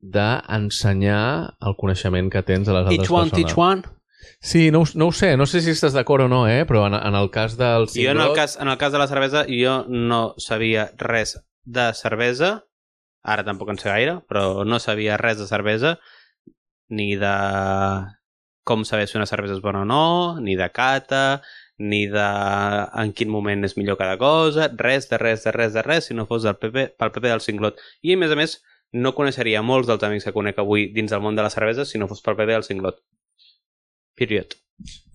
d'ensenyar 0.00 1.54
el 1.66 1.74
coneixement 1.78 2.28
que 2.30 2.42
tens 2.46 2.68
a 2.68 2.74
les 2.76 2.86
altres 2.86 2.98
Each 3.06 3.10
one, 3.10 3.30
persones. 3.30 3.46
teach 3.46 3.58
one. 3.58 3.82
Sí, 4.40 4.70
no, 4.70 4.82
ho- 4.82 4.94
no 4.94 5.08
ho 5.08 5.12
sé, 5.12 5.36
no 5.36 5.46
sé 5.46 5.60
si 5.62 5.70
estàs 5.74 5.94
d'acord 5.94 6.24
o 6.26 6.28
no, 6.30 6.44
eh? 6.50 6.64
però 6.66 6.84
en, 6.86 6.94
en 6.94 7.14
el 7.18 7.30
cas 7.34 7.56
del 7.58 7.86
Jo 7.90 8.10
en 8.12 8.20
el, 8.22 8.32
cas, 8.36 8.56
en 8.60 8.68
el 8.68 8.78
cas 8.78 8.92
de 8.92 8.98
la 8.98 9.06
cervesa 9.10 9.44
jo 9.48 9.84
no 9.88 10.34
sabia 10.38 10.90
res 10.98 11.36
de 11.64 11.88
cervesa, 11.94 12.64
ara 13.22 13.44
tampoc 13.44 13.72
en 13.72 13.80
sé 13.80 13.90
gaire, 13.90 14.18
però 14.28 14.64
no 14.64 14.78
sabia 14.78 15.18
res 15.20 15.38
de 15.38 15.46
cervesa, 15.46 15.98
ni 16.88 17.16
de 17.16 17.34
com 18.68 18.84
saber 18.84 19.08
si 19.08 19.16
una 19.16 19.26
cervesa 19.26 19.56
és 19.56 19.62
bona 19.64 19.82
o 19.82 19.88
no, 19.88 20.40
ni 20.44 20.54
de 20.56 20.68
cata, 20.70 21.40
ni 21.78 22.06
de 22.10 22.26
en 23.02 23.14
quin 23.16 23.30
moment 23.32 23.64
és 23.64 23.78
millor 23.78 23.96
cada 23.96 24.18
cosa, 24.20 24.68
res 24.76 25.08
de 25.08 25.18
res 25.20 25.44
de 25.46 25.54
res 25.54 25.72
de 25.72 25.84
res, 25.86 26.08
si 26.10 26.16
no 26.16 26.26
fos 26.28 26.44
del 26.44 26.58
PP, 26.60 26.90
pel 27.00 27.12
PP 27.14 27.30
del 27.30 27.44
Cinglot. 27.44 27.80
I 28.02 28.12
a 28.12 28.20
més 28.20 28.34
a 28.34 28.36
més, 28.36 28.58
no 28.92 29.14
coneixeria 29.16 29.62
molts 29.62 29.88
dels 29.88 30.04
amics 30.04 30.28
que 30.28 30.34
conec 30.36 30.58
avui 30.60 30.88
dins 30.92 31.12
del 31.12 31.22
món 31.24 31.36
de 31.36 31.44
la 31.44 31.52
cervesa 31.54 31.86
si 31.88 32.00
no 32.00 32.08
fos 32.10 32.20
pel 32.24 32.36
PP 32.36 32.50
del 32.52 32.66
Cinglot. 32.66 33.00
Period. 34.18 34.58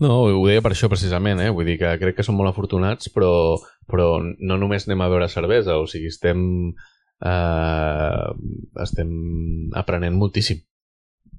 No, 0.03 0.23
ho 0.27 0.47
deia 0.47 0.63
per 0.63 0.73
això 0.73 0.89
precisament, 0.91 1.39
eh? 1.43 1.51
Vull 1.53 1.67
dir 1.67 1.77
que 1.79 1.93
crec 2.01 2.17
que 2.17 2.25
som 2.25 2.35
molt 2.39 2.51
afortunats, 2.51 3.09
però, 3.13 3.59
però 3.89 4.07
no 4.23 4.57
només 4.59 4.87
anem 4.87 5.03
a 5.03 5.11
veure 5.11 5.29
cervesa, 5.31 5.77
o 5.79 5.87
sigui, 5.87 6.11
estem, 6.11 6.41
eh, 7.25 8.27
estem 8.83 9.11
aprenent 9.79 10.15
moltíssim. 10.19 10.61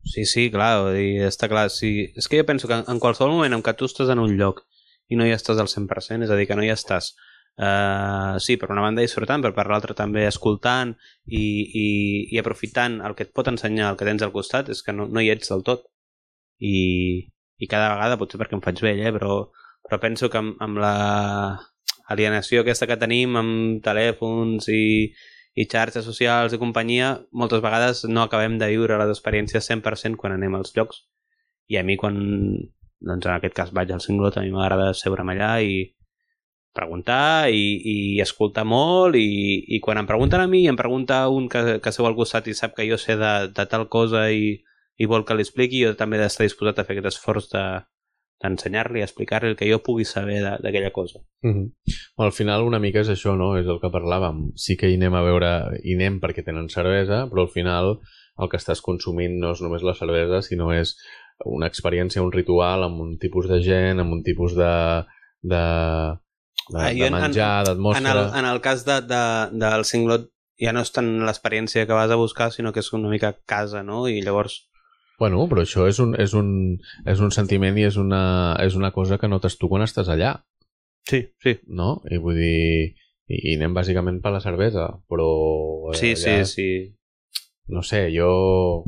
Sí, 0.05 0.27
sí, 0.29 0.51
clar, 0.53 0.93
dir, 0.93 1.25
està 1.29 1.49
clar. 1.49 1.69
Sí. 1.73 2.11
És 2.17 2.29
que 2.29 2.41
jo 2.41 2.49
penso 2.49 2.69
que 2.69 2.81
en 2.81 3.01
qualsevol 3.01 3.33
moment 3.37 3.57
en 3.57 3.63
què 3.65 3.77
tu 3.77 3.89
estàs 3.89 4.11
en 4.13 4.21
un 4.21 4.37
lloc 4.41 4.65
i 5.09 5.17
no 5.17 5.25
hi 5.25 5.33
estàs 5.33 5.61
al 5.61 5.71
100%, 5.71 6.25
és 6.25 6.33
a 6.33 6.37
dir, 6.37 6.49
que 6.49 6.59
no 6.59 6.65
hi 6.65 6.73
estàs 6.75 7.15
Uh, 7.57 8.35
sí, 8.43 8.57
per 8.59 8.67
una 8.75 8.83
banda 8.83 9.03
disfrutant, 9.05 9.43
però 9.45 9.55
per 9.55 9.69
l'altra 9.71 9.95
també 9.95 10.25
escoltant 10.27 10.91
i, 11.31 11.39
i, 11.39 11.85
i 12.35 12.41
aprofitant 12.41 12.97
el 13.07 13.15
que 13.15 13.29
et 13.29 13.31
pot 13.31 13.47
ensenyar 13.47 13.93
el 13.93 13.99
que 14.01 14.09
tens 14.09 14.25
al 14.27 14.33
costat, 14.35 14.73
és 14.75 14.83
que 14.83 14.95
no, 14.97 15.07
no 15.07 15.23
hi 15.23 15.31
ets 15.31 15.53
del 15.53 15.63
tot. 15.67 15.85
I, 16.59 16.75
i 17.63 17.69
cada 17.71 17.93
vegada, 17.95 18.19
potser 18.19 18.41
perquè 18.41 18.59
em 18.59 18.65
faig 18.65 18.83
vell, 18.83 19.05
eh, 19.07 19.13
però, 19.15 19.37
però 19.87 20.01
penso 20.03 20.31
que 20.33 20.41
amb, 20.41 20.59
amb 20.67 20.83
la 20.83 20.97
alienació 22.11 22.65
aquesta 22.65 22.89
que 22.91 22.99
tenim 22.99 23.39
amb 23.39 23.79
telèfons 23.87 24.67
i, 24.75 24.83
i 25.55 25.67
xarxes 25.71 26.07
socials 26.09 26.55
i 26.55 26.61
companyia, 26.61 27.11
moltes 27.33 27.63
vegades 27.63 28.05
no 28.11 28.25
acabem 28.25 28.59
de 28.59 28.71
viure 28.73 28.99
les 28.99 29.13
experiències 29.15 29.71
100% 29.71 30.19
quan 30.21 30.35
anem 30.35 30.57
als 30.59 30.75
llocs. 30.77 31.05
I 31.71 31.79
a 31.79 31.85
mi 31.87 31.97
quan, 31.97 32.17
doncs 33.01 33.29
en 33.29 33.35
aquest 33.37 33.55
cas 33.55 33.71
vaig 33.77 33.93
al 33.95 34.03
Cinglot, 34.03 34.37
a 34.37 34.43
mi 34.43 34.51
m'agrada 34.55 34.93
seure'm 34.99 35.31
allà 35.31 35.53
i 35.63 35.85
preguntar 36.75 37.49
i, 37.55 37.65
i 37.95 37.97
escoltar 38.21 38.65
molt 38.67 39.15
i, 39.15 39.29
i 39.77 39.79
quan 39.81 40.01
em 40.01 40.09
pregunten 40.11 40.43
a 40.43 40.49
mi 40.51 40.65
i 40.65 40.71
em 40.73 40.77
pregunta 40.77 41.21
un 41.31 41.47
que, 41.49 41.79
que 41.81 41.93
seu 41.95 42.09
al 42.09 42.17
costat 42.19 42.51
i 42.51 42.55
sap 42.59 42.75
que 42.75 42.89
jo 42.89 42.99
sé 42.99 43.15
de, 43.21 43.35
de 43.55 43.67
tal 43.71 43.87
cosa 43.89 44.27
i, 44.35 44.57
i 44.99 45.07
vol 45.07 45.23
que 45.25 45.37
li 45.39 45.47
expliqui, 45.47 45.85
jo 45.87 45.95
també 45.99 46.19
he 46.19 46.25
d'estar 46.25 46.49
disposat 46.49 46.83
a 46.83 46.87
fer 46.89 46.97
aquest 46.97 47.13
esforç 47.15 47.53
de 47.55 47.65
d'ensenyar-li, 48.43 49.01
explicar-li 49.03 49.51
el 49.53 49.57
que 49.57 49.69
jo 49.71 49.79
pugui 49.83 50.05
saber 50.05 50.41
d'aquella 50.63 50.91
cosa. 50.93 51.21
Mm 51.43 51.53
-hmm. 51.55 51.73
Al 52.19 52.33
final 52.33 52.63
una 52.63 52.79
mica 52.79 53.01
és 53.01 53.09
això, 53.09 53.37
no? 53.37 53.57
És 53.57 53.67
el 53.67 53.81
que 53.81 53.89
parlàvem. 53.89 54.53
Sí 54.57 54.77
que 54.77 54.89
hi 54.91 54.95
anem 54.95 55.15
a 55.15 55.23
veure, 55.23 55.81
hi 55.83 55.95
anem 55.95 56.21
perquè 56.21 56.45
tenen 56.45 56.69
cervesa, 56.69 57.27
però 57.31 57.43
al 57.43 57.49
final 57.49 57.99
el 58.39 58.49
que 58.51 58.57
estàs 58.57 58.81
consumint 58.83 59.39
no 59.39 59.53
és 59.53 59.61
només 59.63 59.83
la 59.83 59.95
cervesa, 59.95 60.43
sinó 60.43 60.73
és 60.73 60.97
una 61.45 61.67
experiència, 61.67 62.23
un 62.23 62.33
ritual 62.33 62.83
amb 62.83 63.01
un 63.01 63.19
tipus 63.19 63.49
de 63.49 63.63
gent, 63.63 64.01
amb 64.01 64.13
un 64.13 64.23
tipus 64.23 64.55
de, 64.55 65.05
de, 65.43 65.57
de, 66.73 66.79
Ah, 66.79 66.93
de 66.93 67.07
en- 67.07 67.13
menjar, 67.13 67.59
En 67.61 67.65
d'atmosfera... 67.65 68.31
el, 68.33 68.39
en 68.39 68.45
el 68.45 68.61
cas 68.61 68.85
de, 68.85 69.01
de, 69.03 69.49
del 69.53 69.85
cinglot 69.85 70.31
ja 70.61 70.73
no 70.73 70.81
és 70.81 70.93
tant 70.93 71.09
l'experiència 71.27 71.87
que 71.87 71.93
vas 71.93 72.11
a 72.11 72.17
buscar, 72.17 72.51
sinó 72.53 72.73
que 72.73 72.81
és 72.81 72.93
una 72.93 73.09
mica 73.09 73.37
casa, 73.47 73.83
no? 73.83 74.07
I 74.09 74.21
llavors 74.23 74.69
Bueno, 75.19 75.45
però 75.51 75.63
això 75.63 75.87
és 75.87 76.01
un, 76.03 76.17
és 76.19 76.35
un, 76.35 76.49
és 77.07 77.21
un 77.23 77.31
sentiment 77.35 77.77
i 77.79 77.85
és 77.87 77.97
una, 78.01 78.57
és 78.65 78.75
una 78.75 78.91
cosa 78.93 79.19
que 79.19 79.31
notes 79.31 79.59
tu 79.61 79.69
quan 79.71 79.85
estàs 79.87 80.11
allà, 80.11 80.35
Sí, 81.05 81.21
sí. 81.43 81.59
no? 81.69 82.01
I 82.11 82.17
vull 82.19 82.39
dir... 82.41 82.95
i, 83.29 83.37
i 83.37 83.55
anem 83.59 83.75
bàsicament 83.77 84.21
per 84.25 84.33
la 84.35 84.41
cervesa, 84.41 84.89
però... 85.09 85.29
eh, 85.93 85.99
Sí, 86.01 86.15
sí, 86.17 86.31
allà, 86.31 86.49
sí. 86.49 86.69
No 87.69 87.83
sé, 87.85 88.07
jo, 88.13 88.85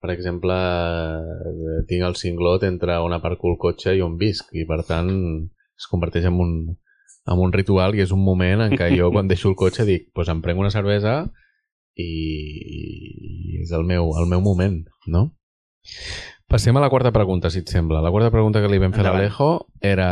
per 0.00 0.12
exemple, 0.14 0.54
eh, 0.54 1.82
tinc 1.88 2.04
el 2.04 2.16
cinglot 2.20 2.64
entre 2.68 2.96
on 3.00 3.12
aparco 3.16 3.50
el 3.50 3.58
cotxe 3.60 3.96
i 3.96 4.02
on 4.04 4.18
visc, 4.20 4.52
i 4.52 4.64
per 4.68 4.82
tant 4.88 5.10
es 5.48 5.88
converteix 5.90 6.28
en 6.28 6.38
un, 6.40 6.52
en 7.26 7.40
un 7.40 7.52
ritual 7.52 7.96
i 7.96 8.04
és 8.04 8.12
un 8.12 8.22
moment 8.24 8.64
en 8.66 8.76
què 8.76 8.90
jo 8.96 9.10
quan 9.14 9.28
deixo 9.28 9.50
el 9.50 9.56
cotxe 9.60 9.88
dic, 9.88 10.06
doncs 10.08 10.14
pues 10.20 10.32
em 10.32 10.44
prenc 10.44 10.60
una 10.60 10.72
cervesa 10.72 11.16
i, 11.96 12.10
i 13.58 13.62
és 13.62 13.72
el 13.76 13.84
meu, 13.88 14.12
el 14.18 14.26
meu 14.30 14.42
moment, 14.44 14.82
no? 15.06 15.28
Passem 16.48 16.76
a 16.76 16.82
la 16.82 16.90
quarta 16.92 17.12
pregunta, 17.12 17.50
si 17.50 17.62
et 17.64 17.70
sembla. 17.72 18.02
La 18.04 18.12
quarta 18.14 18.30
pregunta 18.30 18.60
que 18.62 18.70
li 18.70 18.78
vam 18.82 18.92
fer 18.94 19.04
a 19.04 19.10
l'Alejo 19.12 19.66
era 19.80 20.08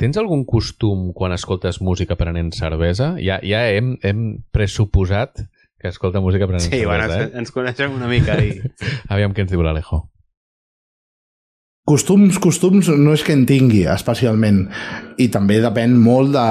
tens 0.00 0.18
algun 0.20 0.44
costum 0.44 1.12
quan 1.16 1.32
escoltes 1.34 1.80
música 1.80 2.16
prenent 2.20 2.52
cervesa? 2.54 3.14
Ja, 3.22 3.40
ja 3.42 3.64
hem, 3.70 3.94
hem 4.02 4.24
pressuposat 4.54 5.44
que 5.80 5.90
escolta 5.90 6.20
música 6.24 6.46
prenent 6.48 6.66
Sí, 6.66 6.84
bueno, 6.84 7.08
cervesa, 7.08 7.38
ens, 7.38 7.52
coneixem 7.54 7.94
una 7.94 8.08
mica 8.10 8.38
i... 8.42 8.58
eh? 8.58 8.72
Aviam 9.14 9.34
què 9.36 9.44
ens 9.44 9.52
diu 9.52 9.62
l'Alejo. 9.64 10.04
Costums, 11.84 12.38
costums 12.40 12.88
no 12.88 13.12
és 13.12 13.20
que 13.26 13.34
en 13.36 13.42
tingui 13.44 13.82
especialment. 13.92 14.62
I 15.20 15.26
també 15.28 15.58
depèn 15.60 15.92
molt 16.00 16.32
de 16.32 16.44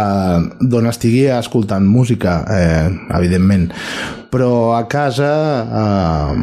d'on 0.69 0.85
estigui 0.91 1.23
escoltant 1.33 1.87
música 1.89 2.35
eh, 2.53 2.91
evidentment. 3.17 3.71
Però 4.29 4.75
a 4.77 4.83
casa 4.91 5.31
eh, 5.65 6.37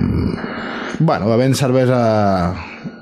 bueno, 0.99 1.31
bevent 1.31 1.55
cervesa 1.55 2.01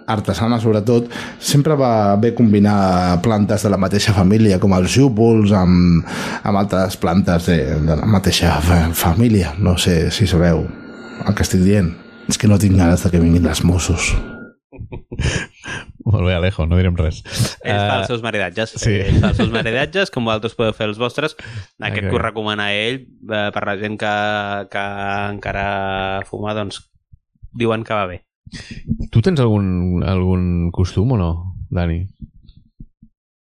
artesana 0.08 0.56
sobretot 0.60 1.08
sempre 1.40 1.74
va 1.76 2.16
bé 2.20 2.34
combinar 2.36 3.20
plantes 3.24 3.64
de 3.64 3.72
la 3.72 3.80
mateixa 3.80 4.12
família 4.16 4.56
com 4.60 4.72
els 4.76 4.92
júpols 4.92 5.52
amb, 5.56 6.04
amb 6.44 6.56
altres 6.66 6.96
plantes 7.00 7.48
de, 7.48 7.58
de 7.88 7.96
la 7.96 8.04
mateixa 8.08 8.58
fa- 8.60 8.90
família. 8.92 9.54
No 9.56 9.78
sé 9.80 10.10
si 10.12 10.28
sabeu 10.28 10.66
el 11.24 11.32
que 11.34 11.48
estic 11.48 11.64
dient. 11.64 11.94
És 12.28 12.36
que 12.36 12.48
no 12.48 12.60
tinc 12.60 12.76
ganes 12.76 13.00
de 13.00 13.08
que 13.08 13.24
vinguin 13.24 13.48
els 13.48 13.64
Mossos 13.64 14.12
Molt 16.08 16.24
bé, 16.24 16.32
Alejo, 16.38 16.64
no 16.66 16.78
direm 16.80 16.96
res. 16.96 17.18
Ell 17.60 17.76
fa 17.76 17.96
Eh, 17.96 17.98
els 18.00 18.06
seus 18.08 18.22
maridatges. 18.24 18.70
sí. 18.80 18.94
Ell 19.04 19.18
fa 19.20 19.28
els 19.34 19.36
seus 19.42 19.50
maridatges, 19.52 20.10
com 20.14 20.24
vosaltres 20.24 20.54
podeu 20.56 20.72
fer 20.72 20.86
els 20.88 20.96
vostres. 21.00 21.34
Aquest 21.80 22.06
Ok. 22.06 22.10
que 22.10 22.16
us 22.16 22.22
recomana 22.22 22.70
ell, 22.72 23.02
eh, 23.28 23.50
per 23.52 23.64
la 23.68 23.76
gent 23.76 23.98
que, 24.00 24.14
que 24.72 24.84
encara 25.34 26.22
fuma, 26.24 26.54
doncs 26.56 26.80
diuen 27.52 27.84
que 27.84 27.92
va 27.94 28.06
bé. 28.06 28.22
Tu 29.12 29.20
tens 29.20 29.40
algun, 29.44 30.00
algun 30.08 30.70
costum 30.72 31.12
o 31.12 31.18
no, 31.20 31.30
Dani? 31.70 32.06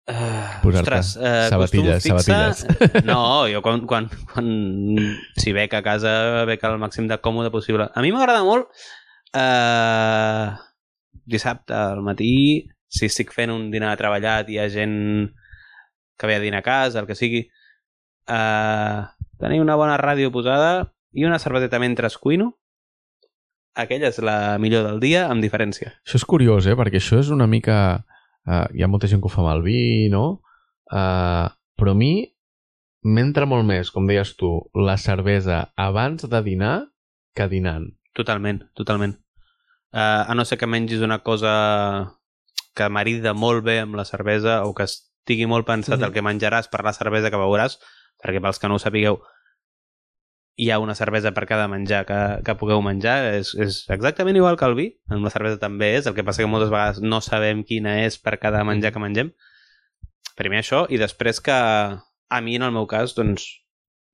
Uh, 0.05 0.61
ostres, 0.69 1.15
uh, 1.17 1.49
sabatilles, 1.49 2.03
sabatilles. 2.05 2.67
No, 3.09 3.47
jo 3.49 3.63
quan, 3.65 3.87
quan, 3.89 4.09
quan 4.33 4.49
si 5.41 5.53
bec 5.57 5.73
a 5.73 5.81
casa 5.85 6.45
bec 6.45 6.61
el 6.69 6.77
màxim 6.81 7.09
de 7.09 7.17
còmode 7.25 7.49
possible. 7.53 7.87
A 7.89 8.03
mi 8.05 8.11
m'agrada 8.13 8.43
molt 8.45 8.69
uh, 9.33 10.53
dissabte 11.27 11.75
al 11.75 12.03
matí, 12.05 12.67
si 12.89 13.09
estic 13.09 13.33
fent 13.35 13.53
un 13.53 13.71
dinar 13.73 13.97
treballat 13.99 14.49
i 14.49 14.57
hi 14.57 14.61
ha 14.63 14.69
gent 14.73 14.97
que 16.19 16.29
ve 16.31 16.37
a 16.37 16.43
dinar 16.43 16.63
a 16.63 16.67
casa, 16.67 17.01
el 17.01 17.09
que 17.09 17.17
sigui, 17.19 17.43
uh, 18.31 19.03
tenir 19.41 19.61
una 19.61 19.77
bona 19.77 19.97
ràdio 19.99 20.31
posada 20.33 20.93
i 21.13 21.27
una 21.27 21.41
cerveseta 21.43 21.81
mentre 21.83 22.11
cuino, 22.21 22.53
aquella 23.75 24.11
és 24.13 24.21
la 24.23 24.57
millor 24.63 24.87
del 24.87 25.01
dia, 25.03 25.27
amb 25.31 25.43
diferència. 25.43 25.97
Això 26.07 26.21
és 26.21 26.27
curiós, 26.29 26.69
eh? 26.71 26.77
Perquè 26.79 27.03
això 27.03 27.19
és 27.23 27.33
una 27.35 27.49
mica... 27.51 28.05
Uh, 28.45 28.69
hi 28.77 28.85
ha 28.85 28.91
molta 28.93 29.09
gent 29.09 29.23
que 29.25 29.31
ho 29.31 29.33
fa 29.33 29.47
el 29.55 29.63
vi, 29.65 30.11
no? 30.13 30.43
Uh, 30.93 31.49
però 31.81 31.95
a 31.95 31.99
mi 31.99 32.29
m'entra 33.05 33.49
molt 33.49 33.65
més, 33.65 33.91
com 33.91 34.07
deies 34.09 34.35
tu, 34.37 34.51
la 34.77 34.99
cervesa 35.01 35.71
abans 35.81 36.29
de 36.29 36.43
dinar 36.45 36.75
que 37.35 37.49
dinant. 37.49 37.89
Totalment, 38.15 38.61
totalment. 38.77 39.17
Uh, 39.95 40.27
a 40.27 40.35
no 40.35 40.43
ser 40.45 40.59
que 40.59 40.67
mengis 40.67 41.05
una 41.07 41.21
cosa 41.23 42.19
que 42.75 42.89
marida 42.91 43.31
molt 43.33 43.63
bé 43.63 43.79
amb 43.85 43.95
la 43.95 44.05
cervesa 44.05 44.65
o 44.67 44.73
que 44.75 44.89
estigui 44.89 45.47
molt 45.47 45.67
pensat 45.69 46.01
Mhm. 46.01 46.09
el 46.09 46.13
que 46.13 46.23
menjaràs 46.27 46.67
per 46.69 46.83
la 46.83 46.93
cervesa 46.93 47.31
que 47.31 47.39
beuràs, 47.39 47.79
perquè 48.19 48.43
pels 48.43 48.59
que 48.59 48.67
no 48.67 48.75
ho 48.75 48.83
sapigueu, 48.83 49.21
hi 50.57 50.71
ha 50.71 50.81
una 50.83 50.95
cervesa 50.95 51.31
per 51.35 51.47
cada 51.47 51.69
menjar 51.69 52.05
que, 52.07 52.19
que 52.45 52.55
pugueu 52.59 52.83
menjar. 52.83 53.35
És, 53.39 53.55
és 53.55 53.85
exactament 53.89 54.37
igual 54.37 54.57
que 54.59 54.67
el 54.67 54.75
vi, 54.75 54.89
amb 55.09 55.25
la 55.25 55.31
cervesa 55.31 55.59
també 55.63 55.95
és, 55.97 56.07
el 56.07 56.15
que 56.15 56.25
passa 56.27 56.43
que 56.43 56.51
moltes 56.51 56.71
vegades 56.71 57.01
no 57.01 57.21
sabem 57.21 57.63
quina 57.63 58.01
és 58.05 58.19
per 58.19 58.39
cada 58.43 58.65
menjar 58.65 58.93
que 58.93 59.03
mengem. 59.03 59.33
Primer 60.35 60.63
això, 60.63 60.87
i 60.91 60.99
després 60.99 61.41
que 61.41 61.55
a 61.55 62.41
mi, 62.43 62.57
en 62.57 62.63
el 62.67 62.73
meu 62.73 62.87
cas, 62.91 63.15
doncs, 63.15 63.47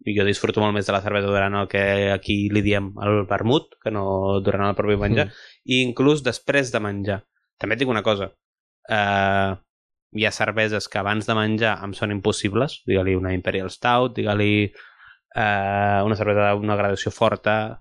jo 0.06 0.24
disfruto 0.24 0.62
molt 0.62 0.74
més 0.74 0.86
de 0.88 0.94
la 0.94 1.02
cervesa 1.04 1.28
durant 1.28 1.54
el 1.60 1.66
que 1.68 2.10
aquí 2.12 2.48
li 2.52 2.62
diem 2.64 2.92
el 3.04 3.24
vermut, 3.28 3.74
que 3.82 3.92
no 3.92 4.40
durant 4.40 4.68
el 4.70 4.76
propi 4.78 4.96
menjar, 4.96 5.26
Mm. 5.26 5.48
i 5.64 5.82
inclús 5.82 6.22
després 6.24 6.72
de 6.72 6.80
menjar. 6.80 7.18
També 7.60 7.74
et 7.74 7.80
dic 7.80 7.88
una 7.88 8.02
cosa, 8.02 8.30
uh, 8.88 9.52
hi 10.16 10.24
ha 10.24 10.32
cerveses 10.32 10.88
que 10.88 10.98
abans 10.98 11.26
de 11.26 11.34
menjar 11.34 11.78
em 11.84 11.92
són 11.92 12.10
impossibles, 12.10 12.80
digue-li 12.86 13.14
una 13.14 13.34
Imperial 13.34 13.70
Stout, 13.70 14.16
digue-li 14.16 14.72
uh, 15.36 16.00
una 16.06 16.16
cervesa 16.16 16.54
d'una 16.54 16.76
gradació 16.76 17.12
forta, 17.12 17.80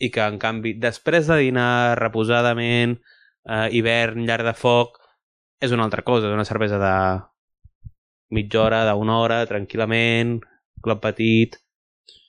i 0.00 0.08
que, 0.10 0.24
en 0.24 0.38
canvi, 0.40 0.74
després 0.80 1.26
de 1.28 1.36
dinar 1.36 1.98
reposadament, 2.00 2.96
uh, 3.44 3.68
hivern, 3.68 4.24
llar 4.24 4.42
de 4.42 4.54
foc, 4.56 4.96
és 5.60 5.72
una 5.76 5.84
altra 5.84 6.02
cosa, 6.02 6.26
és 6.28 6.32
una 6.32 6.48
cervesa 6.48 6.78
de 6.80 6.94
mitja 8.32 8.62
hora, 8.62 8.86
d'una 8.88 9.18
hora, 9.20 9.42
tranquil·lament, 9.46 10.38
club 10.84 11.02
petit, 11.04 11.58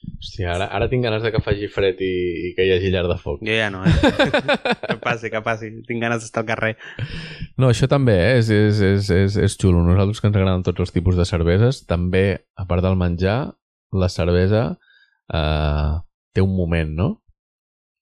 Hòstia, 0.02 0.52
ara, 0.54 0.68
ara 0.74 0.88
tinc 0.90 1.06
ganes 1.06 1.22
de 1.22 1.32
que 1.34 1.42
faci 1.42 1.68
fred 1.70 2.00
i, 2.02 2.12
i 2.48 2.50
que 2.58 2.66
hi 2.66 2.72
hagi 2.74 2.90
llar 2.94 3.08
de 3.10 3.18
foc. 3.22 3.42
Jo 3.46 3.56
ja 3.58 3.70
no, 3.74 3.82
eh? 3.86 3.94
que 4.90 4.98
passi, 5.02 5.30
que 5.34 5.42
passi. 5.46 5.70
Tinc 5.88 6.02
ganes 6.02 6.24
d'estar 6.24 6.44
al 6.44 6.48
carrer. 6.50 6.72
No, 7.62 7.70
això 7.70 7.90
també 7.90 8.16
eh? 8.18 8.32
és, 8.40 8.50
és, 8.54 8.82
és, 8.86 9.10
és, 9.18 9.38
és 9.46 9.58
xulo. 9.62 9.84
Nosaltres 9.86 10.22
que 10.22 10.30
ens 10.30 10.38
agraden 10.38 10.66
tots 10.66 10.86
els 10.86 10.94
tipus 10.94 11.18
de 11.18 11.26
cerveses, 11.30 11.84
també, 11.90 12.26
a 12.58 12.66
part 12.70 12.86
del 12.86 12.98
menjar, 12.98 13.40
la 13.98 14.10
cervesa 14.14 14.64
eh, 15.34 15.92
té 16.34 16.46
un 16.46 16.56
moment, 16.58 16.96
no? 16.98 17.10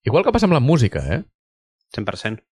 Igual 0.08 0.24
que 0.24 0.36
passa 0.36 0.47
amb 0.47 0.56
la 0.56 0.64
música, 0.64 1.04
eh? 1.16 1.22
100%. 1.95 2.43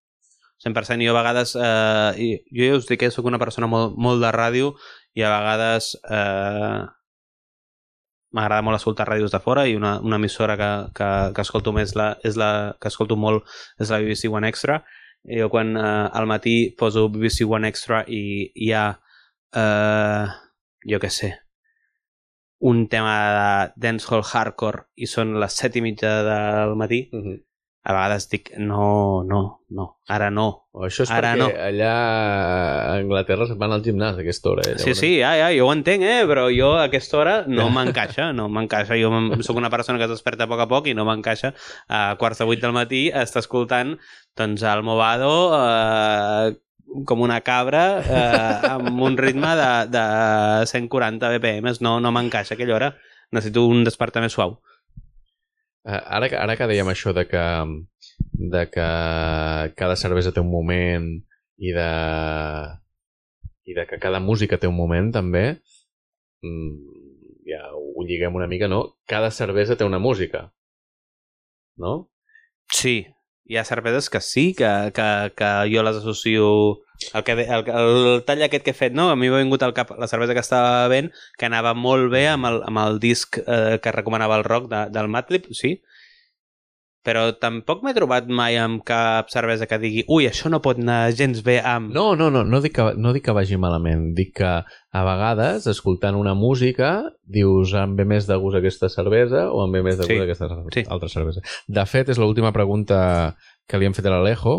100%. 0.64 1.04
Jo 1.04 1.16
a 1.16 1.18
vegades... 1.20 1.56
Eh, 1.56 2.12
i 2.20 2.28
jo 2.52 2.68
ja 2.72 2.78
us 2.80 2.88
dic 2.88 3.04
que 3.04 3.12
sóc 3.14 3.28
una 3.28 3.40
persona 3.40 3.68
molt, 3.70 3.96
molt 3.96 4.24
de 4.24 4.32
ràdio 4.34 4.74
i 5.16 5.24
a 5.24 5.32
vegades 5.32 5.94
eh, 6.04 6.84
m'agrada 8.34 8.64
molt 8.64 8.76
escoltar 8.76 9.08
ràdios 9.08 9.32
de 9.32 9.40
fora 9.40 9.64
i 9.68 9.76
una, 9.76 9.98
una 10.04 10.18
emissora 10.20 10.56
que, 10.60 10.70
que, 10.96 11.08
que 11.34 11.44
escolto 11.44 11.72
més 11.72 11.94
la, 11.96 12.10
és 12.24 12.36
la, 12.36 12.50
que 12.80 12.90
escolto 12.92 13.16
molt 13.16 13.48
és 13.80 13.90
la 13.92 14.00
BBC 14.02 14.30
One 14.32 14.48
Extra 14.48 14.82
i 15.24 15.40
jo 15.40 15.48
quan 15.52 15.74
eh, 15.76 16.08
al 16.20 16.28
matí 16.30 16.56
poso 16.78 17.08
BBC 17.12 17.48
One 17.48 17.68
Extra 17.68 18.04
i 18.06 18.22
hi 18.54 18.72
ha 18.76 18.86
eh, 19.56 20.24
jo 20.92 21.00
què 21.02 21.10
sé 21.12 21.34
un 22.68 22.86
tema 22.90 23.16
de 23.38 23.82
dancehall 23.86 24.24
hardcore 24.26 24.88
i 24.96 25.06
són 25.06 25.36
les 25.40 25.58
set 25.62 25.76
i 25.78 25.84
mitja 25.84 26.22
del 26.26 26.74
matí 26.76 27.08
Uh 27.12 27.22
-huh. 27.24 27.38
A 27.88 27.94
vegades 27.96 28.28
dic 28.28 28.50
no, 28.60 29.24
no, 29.24 29.42
no, 29.72 29.86
ara 30.12 30.28
no 30.34 30.48
O 30.78 30.84
això 30.86 31.02
és 31.02 31.10
Ara 31.10 31.32
perquè 31.32 31.40
no. 31.40 31.46
allà 31.64 31.90
a 31.90 32.92
Anglaterra 33.00 33.48
se'n 33.48 33.58
van 33.58 33.72
al 33.74 33.82
gimnàs 33.82 34.14
a 34.14 34.22
aquesta 34.22 34.52
hora. 34.52 34.66
Eh? 34.70 34.76
Sí, 34.78 34.92
sí, 34.94 35.08
ja, 35.18 35.32
ja, 35.40 35.48
jo 35.56 35.66
ho 35.66 35.72
entenc, 35.74 36.04
eh? 36.06 36.20
però 36.30 36.44
jo 36.54 36.68
a 36.76 36.84
aquesta 36.86 37.18
hora 37.18 37.32
no 37.50 37.66
m'encaixa, 37.74 38.28
no 38.36 38.46
m'encaixa. 38.52 38.94
Jo 39.00 39.10
sóc 39.42 39.58
una 39.58 39.72
persona 39.74 39.98
que 39.98 40.06
es 40.06 40.12
desperta 40.14 40.46
a 40.46 40.50
poc 40.52 40.62
a 40.62 40.68
poc 40.70 40.86
i 40.86 40.94
no 40.94 41.08
m'encaixa 41.08 41.50
a 41.88 42.04
quarts 42.20 42.38
de 42.38 42.46
vuit 42.46 42.62
del 42.62 42.76
matí 42.76 43.08
estar 43.10 43.42
escoltant 43.42 43.96
doncs, 44.38 44.62
el 44.62 44.84
Movado 44.86 45.32
eh, 45.58 46.54
com 47.10 47.26
una 47.26 47.40
cabra 47.42 47.84
eh, 47.98 48.70
amb 48.70 49.02
un 49.02 49.18
ritme 49.18 49.56
de, 49.58 49.70
de 49.98 50.06
140 50.70 51.34
BPM. 51.34 51.74
No, 51.82 51.98
no 51.98 52.14
m'encaixa 52.14 52.54
aquella 52.54 52.78
hora. 52.78 52.94
Necessito 53.34 53.66
un 53.66 53.82
despertar 53.82 54.22
més 54.22 54.38
suau. 54.38 54.60
Eh, 55.88 56.00
Ara, 56.16 56.28
ara 56.44 56.56
que 56.60 56.68
dèiem 56.70 56.90
això 56.92 57.14
de 57.16 57.24
que, 57.30 57.44
de 58.54 58.62
que 58.74 58.88
cada 59.80 59.96
cervesa 60.02 60.32
té 60.36 60.42
un 60.44 60.50
moment 60.52 61.08
i 61.68 61.72
de, 61.78 61.88
i 63.70 63.74
de 63.76 63.84
que 63.88 63.98
cada 64.04 64.20
música 64.20 64.58
té 64.60 64.68
un 64.70 64.76
moment 64.78 65.10
també, 65.16 65.44
mm, 66.44 66.74
ja 67.50 67.62
ho 67.74 68.04
lliguem 68.08 68.36
una 68.40 68.50
mica, 68.52 68.68
no? 68.74 68.82
Cada 69.14 69.30
cervesa 69.40 69.76
té 69.76 69.84
una 69.88 70.00
música, 70.08 70.48
no? 71.76 72.10
Sí, 72.70 73.06
hi 73.48 73.56
ha 73.56 73.64
cerveses 73.64 74.10
que 74.12 74.20
sí, 74.20 74.52
que, 74.54 74.92
que, 74.94 75.08
que 75.36 75.48
jo 75.72 75.82
les 75.82 75.96
associo... 75.96 76.84
El, 77.14 77.22
que, 77.22 77.32
el, 77.32 77.68
el 77.78 78.24
tall 78.26 78.42
aquest 78.42 78.64
que 78.66 78.72
he 78.74 78.76
fet, 78.76 78.94
no? 78.98 79.06
A 79.08 79.16
mi 79.16 79.30
m'ha 79.30 79.40
vingut 79.40 79.62
al 79.62 79.72
cap 79.74 79.92
la 79.96 80.08
cervesa 80.10 80.34
que 80.34 80.42
estava 80.42 80.88
bevent, 80.88 81.12
que 81.38 81.46
anava 81.46 81.72
molt 81.78 82.10
bé 82.12 82.24
amb 82.28 82.48
el, 82.50 82.58
amb 82.66 82.82
el 82.82 82.98
disc 83.00 83.38
eh, 83.40 83.78
que 83.82 83.94
recomanava 83.94 84.36
el 84.36 84.44
rock 84.44 84.66
de, 84.72 84.82
del 84.92 85.08
Madlib, 85.14 85.46
sí. 85.54 85.78
Però 87.08 87.22
tampoc 87.40 87.80
m'he 87.84 87.94
trobat 87.96 88.26
mai 88.28 88.58
amb 88.60 88.82
cap 88.84 89.30
cervesa 89.32 89.64
que 89.68 89.78
digui 89.80 90.02
ui, 90.12 90.26
això 90.28 90.50
no 90.52 90.60
pot 90.64 90.76
anar 90.82 91.14
gens 91.16 91.40
bé 91.46 91.56
amb... 91.64 91.88
No, 91.94 92.10
no, 92.18 92.28
no, 92.34 92.42
no 92.44 92.60
dic, 92.60 92.74
que, 92.76 92.90
no 93.00 93.14
dic 93.16 93.24
que 93.24 93.34
vagi 93.36 93.56
malament. 93.60 94.10
Dic 94.18 94.34
que 94.42 94.50
a 94.60 95.04
vegades, 95.06 95.64
escoltant 95.72 96.18
una 96.20 96.34
música, 96.36 96.98
dius 97.24 97.72
em 97.80 97.96
ve 97.96 98.04
més 98.08 98.28
de 98.28 98.36
gust 98.42 98.60
aquesta 98.60 98.92
cervesa 98.92 99.46
o 99.48 99.64
em 99.64 99.78
ve 99.78 99.84
més 99.86 99.96
de 99.96 100.04
Sí, 100.04 100.18
gust 100.18 100.26
aquesta 100.26 100.50
sí. 100.74 100.84
altra 100.84 101.08
cervesa. 101.12 101.44
De 101.64 101.86
fet, 101.88 102.12
és 102.12 102.20
l'última 102.20 102.52
pregunta 102.52 103.00
que 103.68 103.80
li 103.80 103.88
hem 103.88 103.96
fet 103.96 104.08
a 104.08 104.12
l'Alejo, 104.12 104.58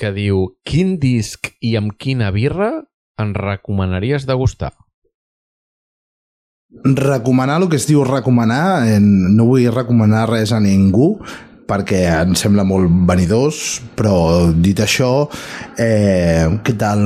que 0.00 0.14
diu 0.16 0.46
quin 0.64 0.96
disc 1.00 1.52
i 1.60 1.76
amb 1.76 1.92
quina 2.00 2.32
birra 2.32 2.72
en 3.20 3.36
recomanaries 3.36 4.24
degustar? 4.28 4.72
recomanar 6.84 7.60
el 7.62 7.68
que 7.70 7.78
es 7.78 7.86
diu 7.88 8.02
recomanar 8.04 8.86
eh, 8.90 8.98
no 9.00 9.46
vull 9.48 9.68
recomanar 9.72 10.26
res 10.28 10.52
a 10.52 10.58
ningú 10.60 11.14
perquè 11.66 12.04
em 12.22 12.34
sembla 12.38 12.64
molt 12.66 12.90
vanidós 13.08 13.80
però 13.98 14.52
dit 14.54 14.78
això 14.82 15.26
eh, 15.82 16.46
què 16.62 16.76
tal 16.78 17.02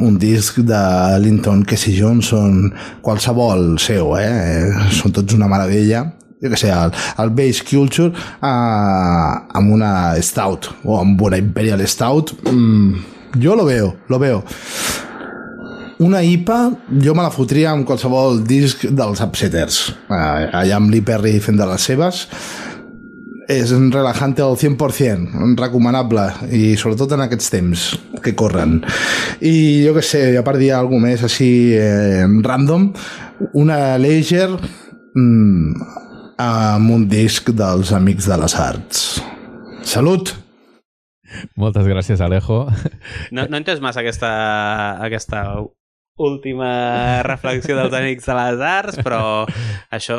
un 0.00 0.16
disc 0.20 0.62
de 0.64 0.82
Linton 1.22 1.64
Casey 1.68 1.94
Johnson 1.98 2.72
qualsevol 3.04 3.76
seu 3.82 4.16
eh? 4.18 4.26
eh, 4.26 4.90
són 4.96 5.14
tots 5.14 5.36
una 5.36 5.50
meravella 5.52 6.06
jo 6.42 6.50
que 6.50 6.58
sé, 6.58 6.72
el, 6.74 6.90
el 7.22 7.30
Base 7.36 7.68
Culture 7.68 8.10
eh, 8.10 8.48
amb 8.48 9.76
una 9.76 9.92
Stout 10.24 10.72
o 10.84 10.98
amb 10.98 11.20
una 11.22 11.40
Imperial 11.40 11.84
Stout 11.86 12.34
mm, 12.48 13.08
jo 13.44 13.56
lo 13.56 13.68
veo, 13.68 13.94
lo 14.08 14.18
veo 14.18 14.42
una 16.02 16.22
IPA, 16.22 16.58
jo 16.98 17.14
me 17.14 17.22
la 17.22 17.30
fotria 17.30 17.70
amb 17.70 17.86
qualsevol 17.86 18.40
disc 18.42 18.82
dels 18.90 19.22
Upsetters. 19.22 19.76
Uh, 20.10 20.48
allà 20.50 20.80
amb 20.80 20.90
Lee 20.90 21.04
Perry 21.06 21.36
fent 21.38 21.60
de 21.60 21.68
les 21.68 21.86
seves. 21.86 22.24
És 23.50 23.72
un 23.74 23.88
relajante 23.90 24.42
al 24.44 24.54
100%, 24.56 25.56
recomanable, 25.58 26.28
i 26.54 26.76
sobretot 26.78 27.16
en 27.16 27.24
aquests 27.24 27.50
temps 27.50 27.86
que 28.22 28.36
corren. 28.38 28.78
I 29.42 29.82
jo 29.86 29.96
que 29.96 30.04
sé, 30.06 30.22
ja 30.36 30.44
per 30.46 30.56
dir 30.60 30.70
alguna 30.76 31.10
més 31.10 31.24
així 31.26 31.50
eh, 31.74 32.22
random, 32.46 32.92
una 33.58 33.98
Leisure 33.98 34.60
mm, 35.18 35.90
amb 36.42 36.94
un 36.94 37.08
disc 37.10 37.50
dels 37.50 37.92
Amics 37.96 38.30
de 38.30 38.38
les 38.44 38.56
Arts. 38.58 39.04
Salut! 39.82 40.36
Moltes 41.56 41.88
gràcies, 41.88 42.20
Alejo. 42.20 42.66
No, 43.32 43.46
no 43.48 43.56
he 43.56 43.62
entès 43.62 43.80
massa 43.82 44.02
aquesta, 44.02 44.30
aquesta 45.02 45.46
última 46.16 47.22
reflexió 47.22 47.76
dels 47.76 47.94
amics 47.96 48.26
de 48.28 48.34
les 48.36 48.60
arts, 48.60 48.98
però 49.02 49.22
això 49.90 50.18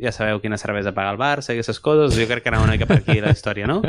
ja 0.00 0.12
sabeu 0.14 0.40
quina 0.42 0.58
cervesa 0.60 0.94
paga 0.94 1.14
el 1.14 1.20
Barça 1.20 1.50
i 1.50 1.56
aquestes 1.56 1.80
coses, 1.82 2.14
jo 2.14 2.28
crec 2.30 2.44
que 2.44 2.52
anava 2.52 2.68
una 2.68 2.76
mica 2.76 2.86
per 2.86 3.00
aquí 3.00 3.18
la 3.20 3.34
història, 3.34 3.66
no? 3.66 3.80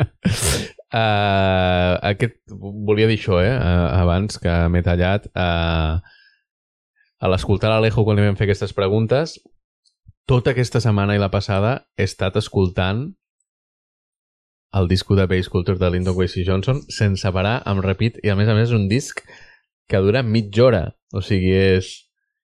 Uh, 0.88 1.94
aquest, 2.10 2.40
volia 2.58 3.06
dir 3.10 3.18
això, 3.20 3.38
eh, 3.44 3.52
uh, 3.54 4.00
abans 4.02 4.40
que 4.42 4.54
m'he 4.72 4.82
tallat. 4.82 5.28
Uh, 5.36 6.00
a 7.18 7.30
l'escoltar 7.30 7.70
l'Alejo 7.70 8.04
quan 8.06 8.18
li 8.18 8.26
vam 8.26 8.38
fer 8.38 8.48
aquestes 8.48 8.74
preguntes, 8.74 9.38
tota 10.28 10.52
aquesta 10.52 10.82
setmana 10.82 11.16
i 11.16 11.22
la 11.22 11.32
passada 11.32 11.88
he 11.96 12.06
estat 12.06 12.36
escoltant 12.36 13.08
el 14.78 14.88
disco 14.88 15.16
de 15.16 15.24
Bass 15.26 15.48
Culture 15.48 15.78
de 15.80 15.88
Lyndon 15.90 16.14
Quincy 16.16 16.44
Johnson 16.44 16.82
sense 16.92 17.30
parar, 17.32 17.62
amb 17.64 17.84
repeat, 17.84 18.18
i 18.22 18.28
a 18.28 18.36
més 18.36 18.50
a 18.50 18.56
més 18.56 18.68
és 18.68 18.76
un 18.76 18.88
disc 18.90 19.22
que 19.88 20.00
dura 20.04 20.22
mitja 20.22 20.64
hora. 20.68 20.82
O 21.12 21.22
sigui, 21.24 21.50
és... 21.56 21.88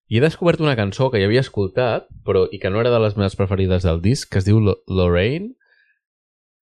I 0.08 0.18
he 0.18 0.22
descobert 0.24 0.60
una 0.60 0.76
cançó 0.76 1.08
que 1.10 1.20
ja 1.22 1.26
havia 1.28 1.40
escoltat, 1.44 2.08
però 2.26 2.44
i 2.52 2.58
que 2.60 2.70
no 2.70 2.80
era 2.82 2.90
de 2.92 3.00
les 3.00 3.16
meves 3.16 3.36
preferides 3.38 3.84
del 3.86 4.02
disc, 4.04 4.28
que 4.30 4.38
es 4.42 4.44
diu 4.48 4.60
Lo- 4.60 4.80
Lorraine. 4.88 5.54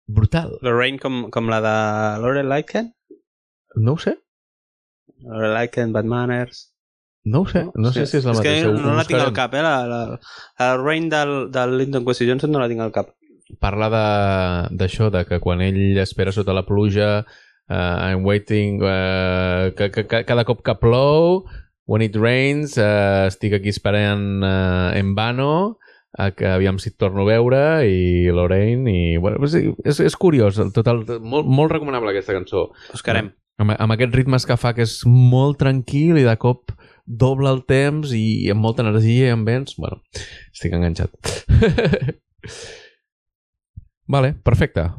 Brutal. 0.08 0.58
Lorraine 0.62 1.00
com, 1.02 1.26
com 1.34 1.50
la 1.50 1.58
de 1.66 1.74
Laurel 2.22 2.48
Lightken? 2.50 2.92
No 3.82 3.96
ho 3.96 3.98
sé. 4.02 4.18
Laurel 5.26 5.54
Lightken, 5.58 5.94
Bad 5.94 6.06
Manners... 6.06 6.72
No 7.26 7.40
ho 7.42 7.48
sé. 7.50 7.64
No 7.74 7.90
sé 7.90 8.04
si 8.06 8.20
és 8.20 8.26
la 8.28 8.36
és 8.36 8.38
mateixa. 8.38 8.68
que 8.68 8.70
Ho 8.70 8.82
no 8.86 8.92
la 8.94 9.04
tinc 9.10 9.18
al 9.24 9.32
cap, 9.34 9.56
eh? 9.58 9.62
La, 9.66 9.80
la, 9.90 10.00
la 10.62 10.66
Lorraine 10.78 11.10
del, 11.10 11.32
del 11.50 11.72
Lyndon 11.80 12.04
Quincy 12.06 12.28
Johnson 12.30 12.52
no 12.54 12.60
la 12.62 12.68
tinc 12.70 12.84
al 12.86 12.92
cap. 12.94 13.10
Parla 13.58 13.88
d'això, 14.70 15.08
de, 15.10 15.24
de 15.24 15.26
que 15.32 15.40
quan 15.42 15.64
ell 15.66 15.98
espera 16.04 16.30
sota 16.36 16.54
la 16.54 16.68
pluja, 16.70 17.24
uh, 17.70 18.10
I'm 18.12 18.24
waiting, 18.26 18.82
uh, 18.84 19.72
que, 19.78 19.92
que, 19.92 20.06
que, 20.08 20.24
cada 20.26 20.46
cop 20.46 20.64
que 20.66 20.76
plou, 20.82 21.46
when 21.86 22.02
it 22.02 22.16
rains, 22.16 22.78
uh, 22.78 23.28
estic 23.30 23.54
aquí 23.58 23.70
esperant 23.70 24.44
uh, 24.44 24.92
en 24.98 25.16
vano, 25.16 25.78
a 26.18 26.32
que 26.32 26.48
aviam 26.48 26.80
si 26.80 26.94
et 26.94 26.98
torno 26.98 27.26
a 27.26 27.30
veure, 27.30 27.62
i 27.88 28.32
Lorraine, 28.32 28.88
i... 28.88 29.18
Bueno, 29.20 29.42
és, 29.44 29.58
és, 29.84 30.00
és 30.08 30.16
curiós, 30.16 30.60
total, 30.74 31.04
molt, 31.20 31.48
molt 31.48 31.74
recomanable 31.76 32.14
aquesta 32.14 32.36
cançó. 32.38 32.70
Buscarem. 32.94 33.34
Amb, 33.60 33.76
amb 33.76 33.96
aquests 33.96 34.16
ritmes 34.16 34.48
que 34.48 34.58
fa, 34.60 34.74
que 34.76 34.84
és 34.88 35.02
molt 35.08 35.60
tranquil 35.62 36.20
i 36.20 36.26
de 36.28 36.36
cop 36.40 36.74
doble 37.06 37.52
el 37.52 37.62
temps 37.70 38.12
i, 38.16 38.24
i 38.46 38.52
amb 38.52 38.66
molta 38.66 38.84
energia 38.84 39.30
i 39.30 39.36
amb 39.36 39.48
vents. 39.48 39.78
Bueno, 39.80 40.02
estic 40.52 40.76
enganxat. 40.76 41.14
vale, 44.16 44.36
perfecte. 44.44 44.90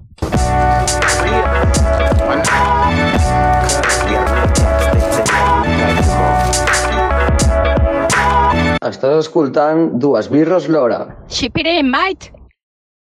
Estàs 8.86 9.18
escoltant 9.24 9.96
dues 10.00 10.28
birres 10.30 10.68
l'hora. 10.70 11.00
Xipiré, 11.32 11.80
mate. 11.82 12.32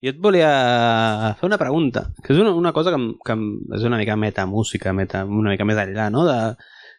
Jo 0.04 0.12
et 0.12 0.18
volia 0.22 0.48
fer 1.40 1.48
una 1.48 1.58
pregunta, 1.60 2.06
que 2.22 2.34
és 2.34 2.40
una, 2.40 2.52
una 2.54 2.72
cosa 2.76 2.92
que, 2.92 3.00
que 3.26 3.36
és 3.76 3.84
una 3.88 3.98
mica 4.00 4.16
metamúsica, 4.20 4.92
meta, 4.96 5.24
una 5.24 5.54
mica 5.54 5.66
més 5.68 5.80
enllà, 5.80 6.10
no? 6.12 6.24
De, 6.28 6.36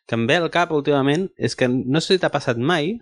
que 0.07 0.17
em 0.17 0.25
ve 0.29 0.39
al 0.41 0.49
cap 0.53 0.73
últimament 0.75 1.27
és 1.37 1.55
que 1.55 1.69
no 1.69 2.01
sé 2.01 2.15
si 2.15 2.21
t'ha 2.23 2.33
passat 2.33 2.57
mai 2.57 2.95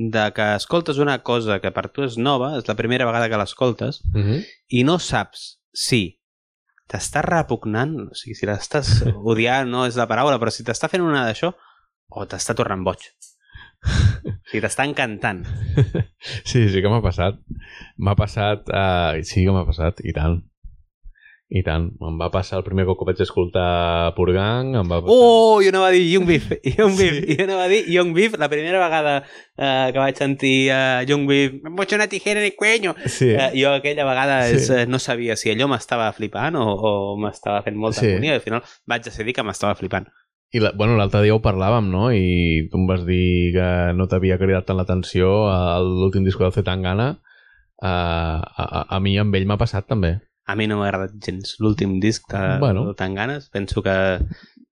de 0.00 0.24
que 0.34 0.46
escoltes 0.56 0.98
una 0.98 1.18
cosa 1.22 1.60
que 1.60 1.70
per 1.76 1.88
tu 1.92 2.06
és 2.06 2.16
nova, 2.18 2.54
és 2.58 2.66
la 2.68 2.76
primera 2.76 3.06
vegada 3.08 3.28
que 3.28 3.40
l'escoltes, 3.40 4.00
Mm 4.14 4.22
-hmm. 4.22 4.44
i 4.68 4.84
no 4.84 4.98
saps 4.98 5.60
si 5.72 6.19
t'està 6.90 7.22
repugnant, 7.26 7.94
o 8.10 8.18
sigui, 8.18 8.36
si 8.38 8.48
l'estàs 8.48 8.92
odiant 9.32 9.70
no 9.70 9.86
és 9.88 9.98
la 10.00 10.08
paraula, 10.10 10.40
però 10.42 10.52
si 10.54 10.66
t'està 10.66 10.90
fent 10.90 11.04
una 11.06 11.24
d'això, 11.28 11.52
o 12.10 12.26
t'està 12.26 12.56
tornant 12.58 12.82
boig. 12.86 13.06
O 13.80 14.34
sigui, 14.50 14.62
t'està 14.64 14.86
encantant. 14.88 15.44
Sí, 16.20 16.66
sí 16.68 16.82
que 16.84 16.90
m'ha 16.92 17.00
passat. 17.00 17.38
M'ha 17.96 18.12
passat... 18.18 18.66
Uh, 18.68 19.22
sí 19.24 19.46
que 19.46 19.54
m'ha 19.54 19.64
passat, 19.64 20.02
i 20.04 20.12
tant. 20.16 20.40
I 21.50 21.64
tant. 21.66 21.88
Em 21.98 22.14
va 22.20 22.28
passar 22.30 22.60
el 22.60 22.62
primer 22.62 22.84
cop 22.86 23.00
que 23.00 23.06
vaig 23.08 23.18
escoltar 23.24 24.12
Purgang, 24.14 24.68
em 24.78 24.86
va 24.86 25.00
passar... 25.02 25.10
Oh, 25.10 25.58
jo 25.64 25.72
no 25.74 25.80
va 25.82 25.88
dir 25.90 26.04
Young 26.12 26.28
Beef. 26.28 26.44
Young 26.78 26.94
Beef. 26.94 27.16
Sí. 27.26 27.36
Jo 27.40 27.46
no 27.48 27.56
va 27.58 27.64
dir 27.72 27.80
Young 27.90 28.12
Beef. 28.14 28.36
La 28.38 28.46
primera 28.48 28.78
vegada 28.78 29.16
eh, 29.58 29.88
que 29.90 29.98
vaig 29.98 30.14
sentir 30.20 30.70
uh, 30.70 31.02
Young 31.08 31.26
Beef, 31.26 31.56
me 31.64 31.72
pots 31.74 31.96
una 31.98 32.06
tijera 32.06 32.38
en 32.38 32.46
el 32.46 32.54
cuello. 32.54 32.94
Sí. 33.10 33.32
Eh, 33.34 33.50
jo 33.58 33.72
aquella 33.74 34.06
vegada 34.06 34.44
Sí. 34.46 34.60
és, 34.60 34.70
eh, 34.70 34.86
no 34.86 35.00
sabia 35.02 35.34
si 35.34 35.50
allò 35.50 35.66
m'estava 35.72 36.06
flipant 36.14 36.54
o, 36.54 36.62
o 36.70 36.94
m'estava 37.18 37.64
fent 37.66 37.74
molta 37.76 37.98
Sí. 38.04 38.12
agonia. 38.12 38.38
Al 38.38 38.46
final 38.46 38.62
vaig 38.86 39.02
decidir 39.10 39.34
que 39.34 39.42
m'estava 39.42 39.74
flipant. 39.74 40.06
I 40.54 40.62
la, 40.62 40.70
bueno, 40.78 40.94
l'altre 40.98 41.20
dia 41.26 41.34
ho 41.34 41.42
parlàvem, 41.42 41.90
no? 41.90 42.08
I 42.14 42.68
tu 42.70 42.78
em 42.78 42.86
vas 42.86 43.02
dir 43.06 43.52
que 43.58 43.68
no 43.98 44.06
t'havia 44.06 44.38
cridat 44.38 44.66
tant 44.70 44.78
l'atenció 44.78 45.48
a 45.50 45.78
l'últim 45.82 46.22
disco 46.26 46.46
del 46.46 46.54
Zetangana. 46.54 47.16
Uh, 47.82 48.38
a, 48.38 48.64
a, 48.64 48.80
a 48.96 49.00
mi 49.02 49.14
amb 49.18 49.34
ell 49.34 49.46
m'ha 49.50 49.58
passat 49.58 49.86
també. 49.90 50.20
A 50.50 50.56
mi 50.58 50.66
no 50.66 50.80
m'ha 50.80 50.88
agradat 50.88 51.14
gens 51.22 51.54
l'últim 51.62 51.98
disc 52.02 52.26
de, 52.32 52.42
Bueno. 52.62 52.88
de 52.88 52.96
Tan 52.98 53.14
Ganes. 53.14 53.48
Penso 53.54 53.84
que, 53.86 53.94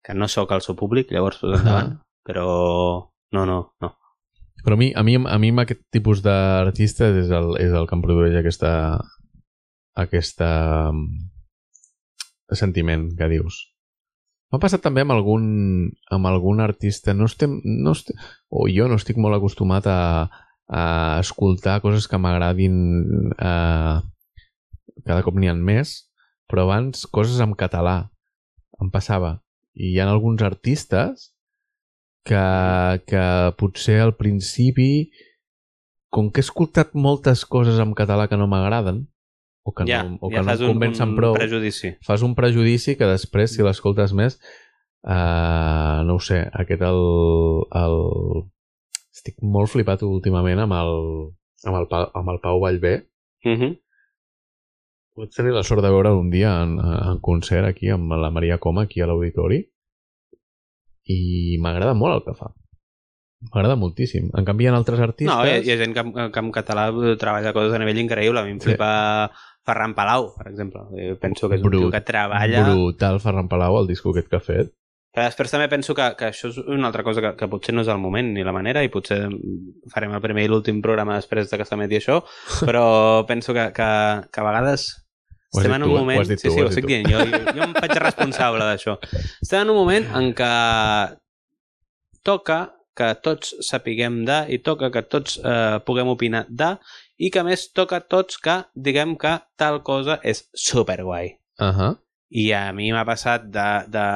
que 0.02 0.14
no 0.14 0.26
sóc 0.26 0.50
el 0.56 0.64
seu 0.64 0.74
públic, 0.74 1.12
llavors 1.14 1.38
pues, 1.38 1.60
endavant. 1.60 2.00
Però 2.26 2.48
no, 3.32 3.46
no, 3.46 3.60
no. 3.80 3.92
Però 4.64 4.74
a 4.74 4.80
mi, 4.80 4.90
a 4.90 5.04
mi, 5.06 5.14
a 5.14 5.38
mi 5.38 5.52
amb 5.54 5.62
aquest 5.62 5.84
tipus 5.94 6.20
d'artistes 6.24 7.22
és, 7.22 7.30
el, 7.30 7.54
és 7.62 7.70
el 7.72 7.86
que 7.86 7.94
em 7.94 8.02
produeix 8.02 8.34
aquesta 8.40 8.72
aquesta 9.98 10.50
mm, 10.92 12.54
sentiment 12.58 13.10
que 13.18 13.30
dius. 13.30 13.62
M'ha 14.48 14.60
passat 14.62 14.80
també 14.80 15.02
amb 15.04 15.12
algun, 15.12 15.46
amb 16.14 16.28
algun 16.30 16.62
artista, 16.64 17.12
no 17.12 17.26
estem, 17.28 17.58
no 17.64 17.92
estem, 17.92 18.16
o 18.48 18.64
jo 18.72 18.86
no 18.88 18.96
estic 18.96 19.18
molt 19.20 19.36
acostumat 19.36 19.88
a, 19.92 19.98
a 20.72 20.84
escoltar 21.20 21.82
coses 21.84 22.08
que 22.08 22.20
m'agradin 22.22 22.78
eh, 23.36 23.98
cada 25.08 25.24
cop 25.24 25.38
n'hi 25.40 25.50
ha 25.50 25.56
més, 25.56 25.96
però 26.48 26.66
abans 26.66 27.06
coses 27.12 27.40
en 27.44 27.56
català 27.58 27.98
em 28.82 28.92
passava. 28.92 29.38
I 29.74 29.92
hi 29.92 29.98
ha 30.00 30.08
alguns 30.10 30.42
artistes 30.44 31.30
que, 32.28 32.44
que 33.08 33.24
potser 33.60 34.00
al 34.02 34.14
principi, 34.20 35.08
com 36.12 36.30
que 36.32 36.42
he 36.42 36.46
escoltat 36.46 36.94
moltes 36.96 37.44
coses 37.48 37.80
en 37.82 37.94
català 37.96 38.28
que 38.28 38.38
no 38.40 38.48
m'agraden, 38.50 39.06
o 39.68 39.74
que 39.76 39.84
ja, 39.88 40.02
no, 40.04 40.16
o 40.20 40.30
ja 40.32 40.40
que 40.40 40.46
no 40.46 40.54
em 40.54 40.62
un, 40.64 40.72
convencen 40.74 41.12
un 41.12 41.18
prou, 41.18 41.36
prejudici. 41.36 41.92
fas 42.04 42.24
un 42.24 42.34
prejudici 42.38 42.96
que 42.96 43.08
després, 43.08 43.52
si 43.52 43.64
l'escoltes 43.64 44.14
més, 44.16 44.38
uh, 45.04 46.04
no 46.08 46.16
ho 46.16 46.22
sé, 46.24 46.44
aquest 46.52 46.84
el, 46.88 47.02
el... 47.82 47.98
Estic 49.18 49.40
molt 49.42 49.72
flipat 49.72 50.04
últimament 50.06 50.60
amb 50.62 50.76
el, 50.78 50.92
amb 51.66 51.80
el, 51.80 51.86
amb 51.90 52.32
el 52.32 52.36
Pau 52.44 52.60
Vallvé. 52.62 52.94
Uh 53.44 53.56
-huh. 53.56 53.72
Vaig 55.18 55.32
tenir 55.34 55.52
la 55.56 55.64
sort 55.66 55.82
de 55.82 55.90
veure 55.90 56.12
un 56.14 56.28
dia 56.30 56.52
en, 56.62 56.76
en 56.78 57.18
concert 57.24 57.66
aquí 57.66 57.88
amb 57.90 58.12
la 58.22 58.30
Maria 58.30 58.58
Coma 58.62 58.84
aquí 58.86 59.00
a 59.02 59.08
l'auditori 59.10 59.58
i 61.08 61.56
m'agrada 61.62 61.94
molt 61.96 62.18
el 62.18 62.24
que 62.28 62.34
fa. 62.38 62.50
M'agrada 63.52 63.76
moltíssim. 63.78 64.30
En 64.36 64.44
canvi, 64.46 64.66
hi 64.66 64.68
ha 64.70 64.74
altres 64.76 65.00
artistes... 65.00 65.30
No, 65.30 65.44
hi 65.46 65.52
ha, 65.56 65.60
hi 65.62 65.70
ha 65.72 65.76
gent 65.78 65.94
que, 65.94 66.02
que 66.34 66.42
en 66.42 66.50
català 66.54 66.88
treballa 67.20 67.52
coses 67.56 67.74
a 67.76 67.78
nivell 67.80 68.00
increïble. 68.02 68.40
A 68.42 68.46
mi 68.46 68.56
em 68.56 68.58
Sí. 68.60 68.72
flipa 68.72 68.88
Ferran 69.68 69.94
Palau, 69.94 70.32
per 70.36 70.48
exemple. 70.50 70.82
Jo 70.96 71.14
penso 71.22 71.48
que 71.48 71.56
és 71.58 71.62
un 71.62 71.70
Brut- 71.70 71.84
tio 71.86 71.92
que 71.94 72.00
treballa... 72.02 72.64
Brutal 72.72 73.20
Ferran 73.22 73.48
Palau, 73.48 73.78
el 73.80 73.86
disco 73.90 74.10
aquest 74.12 74.28
que 74.32 74.40
ha 74.40 74.44
fet. 74.44 74.74
Però 75.14 75.24
després 75.24 75.50
també 75.54 75.70
penso 75.72 75.94
que, 75.96 76.04
que 76.18 76.28
això 76.28 76.50
és 76.50 76.58
una 76.66 76.90
altra 76.90 77.02
cosa 77.06 77.22
que, 77.24 77.30
que 77.38 77.48
potser 77.48 77.72
no 77.74 77.80
és 77.86 77.88
el 77.88 77.98
moment 78.02 78.28
ni 78.34 78.42
la 78.44 78.52
manera 78.52 78.82
i 78.84 78.90
potser 78.92 79.22
farem 79.94 80.12
el 80.14 80.20
primer 80.22 80.44
i 80.44 80.50
l'últim 80.52 80.82
programa 80.84 81.16
després 81.16 81.48
de 81.50 81.56
que 81.58 81.64
s'emeti 81.66 81.96
això, 82.02 82.18
però 82.68 83.24
penso 83.26 83.54
que, 83.56 83.70
que, 83.72 83.88
que 84.28 84.42
a 84.42 84.46
vegades 84.50 84.90
estem 85.54 85.74
en 85.76 85.82
un 85.82 85.88
tu, 85.88 85.94
eh? 85.94 86.00
moment... 86.00 86.26
Dit 86.28 86.42
sí, 86.42 86.48
tu, 86.48 86.54
sí, 86.54 86.64
ho 86.64 86.72
estic 86.72 86.88
dient. 86.88 87.08
Jo, 87.08 87.22
jo, 87.24 87.40
jo 87.56 87.66
em 87.68 87.76
faig 87.76 87.94
responsable 88.02 88.66
d'això. 88.68 88.98
Estem 89.42 89.64
en 89.64 89.72
un 89.72 89.78
moment 89.80 90.08
en 90.20 90.32
què 90.36 90.52
toca 92.26 92.58
que 92.98 93.12
tots 93.22 93.54
sapiguem 93.62 94.24
de 94.26 94.38
i 94.54 94.58
toca 94.66 94.90
que 94.94 95.04
tots 95.06 95.38
eh, 95.38 95.78
puguem 95.86 96.10
opinar 96.10 96.44
de 96.48 96.72
i 97.22 97.30
que 97.34 97.44
més 97.46 97.68
toca 97.74 98.00
tots 98.02 98.40
que 98.42 98.56
diguem 98.74 99.14
que 99.20 99.36
tal 99.58 99.80
cosa 99.86 100.18
és 100.22 100.44
superguai. 100.54 101.36
Uh 101.58 101.72
-huh. 101.74 101.92
I 102.30 102.52
a 102.52 102.72
mi 102.72 102.92
m'ha 102.92 103.04
passat 103.04 103.46
de, 103.48 103.70
de... 103.88 104.06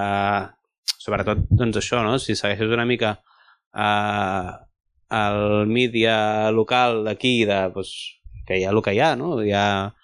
Sobretot, 0.99 1.39
doncs 1.51 1.77
això, 1.77 2.03
no? 2.03 2.19
Si 2.19 2.35
segueixes 2.37 2.71
una 2.71 2.85
mica 2.85 3.21
eh, 3.75 4.51
el 5.13 5.67
mídia 5.67 6.51
local 6.51 7.05
d'aquí, 7.05 7.45
de, 7.45 7.71
doncs, 7.75 7.93
que 8.47 8.59
hi 8.59 8.65
ha 8.65 8.71
el 8.71 8.83
que 8.83 8.95
hi 8.95 9.01
ha, 9.01 9.17
no? 9.17 9.43
Hi 9.43 9.53
ha 9.53 9.95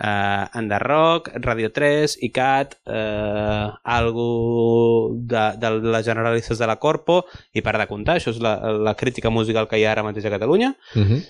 eh, 0.00 0.78
Rock, 0.78 1.30
Radio 1.34 1.70
3, 1.72 2.18
ICAT, 2.22 2.76
eh, 2.86 3.68
algo 3.84 5.10
de, 5.14 5.44
de 5.58 5.70
les 5.80 6.04
generalistes 6.04 6.58
de 6.58 6.66
la 6.66 6.76
Corpo, 6.76 7.24
i 7.52 7.62
per 7.62 7.76
de 7.78 7.86
comptar, 7.86 8.16
això 8.16 8.30
és 8.30 8.40
la, 8.40 8.56
la 8.72 8.94
crítica 8.94 9.30
musical 9.30 9.68
que 9.68 9.78
hi 9.78 9.84
ha 9.84 9.92
ara 9.92 10.02
mateix 10.06 10.24
a 10.26 10.30
Catalunya, 10.30 10.74
Uh 10.94 11.02
-huh. 11.02 11.20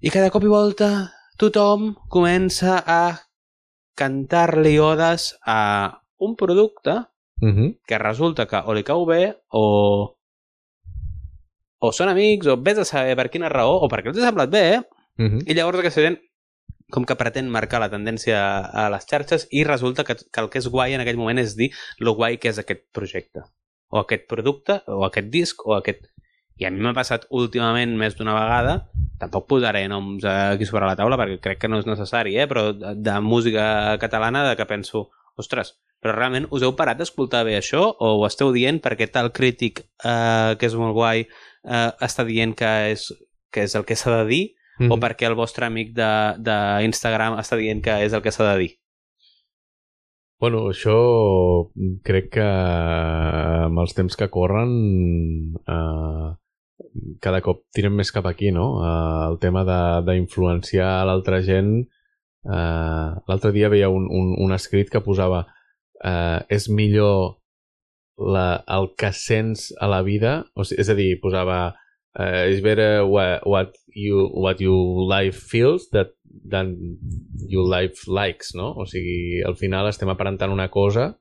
i 0.00 0.10
cada 0.10 0.30
cop 0.30 0.42
i 0.42 0.46
volta 0.46 1.12
tothom 1.36 1.94
comença 2.08 2.82
a 2.86 3.20
cantar-li 3.94 4.78
odes 4.78 5.36
a 5.46 6.00
un 6.18 6.36
producte 6.36 7.04
Uh 7.42 7.48
-huh. 7.50 7.78
que 7.86 7.98
resulta 7.98 8.46
que 8.46 8.56
o 8.64 8.72
li 8.72 8.84
cau 8.84 9.04
bé 9.04 9.36
o 9.50 10.14
o 11.78 11.92
són 11.92 12.08
amics 12.08 12.46
o 12.46 12.56
vés 12.56 12.78
a 12.78 12.84
saber 12.84 13.16
per 13.16 13.28
quina 13.28 13.48
raó 13.48 13.80
o 13.84 13.88
perquè 13.88 14.08
els 14.08 14.18
ha 14.18 14.28
semblat 14.28 14.50
bé 14.50 14.74
eh? 14.74 14.82
Uh 15.18 15.24
-huh. 15.24 15.42
i 15.46 15.54
llavors 15.54 15.78
aquesta 15.78 16.00
gent 16.00 16.18
com 16.94 17.02
que 17.08 17.16
pretén 17.18 17.50
marcar 17.50 17.80
la 17.82 17.90
tendència 17.90 18.38
a 18.70 18.86
les 18.94 19.06
xarxes 19.10 19.48
i 19.50 19.64
resulta 19.66 20.04
que, 20.06 20.14
que 20.14 20.42
el 20.42 20.50
que 20.52 20.60
és 20.62 20.70
guai 20.70 20.94
en 20.94 21.02
aquell 21.02 21.18
moment 21.18 21.42
és 21.42 21.56
dir 21.58 21.72
lo 21.98 22.14
guai 22.14 22.38
que 22.38 22.52
és 22.52 22.60
aquest 22.62 22.84
projecte 22.94 23.42
o 23.90 23.98
aquest 24.04 24.28
producte 24.30 24.82
o 24.86 25.02
aquest 25.08 25.32
disc 25.32 25.66
o 25.66 25.74
aquest... 25.78 26.10
I 26.54 26.68
a 26.68 26.70
mi 26.70 26.78
m'ha 26.84 26.92
passat 26.94 27.24
últimament 27.34 27.96
més 27.98 28.14
d'una 28.14 28.36
vegada 28.36 28.76
tampoc 29.18 29.48
posaré 29.50 29.88
noms 29.90 30.22
aquí 30.30 30.68
sobre 30.68 30.86
la 30.86 30.94
taula 30.94 31.18
perquè 31.18 31.40
crec 31.42 31.64
que 31.64 31.70
no 31.70 31.80
és 31.82 31.88
necessari, 31.88 32.36
eh? 32.38 32.46
però 32.46 32.68
de, 32.74 33.14
música 33.26 33.96
catalana 33.98 34.44
de 34.46 34.54
que 34.54 34.66
penso 34.70 35.08
ostres, 35.40 35.72
però 35.98 36.14
realment 36.14 36.46
us 36.54 36.62
heu 36.62 36.76
parat 36.78 37.00
d'escoltar 37.00 37.42
bé 37.48 37.56
això 37.58 37.88
o 37.90 38.12
ho 38.20 38.26
esteu 38.28 38.52
dient 38.54 38.78
perquè 38.84 39.10
tal 39.10 39.32
crític 39.34 39.82
eh, 39.82 40.54
que 40.60 40.70
és 40.70 40.78
molt 40.78 40.94
guai 40.94 41.24
eh, 41.26 41.90
està 42.06 42.22
dient 42.28 42.54
que 42.54 42.70
és, 42.92 43.08
que 43.50 43.66
és 43.66 43.74
el 43.74 43.86
que 43.88 43.98
s'ha 43.98 44.20
de 44.20 44.28
dir 44.30 44.44
-huh. 44.78 44.92
o 44.92 44.98
perquè 45.00 45.26
el 45.28 45.36
vostre 45.38 45.66
amic 45.66 45.94
d'Instagram 45.94 47.38
està 47.38 47.56
dient 47.56 47.82
que 47.82 48.04
és 48.04 48.12
el 48.12 48.22
que 48.22 48.32
s'ha 48.32 48.52
de 48.52 48.58
dir. 48.58 48.72
Bueno, 50.40 50.68
això 50.68 50.98
crec 52.04 52.32
que 52.36 52.44
amb 52.44 53.78
els 53.78 53.94
temps 53.94 54.16
que 54.16 54.28
corren 54.28 54.72
eh, 55.64 56.28
cada 57.24 57.40
cop 57.40 57.62
tirem 57.74 57.94
més 57.96 58.10
cap 58.12 58.26
aquí, 58.26 58.50
no? 58.52 58.66
Eh, 58.84 59.30
el 59.30 59.38
tema 59.40 59.64
d'influenciar 60.04 61.04
l'altra 61.06 61.40
gent. 61.42 61.86
Eh, 62.44 63.08
L'altre 63.30 63.52
dia 63.52 63.70
veia 63.72 63.88
un, 63.88 64.04
un, 64.10 64.34
un 64.44 64.52
escrit 64.52 64.90
que 64.92 65.00
posava 65.00 65.46
eh, 66.04 66.40
és 66.52 66.68
millor 66.68 67.38
la, 68.18 68.62
el 68.68 68.90
que 68.98 69.10
sents 69.16 69.72
a 69.80 69.88
la 69.90 70.02
vida, 70.06 70.44
o 70.54 70.66
sigui, 70.66 70.82
és 70.82 70.90
a 70.90 70.98
dir, 70.98 71.08
posava 71.22 71.74
uh, 72.18 72.44
is 72.46 72.60
better 72.60 73.06
what, 73.06 73.46
what 73.46 73.74
you 73.94 74.28
what 74.32 74.60
you 74.60 74.74
life 75.08 75.36
feels 75.36 75.88
that, 75.90 76.14
than 76.44 76.98
you 77.46 77.62
life 77.62 78.06
likes, 78.06 78.54
no? 78.54 78.74
O 78.76 78.86
sigui, 78.86 79.42
al 79.46 79.56
final 79.56 79.88
estem 79.88 80.10
aparentant 80.10 80.52
una 80.52 80.70
cosa 80.70 81.18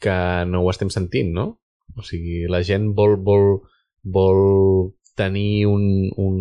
que 0.00 0.16
no 0.46 0.62
ho 0.62 0.70
estem 0.70 0.90
sentint, 0.90 1.32
no? 1.32 1.58
O 1.96 2.02
sigui, 2.02 2.44
la 2.50 2.62
gent 2.66 2.92
vol, 2.96 3.16
vol, 3.24 3.62
vol 4.02 4.92
tenir 5.14 5.66
un, 5.66 6.10
un, 6.16 6.36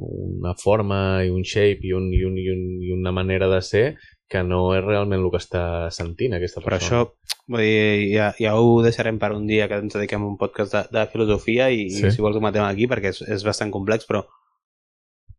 una 0.00 0.54
forma 0.56 1.22
i 1.24 1.30
un 1.30 1.44
shape 1.44 1.84
i, 1.84 1.92
un, 1.92 2.08
i, 2.12 2.24
un, 2.24 2.38
i, 2.40 2.48
un, 2.50 2.62
i 2.82 2.92
una 2.94 3.12
manera 3.12 3.50
de 3.52 3.60
ser 3.62 3.86
que 4.30 4.42
no 4.42 4.74
és 4.74 4.82
realment 4.84 5.20
el 5.20 5.30
que 5.30 5.38
està 5.42 5.90
sentint 5.94 6.32
aquesta 6.34 6.60
Però 6.64 6.78
persona. 6.78 7.02
això, 7.04 7.40
vull 7.46 7.60
dir, 7.60 8.12
ja, 8.14 8.30
ja 8.40 8.54
ho 8.58 8.78
deixarem 8.82 9.18
per 9.20 9.32
un 9.36 9.46
dia 9.46 9.68
que 9.68 9.76
ens 9.82 9.92
dediquem 9.94 10.22
a 10.24 10.26
un 10.30 10.38
podcast 10.40 10.72
de, 10.72 10.82
de 10.96 11.06
filosofia 11.12 11.68
i, 11.70 11.90
Sí. 11.92 12.06
i 12.08 12.10
si 12.14 12.22
vols 12.24 12.36
ho 12.36 12.40
matem 12.40 12.64
aquí 12.64 12.86
perquè 12.90 13.12
és, 13.12 13.20
és 13.28 13.44
bastant 13.44 13.70
complex, 13.74 14.06
però 14.08 14.24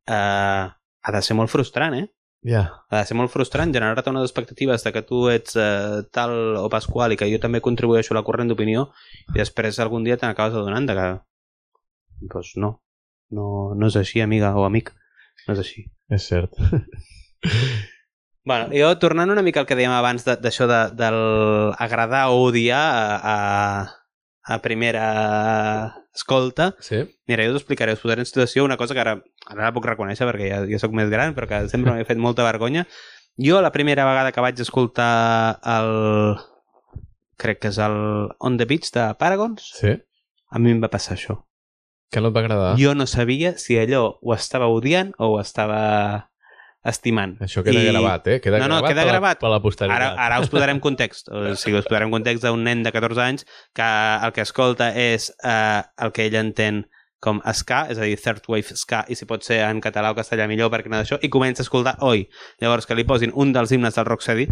eh, 0.08 0.66
ha 1.06 1.12
de 1.18 1.22
ser 1.26 1.36
molt 1.38 1.50
frustrant, 1.50 1.96
eh? 1.98 2.08
Ja, 2.46 2.62
ha 2.94 3.00
de 3.02 3.06
ser 3.10 3.16
molt 3.18 3.32
frustrant 3.34 3.72
generar-te 3.74 4.12
unes 4.12 4.28
expectatives 4.28 4.84
de 4.86 4.92
que 4.94 5.02
tu 5.02 5.24
ets 5.34 5.56
eh, 5.58 6.04
tal 6.14 6.36
o 6.62 6.68
pasqual 6.70 7.16
i 7.16 7.18
que 7.18 7.26
jo 7.32 7.40
també 7.42 7.58
contribueixo 7.66 8.14
a 8.14 8.20
la 8.20 8.24
corrent 8.28 8.52
d'opinió 8.52 8.84
i 9.34 9.40
després 9.40 9.80
algun 9.82 10.06
dia 10.06 10.18
te 10.22 10.28
n'acabes 10.30 10.54
adonant 10.54 10.86
de 10.86 10.94
que 10.94 11.08
doncs 12.30 12.54
no, 12.62 12.70
no, 13.34 13.48
no 13.74 13.90
és 13.90 13.98
així 13.98 14.22
amiga 14.22 14.54
o 14.62 14.62
amic 14.70 14.94
no 15.48 15.56
és 15.58 15.64
així 15.66 15.88
és 16.14 16.28
cert. 16.30 16.54
Bueno, 18.46 18.70
jo 18.72 18.92
tornant 19.02 19.32
una 19.34 19.42
mica 19.44 19.60
al 19.60 19.66
que 19.68 19.76
dèiem 19.76 19.92
abans 19.92 20.24
de- 20.26 20.38
d'això 20.38 20.68
de, 20.70 20.80
del 20.96 21.18
agradar 21.82 22.28
o 22.30 22.40
odiar 22.46 22.80
a, 22.80 23.34
a, 23.34 24.56
a 24.56 24.60
primera 24.62 25.06
escolta 26.16 26.76
Sí? 26.80 27.02
Mira, 27.28 27.44
jo 27.44 27.52
t'ho 27.56 27.60
explicaré, 27.60 27.94
us 27.98 28.00
posaré 28.04 28.22
en 28.24 28.30
situació 28.30 28.64
una 28.64 28.78
cosa 28.78 28.94
que 28.96 29.02
ara, 29.04 29.18
ara 29.50 29.66
la 29.68 29.74
puc 29.76 29.86
reconèixer 29.90 30.28
perquè 30.30 30.48
ja, 30.54 30.62
ja 30.70 30.80
sóc 30.80 30.94
més 30.96 31.10
gran, 31.12 31.34
però 31.36 31.50
que 31.50 31.64
sempre 31.74 31.92
m'ha 31.92 32.06
fet 32.08 32.22
molta 32.22 32.46
vergonya. 32.48 32.86
Jo 33.36 33.60
la 33.62 33.74
primera 33.76 34.06
vegada 34.08 34.32
que 34.32 34.40
vaig 34.46 34.60
escoltar 34.64 35.60
el... 35.68 36.38
crec 37.36 37.60
que 37.66 37.68
és 37.74 37.78
el 37.84 37.98
On 38.40 38.56
the 38.58 38.64
Beach 38.70 38.94
de 38.96 39.10
Paragons, 39.20 39.66
Sí? 39.82 39.92
a 40.56 40.60
mi 40.62 40.72
em 40.72 40.80
va 40.80 40.88
passar 40.94 41.18
això. 41.18 41.42
Que 42.14 42.22
no 42.22 42.30
et 42.32 42.36
va 42.38 42.46
agradar? 42.46 42.70
Jo 42.80 42.94
no 42.96 43.08
sabia 43.12 43.58
si 43.60 43.76
allò 43.82 44.06
ho 44.22 44.34
estava 44.38 44.70
odiant 44.72 45.12
o 45.18 45.34
ho 45.34 45.40
estava 45.42 46.30
estimant. 46.86 47.36
Això 47.42 47.64
queda 47.66 47.82
I- 47.82 47.88
gravat, 47.92 48.28
eh? 48.28 48.40
Queda 48.42 48.60
No, 48.62 48.68
no, 48.68 48.76
gravat 48.80 48.90
queda 48.92 49.02
per 49.02 49.08
la- 49.08 49.14
gravat. 49.14 49.40
Per 49.42 49.50
la 49.50 49.60
posteritat. 49.62 49.96
Ara, 49.98 50.26
ara 50.28 50.40
us 50.40 50.50
posarem 50.54 50.80
context. 50.80 51.30
O 51.30 51.56
sigui, 51.56 51.80
us 51.80 51.86
posarem 51.90 52.12
context 52.14 52.44
d'un 52.46 52.64
nen 52.64 52.84
de 52.84 52.92
14 52.94 53.22
anys 53.22 53.46
que 53.74 53.82
el 54.26 54.32
que 54.34 54.42
escolta 54.46 54.92
és 54.96 55.32
eh, 55.44 55.82
el 56.06 56.12
que 56.14 56.26
ell 56.30 56.36
entén 56.36 56.86
com 57.26 57.40
ska, 57.58 57.88
és 57.90 57.98
a 57.98 58.04
dir, 58.06 58.20
third 58.22 58.44
wave 58.48 58.76
ska, 58.78 59.04
i 59.10 59.16
si 59.18 59.26
pot 59.26 59.42
ser 59.42 59.64
en 59.66 59.80
català 59.82 60.12
o 60.12 60.16
castellà 60.16 60.46
millor 60.48 60.70
perquè 60.70 60.92
no 60.92 61.00
d'això, 61.00 61.18
i 61.26 61.30
comença 61.34 61.64
a 61.64 61.66
escoltar 61.66 61.96
oi. 62.06 62.28
Llavors, 62.62 62.86
que 62.86 62.94
li 62.94 63.04
posin 63.04 63.32
un 63.34 63.52
dels 63.56 63.72
himnes 63.72 63.96
del 63.96 64.06
Rocksteady, 64.06 64.46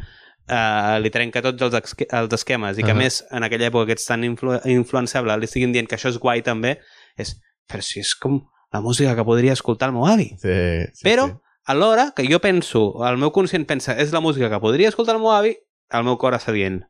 eh, 0.50 1.00
li 1.04 1.12
trenca 1.14 1.42
tots 1.46 1.62
els, 1.62 1.76
esque- 1.76 2.08
els 2.10 2.34
esquemes, 2.34 2.80
i 2.80 2.84
que 2.84 2.90
Ahà. 2.90 2.98
a 2.98 3.04
més, 3.04 3.24
en 3.32 3.44
aquella 3.46 3.68
època 3.70 3.86
que 3.92 3.94
ets 3.94 4.06
tan 4.10 4.24
influ 4.26 4.58
influenciable, 4.66 5.38
li 5.38 5.46
estiguin 5.46 5.72
dient 5.72 5.88
que 5.88 5.96
això 6.00 6.10
és 6.10 6.18
guai 6.18 6.42
també, 6.42 6.80
és, 7.16 7.36
però 7.70 7.82
si 7.86 8.00
és 8.00 8.16
com 8.16 8.42
la 8.74 8.82
música 8.82 9.14
que 9.16 9.24
podria 9.24 9.54
escoltar 9.54 9.90
el 9.90 9.94
meu 9.94 10.08
avi. 10.08 10.32
Sí, 10.42 10.58
sí, 10.94 11.04
Però, 11.06 11.28
sí. 11.28 11.34
Alhora, 11.66 12.12
que 12.16 12.28
jo 12.30 12.40
penso, 12.44 12.86
el 13.08 13.18
meu 13.22 13.32
conscient 13.36 13.68
pensa, 13.70 13.98
és 14.00 14.14
la 14.16 14.24
música 14.24 14.50
que 14.52 14.62
podria 14.64 14.92
escoltar 14.92 15.16
el 15.16 15.24
meu 15.24 15.34
avi, 15.36 15.56
el 15.94 16.08
meu 16.08 16.18
cor 16.22 16.36
està 16.36 16.56
dient, 16.56 16.82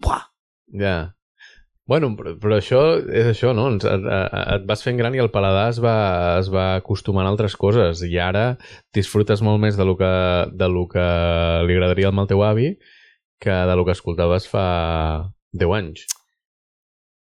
buah, 0.00 0.30
Ja. 0.70 1.16
Bueno, 1.90 2.12
però, 2.14 2.36
però 2.38 2.54
això 2.60 2.80
és 3.02 3.26
això, 3.32 3.50
no? 3.56 3.64
Et, 3.74 3.84
et 4.54 4.66
vas 4.68 4.84
fent 4.86 4.98
gran 5.00 5.16
i 5.16 5.22
el 5.22 5.32
paladar 5.34 5.64
es 5.72 5.80
va, 5.82 5.94
es 6.38 6.46
va 6.52 6.76
acostumant 6.78 7.26
a 7.26 7.32
altres 7.32 7.56
coses 7.58 8.04
i 8.06 8.14
ara 8.22 8.44
disfrutes 8.94 9.42
molt 9.42 9.58
més 9.58 9.78
de 9.80 9.86
lo 9.88 9.96
que, 9.98 10.12
de 10.54 10.68
lo 10.70 10.86
que 10.92 11.06
li 11.66 11.74
agradaria 11.74 12.12
al 12.14 12.30
teu 12.30 12.44
avi 12.46 12.76
que 13.42 13.50
de 13.50 13.74
lo 13.74 13.84
que 13.84 13.96
escoltaves 13.96 14.46
fa 14.46 15.32
10 15.50 15.74
anys. 15.80 16.06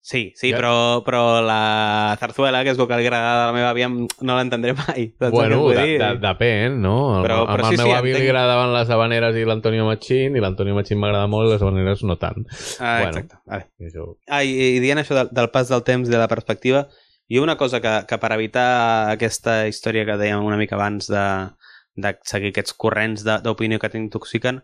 Sí, 0.08 0.32
sí, 0.40 0.54
Ja. 0.54 0.56
però, 0.62 0.74
però 1.04 1.42
la 1.44 2.16
zarzuela, 2.20 2.62
que 2.64 2.72
és 2.72 2.78
el 2.80 2.88
que 2.88 2.96
li 2.96 3.04
agrada 3.10 3.32
a 3.34 3.48
la 3.50 3.54
meva 3.58 3.72
àvia, 3.74 3.90
no 3.92 4.38
l'entendré 4.38 4.72
mai. 4.78 5.10
Saps 5.20 5.34
bueno, 5.36 5.58
de, 5.68 5.98
de, 6.00 6.12
depèn, 6.24 6.78
no? 6.80 6.94
Però- 7.26 7.42
amb 7.44 7.52
però 7.58 7.66
el 7.68 7.74
sí, 7.76 7.82
meu 7.82 7.90
sí, 7.90 7.96
avi 7.98 8.10
li 8.14 8.16
entenc. 8.16 8.30
agradaven 8.30 8.72
les 8.78 8.94
habaneres 8.96 9.36
i 9.36 9.44
l'Antonio 9.50 9.84
Machín 9.90 10.38
i 10.40 10.44
l'Antonio 10.46 10.78
Machín 10.78 11.02
m'agrada 11.02 11.28
molt 11.28 11.50
i 11.50 11.52
les 11.58 11.66
habaneres 11.66 12.06
no 12.08 12.16
tant. 12.22 12.46
Ah, 12.80 13.02
bueno. 13.02 13.10
exacte. 13.10 13.36
Vale. 13.52 13.68
Això... 13.90 14.06
Ah, 14.32 14.40
i, 14.48 14.56
i 14.78 14.80
dient 14.80 15.04
això 15.04 15.18
del, 15.20 15.28
del 15.36 15.50
pas 15.52 15.68
del 15.68 15.84
temps 15.84 16.08
i 16.08 16.16
de 16.16 16.22
la 16.24 16.30
perspectiva, 16.32 16.86
i 17.28 17.42
una 17.44 17.58
cosa 17.60 17.82
que, 17.84 17.98
que 18.08 18.18
per 18.24 18.32
evitar 18.38 19.12
aquesta 19.12 19.66
història 19.68 20.06
que 20.08 20.16
dèiem 20.24 20.40
una 20.48 20.56
mica 20.56 20.80
abans 20.80 21.12
de, 21.12 21.26
de 22.00 22.16
seguir 22.24 22.54
aquests 22.56 22.72
corrents 22.80 23.28
de- 23.28 23.42
d'opinió 23.44 23.76
que 23.84 23.92
t'intoxiquen, 23.92 24.64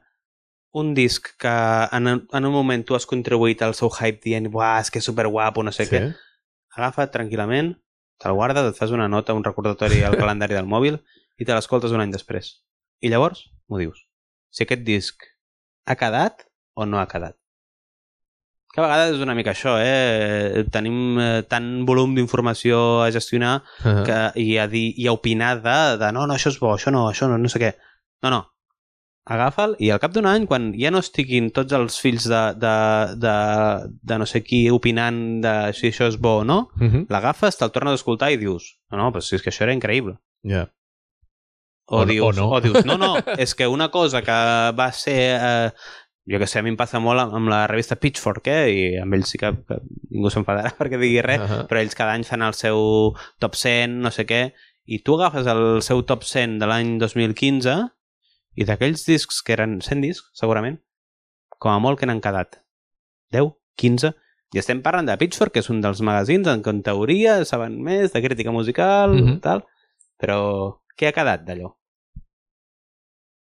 un 0.73 0.93
disc 0.97 1.27
que 1.37 1.49
en, 1.93 2.07
en 2.07 2.45
un 2.45 2.51
moment 2.53 2.83
tu 2.85 2.95
has 2.97 3.05
contribuït 3.05 3.61
al 3.61 3.75
seu 3.77 3.91
hype 3.93 4.21
dient 4.25 4.47
uah, 4.49 4.79
és 4.81 4.89
que 4.89 4.99
és 4.99 5.05
superguapo, 5.05 5.61
no 5.63 5.71
sé 5.71 5.85
Sí? 5.85 5.91
què, 5.95 6.13
agafa't 6.77 7.11
tranquil·lament, 7.13 7.75
te'l 8.21 8.33
guardes, 8.33 8.71
et 8.71 8.77
fas 8.79 8.91
una 8.91 9.07
nota, 9.07 9.33
un 9.37 9.43
recordatori 9.45 10.01
al 10.03 10.17
calendari 10.17 10.55
del 10.57 10.65
mòbil 10.65 10.97
i 11.37 11.45
te 11.45 11.53
l'escoltes 11.53 11.91
un 11.93 12.01
any 12.01 12.11
després. 12.11 12.55
I 13.01 13.09
llavors 13.13 13.45
m'ho 13.69 13.77
dius. 13.77 14.01
Si 14.49 14.63
aquest 14.63 14.81
disc 14.87 15.23
ha 15.85 15.95
quedat 15.99 16.45
o 16.75 16.85
no 16.85 16.99
ha 16.99 17.07
quedat. 17.07 17.35
Que 18.73 18.81
a 18.81 18.87
vegades 18.87 19.15
és 19.17 19.21
una 19.21 19.35
mica 19.37 19.51
això, 19.53 19.75
eh? 19.77 20.63
Tenim 20.73 21.19
eh, 21.21 21.41
tant 21.45 21.85
volum 21.85 22.15
d'informació 22.15 23.03
a 23.03 23.11
gestionar 23.11 23.61
Uh 23.83 23.91
-huh. 23.91 24.05
que, 24.05 24.41
i, 24.41 24.57
a 24.57 24.65
dir, 24.67 24.93
i 24.97 25.05
a 25.07 25.11
opinar 25.13 25.61
de, 25.61 25.97
de 26.01 26.11
no, 26.11 26.25
no, 26.25 26.33
això 26.33 26.49
és 26.49 26.57
bo, 26.59 26.73
això 26.73 26.89
no, 26.91 27.09
això 27.11 27.27
no, 27.27 27.37
no 27.37 27.49
sé 27.49 27.59
què. 27.59 27.75
No, 28.23 28.29
no. 28.31 28.52
Agafa'l 29.25 29.75
i 29.79 29.89
al 29.89 29.99
cap 30.03 30.11
d'un 30.11 30.25
any, 30.27 30.45
quan 30.45 30.73
ja 30.75 30.89
no 30.91 30.99
estiguin 30.99 31.49
tots 31.55 31.71
els 31.73 31.95
fills 32.01 32.25
de, 32.27 32.41
de, 32.59 32.73
de, 33.23 33.35
de 34.03 34.17
no 34.19 34.25
sé 34.27 34.41
qui 34.43 34.65
opinant 34.69 35.39
de 35.41 35.53
si 35.73 35.87
això 35.93 36.07
és 36.11 36.17
bo 36.19 36.39
o 36.41 36.43
no, 36.43 36.69
Uh 36.79 36.87
-huh. 36.89 37.05
l'agafes, 37.09 37.57
te'l 37.57 37.71
tornes 37.71 37.91
a 37.93 37.95
escoltar 37.95 38.31
i 38.31 38.37
dius 38.37 38.79
no, 38.91 38.97
no, 38.97 39.11
però 39.11 39.21
si 39.21 39.35
és 39.35 39.41
que 39.41 39.49
això 39.49 39.63
era 39.63 39.73
increïble. 39.73 40.17
Ja. 40.43 40.67
O, 41.87 41.97
O 41.97 41.99
no- 42.05 42.11
dius, 42.11 42.25
o 42.27 42.31
no. 42.41 42.49
o 42.51 42.61
dius, 42.61 42.85
no, 42.85 42.97
no, 42.97 43.15
és 43.37 43.55
que 43.55 43.67
una 43.67 43.89
cosa 43.89 44.21
que 44.21 44.31
va 44.75 44.91
ser... 44.91 45.39
Eh, 45.41 45.71
jo 46.25 46.39
que 46.39 46.47
sé, 46.47 46.59
a 46.59 46.61
mi 46.63 46.69
em 46.69 46.77
passa 46.77 46.99
molt 47.03 47.19
amb, 47.19 47.33
amb 47.35 47.49
la 47.49 47.67
revista 47.67 47.97
Pitchfork, 47.97 48.47
eh? 48.47 48.69
i 48.71 48.97
amb 48.97 49.13
ells 49.13 49.27
sí 49.33 49.37
que, 49.37 49.49
que 49.67 49.75
ningú 50.09 50.29
s'enfadarà 50.29 50.71
perquè 50.79 50.97
digui 50.97 51.21
res, 51.21 51.41
Uh 51.41 51.47
-huh. 51.47 51.67
però 51.67 51.79
ells 51.81 51.95
cada 51.95 52.13
any 52.13 52.23
fan 52.23 52.41
el 52.41 52.53
seu 52.53 53.13
top 53.39 53.55
100, 53.55 53.99
no 54.01 54.09
sé 54.11 54.25
què, 54.25 54.53
i 54.85 54.99
tu 54.99 55.15
agafes 55.15 55.45
el 55.47 55.81
seu 55.81 56.01
top 56.03 56.23
100 56.23 56.59
de 56.59 56.65
l'any 56.65 56.97
2015 56.97 57.89
i 58.55 58.65
d'aquells 58.67 59.05
discs 59.07 59.41
que 59.41 59.53
eren 59.55 59.79
100 59.81 60.01
discs, 60.01 60.29
segurament, 60.37 60.79
com 61.59 61.71
a 61.71 61.79
molt 61.79 61.99
que 61.99 62.05
n'han 62.09 62.21
quedat 62.21 62.59
10, 63.31 63.53
15, 63.79 64.13
i 64.53 64.59
estem 64.61 64.81
parlant 64.85 65.07
de 65.09 65.15
Pitchfork, 65.17 65.53
que 65.55 65.63
és 65.63 65.69
un 65.73 65.81
dels 65.81 66.01
magazins 66.05 66.47
en 66.47 66.61
què 66.61 66.69
en 66.69 66.83
teoria 66.85 67.39
saben 67.49 67.79
més 67.81 68.13
de 68.13 68.21
crítica 68.21 68.51
musical, 68.53 69.15
Mhm. 69.15 69.39
tal, 69.41 69.63
però 70.19 70.77
què 70.97 71.07
ha 71.09 71.11
quedat 71.15 71.43
d'allò? 71.45 71.75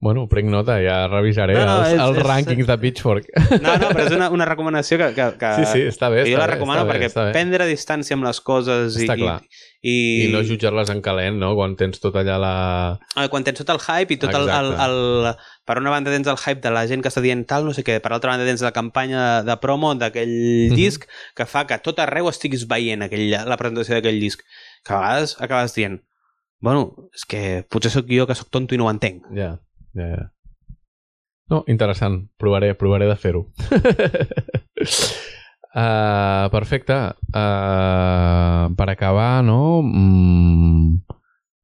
Bueno, 0.00 0.28
prenc 0.30 0.46
nota, 0.46 0.76
ja 0.78 1.08
revisaré 1.10 1.54
No, 1.58 1.64
no, 1.66 1.76
els, 1.82 1.88
és- 1.96 2.00
els 2.04 2.18
és- 2.20 2.24
rànquings 2.24 2.66
de 2.68 2.76
Pitchfork. 2.78 3.24
No, 3.64 3.72
no, 3.82 3.88
però 3.90 4.04
és 4.06 4.12
una, 4.14 4.28
una 4.30 4.44
recomanació 4.46 4.96
que, 5.00 5.08
que, 5.16 5.24
que 5.40 5.48
Sí, 5.58 5.64
sí, 5.72 5.80
està 5.90 6.06
bé. 6.12 6.20
que 6.22 6.30
jo 6.30 6.36
està 6.36 6.44
la 6.44 6.46
recomano 6.52 6.84
està 6.84 6.86
bé, 6.86 6.92
perquè 6.92 7.08
està 7.10 7.24
bé. 7.26 7.32
prendre 7.34 7.66
distància 7.66 8.14
amb 8.14 8.22
les 8.28 8.38
coses 8.40 8.94
i, 8.94 9.02
Està 9.08 9.16
clar. 9.18 9.40
i, 9.82 9.96
I 10.28 10.30
no 10.30 10.44
jutjar-les 10.46 10.92
en 10.94 11.02
calent, 11.02 11.40
no? 11.42 11.50
Quan 11.58 11.74
tens 11.74 11.98
tot 11.98 12.14
allà 12.14 12.38
la... 12.38 12.52
Ah, 13.18 13.26
quan 13.28 13.42
tens 13.42 13.58
tot 13.58 13.74
el 13.74 13.82
hype 13.82 14.14
i 14.14 14.20
tot 14.22 14.30
el, 14.38 14.46
el, 14.48 14.70
el... 14.86 15.34
Per 15.66 15.78
una 15.82 15.90
banda 15.90 16.14
tens 16.14 16.30
el 16.30 16.38
hype 16.38 16.62
de 16.62 16.70
la 16.78 16.86
gent 16.86 17.02
que 17.02 17.10
està 17.10 17.20
dient 17.20 17.42
tal, 17.50 17.66
no 17.66 17.74
sé 17.74 17.82
què, 17.82 17.98
per 18.00 18.14
altra 18.14 18.30
banda 18.36 18.46
tens 18.46 18.62
la 18.62 18.70
campanya 18.72 19.42
de, 19.42 19.58
promo 19.58 19.96
d'aquell 19.98 20.30
Mhm. 20.70 20.76
disc 20.78 21.04
que 21.34 21.44
fa 21.44 21.66
que 21.66 21.76
tot 21.82 21.98
arreu 21.98 22.30
estiguis 22.30 22.68
veient 22.70 23.02
aquell, 23.02 23.30
la 23.34 23.56
presentació 23.58 23.98
d'aquell 23.98 24.20
disc. 24.22 24.46
Que 24.86 24.94
a 24.94 25.00
vegades 25.02 25.34
acabes 25.42 25.74
dient 25.74 26.04
bueno, 26.60 27.10
és 27.14 27.22
que 27.26 27.64
potser 27.70 27.90
sóc 27.90 28.06
jo 28.10 28.26
que 28.26 28.34
sóc 28.34 28.48
tonto 28.50 28.74
i 28.74 28.78
no 28.78 28.86
ho 28.86 28.90
entenc. 28.90 29.26
Ja, 29.34 29.58
ja, 29.94 30.06
ja. 30.08 30.32
No, 31.48 31.64
interessant. 31.66 32.28
Provaré, 32.36 32.74
provaré 32.76 33.06
de 33.08 33.16
fer-ho. 33.16 33.46
uh, 35.72 36.48
perfecte. 36.56 36.94
Uh, 37.32 38.68
per 38.76 38.90
acabar, 38.92 39.42
no? 39.44 39.80
Mm, 39.82 41.00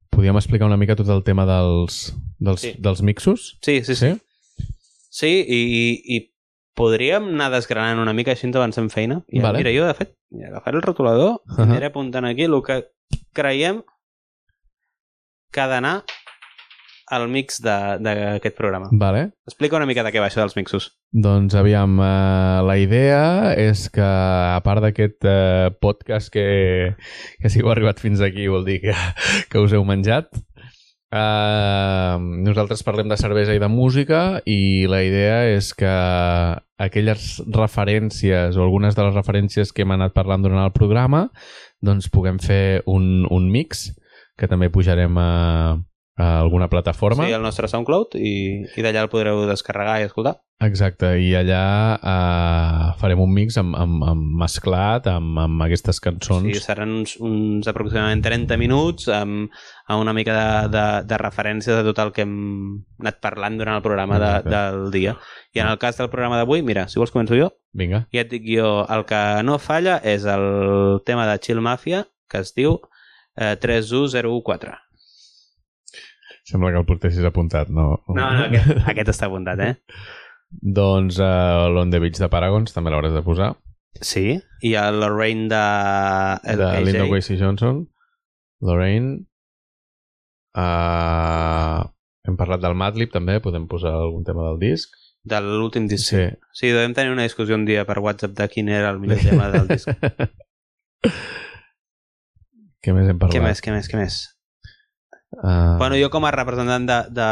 podríem 0.09 0.37
explicar 0.37 0.65
una 0.65 0.77
mica 0.77 0.95
tot 0.97 1.09
el 1.13 1.21
tema 1.23 1.45
dels, 1.45 2.15
dels, 2.39 2.61
Sí. 2.61 2.73
dels 2.79 3.01
mixos? 3.05 3.59
Sí, 3.61 3.83
sí, 3.85 3.95
sí. 3.95 4.15
Sí, 5.11 5.31
i, 5.45 5.61
i, 5.61 6.17
i 6.17 6.33
podríem 6.75 7.29
anar 7.35 7.51
desgranant 7.53 8.01
una 8.01 8.13
mica 8.13 8.33
així 8.33 8.49
avancem 8.49 8.89
feina. 8.89 9.21
I, 9.29 9.39
Vale. 9.39 9.61
Mira, 9.61 9.71
jo, 9.71 9.85
de 9.85 9.93
fet, 9.93 10.15
agafaré 10.49 10.77
el 10.77 10.83
rotulador 10.83 11.35
uh. 11.35 11.41
-huh. 11.45 11.59
i 11.59 11.69
aniré 11.69 11.85
apuntant 11.93 12.25
aquí 12.25 12.43
el 12.49 12.61
que 12.63 12.87
creiem 13.33 13.83
que 15.51 15.61
ha 15.61 15.67
d'anar 15.67 16.03
al 17.11 17.27
mix 17.29 17.59
de- 17.61 17.97
d'aquest 18.01 18.55
programa. 18.57 18.87
Vale. 18.91 19.31
Explica 19.45 19.77
una 19.77 19.85
mica 19.85 20.03
de 20.03 20.11
què 20.11 20.19
va 20.19 20.27
això 20.29 20.41
dels 20.41 20.55
mixos. 20.57 20.91
Doncs 21.13 21.53
aviam, 21.55 21.99
eh, 22.01 22.61
la 22.65 22.77
idea 22.81 23.53
és 23.53 23.89
que 23.93 24.01
a 24.01 24.59
part 24.65 24.81
d'aquest 24.81 25.23
eh, 25.23 25.69
podcast 25.79 26.31
que, 26.33 26.95
que 27.39 27.49
si 27.49 27.61
heu 27.61 27.69
arribat 27.71 27.99
fins 28.01 28.21
aquí 28.25 28.47
vol 28.47 28.65
dir 28.65 28.81
que, 28.81 28.95
que 29.49 29.59
us 29.61 29.71
heu 29.77 29.85
menjat, 29.85 30.33
eh, 31.13 32.15
nosaltres 32.45 32.83
parlem 32.83 33.09
de 33.11 33.17
cervesa 33.17 33.53
i 33.55 33.59
de 33.61 33.69
música 33.71 34.41
i 34.45 34.85
la 34.89 35.03
idea 35.05 35.43
és 35.53 35.73
que 35.77 35.91
aquelles 36.77 37.41
referències 37.47 38.57
o 38.57 38.63
algunes 38.65 38.95
de 38.97 39.05
les 39.05 39.15
referències 39.15 39.71
que 39.71 39.85
hem 39.85 39.93
anat 39.95 40.13
parlant 40.15 40.43
durant 40.43 40.65
el 40.65 40.73
programa 40.75 41.29
doncs 41.85 42.09
puguem 42.11 42.39
fer 42.43 42.81
un, 42.89 43.25
un 43.29 43.47
mix 43.51 43.91
que 44.35 44.49
també 44.51 44.67
pujarem 44.73 45.15
a, 45.21 45.29
a 46.15 46.39
alguna 46.39 46.69
plataforma. 46.69 47.25
Sí, 47.25 47.33
al 47.33 47.43
nostre 47.43 47.67
SoundCloud 47.67 48.15
i, 48.15 48.63
i 48.71 48.83
d'allà 48.83 49.03
el 49.03 49.11
podreu 49.11 49.43
descarregar 49.49 49.99
i 49.99 50.07
escoltar. 50.07 50.37
Exacte, 50.63 51.09
i 51.19 51.33
allà 51.35 51.63
uh, 51.99 52.93
farem 53.01 53.19
un 53.19 53.33
mix 53.35 53.57
amb, 53.59 53.75
amb, 53.75 54.05
amb 54.07 54.37
mesclat 54.39 55.09
amb, 55.11 55.35
amb 55.41 55.65
aquestes 55.65 55.99
cançons. 55.99 56.47
Sí, 56.47 56.63
seran 56.63 56.93
uns, 57.01 57.17
uns 57.19 57.67
aproximadament 57.67 58.23
30 58.23 58.55
minuts 58.61 59.09
amb, 59.11 59.51
amb 59.91 60.05
una 60.05 60.13
mica 60.15 60.37
de, 60.37 60.69
de, 60.77 60.85
de 61.11 61.19
referència 61.19 61.75
de 61.75 61.83
tot 61.89 61.99
el 62.05 62.13
que 62.15 62.23
hem 62.23 62.37
anat 63.03 63.19
parlant 63.19 63.59
durant 63.59 63.81
el 63.81 63.83
programa 63.83 64.21
de, 64.23 64.31
Exacte. 64.31 64.55
del 64.55 64.95
dia. 64.95 65.17
I 65.51 65.65
en 65.65 65.73
el 65.73 65.81
cas 65.83 65.99
del 65.99 66.11
programa 66.13 66.39
d'avui, 66.39 66.63
mira, 66.63 66.87
si 66.87 67.03
vols 67.03 67.11
començo 67.11 67.35
jo, 67.35 67.51
Vinga. 67.75 68.05
ja 68.15 68.23
et 68.23 68.31
dic 68.31 68.47
jo, 68.47 68.71
el 68.87 69.03
que 69.09 69.21
no 69.43 69.59
falla 69.59 69.99
és 70.07 70.23
el 70.23 71.03
tema 71.03 71.27
de 71.27 71.35
Chill 71.43 71.59
Mafia, 71.59 72.05
que 72.31 72.39
es 72.47 72.55
diu 72.55 72.79
eh, 73.35 73.57
3104. 73.59 74.79
Sembla 76.45 76.71
que 76.71 76.81
el 76.81 76.85
portessis 76.85 77.25
apuntat, 77.25 77.71
no? 77.73 78.03
No, 78.07 78.15
no, 78.15 78.43
aquest, 78.47 78.83
aquest 78.91 79.13
està 79.15 79.29
apuntat, 79.29 79.61
eh? 79.65 79.73
Doncs 80.61 81.17
uh, 81.19 81.65
l'On 81.73 81.91
the 81.91 81.99
Beach 82.03 82.19
de 82.21 82.29
Paragons 82.31 82.75
també 82.75 82.93
l'hauràs 82.93 83.15
de 83.15 83.23
posar. 83.25 83.55
Sí, 84.03 84.37
i 84.61 84.73
el 84.77 84.99
Lorraine 85.01 85.47
de... 85.51 85.63
de 86.45 86.53
LKJ. 86.59 86.83
Linda 86.85 87.07
Quincy 87.09 87.39
Johnson. 87.39 87.81
Lorraine. 88.65 89.25
Uh, 90.55 91.81
hem 92.27 92.37
parlat 92.39 92.61
del 92.63 92.75
Madlib 92.77 93.11
també, 93.13 93.39
podem 93.43 93.65
posar 93.71 93.95
algun 93.97 94.23
tema 94.27 94.45
del 94.51 94.61
disc. 94.61 94.93
de 95.25 95.39
l'últim 95.41 95.87
disc. 95.89 96.11
Sí. 96.13 96.25
Sí, 96.53 96.69
devem 96.69 96.93
tenir 96.93 97.11
una 97.11 97.25
discussió 97.25 97.55
un 97.57 97.65
dia 97.65 97.85
per 97.89 97.97
WhatsApp 97.97 98.35
de 98.37 98.47
quin 98.51 98.69
era 98.69 98.91
el 98.93 98.99
millor 99.01 99.17
tema 99.25 99.49
del 99.49 99.67
disc. 99.71 99.89
Què 102.85 102.93
més 102.93 103.09
hem 103.09 103.17
parlat? 103.17 103.33
Què 103.33 103.41
més, 103.41 103.61
què 103.65 103.73
més, 103.73 103.89
què 103.89 103.97
més? 103.97 104.19
Uh, 105.41 105.77
Bueno, 105.79 105.95
jo 105.99 106.09
com 106.09 106.25
a 106.25 106.31
representant 106.31 106.85
de, 106.89 106.99
de 107.15 107.29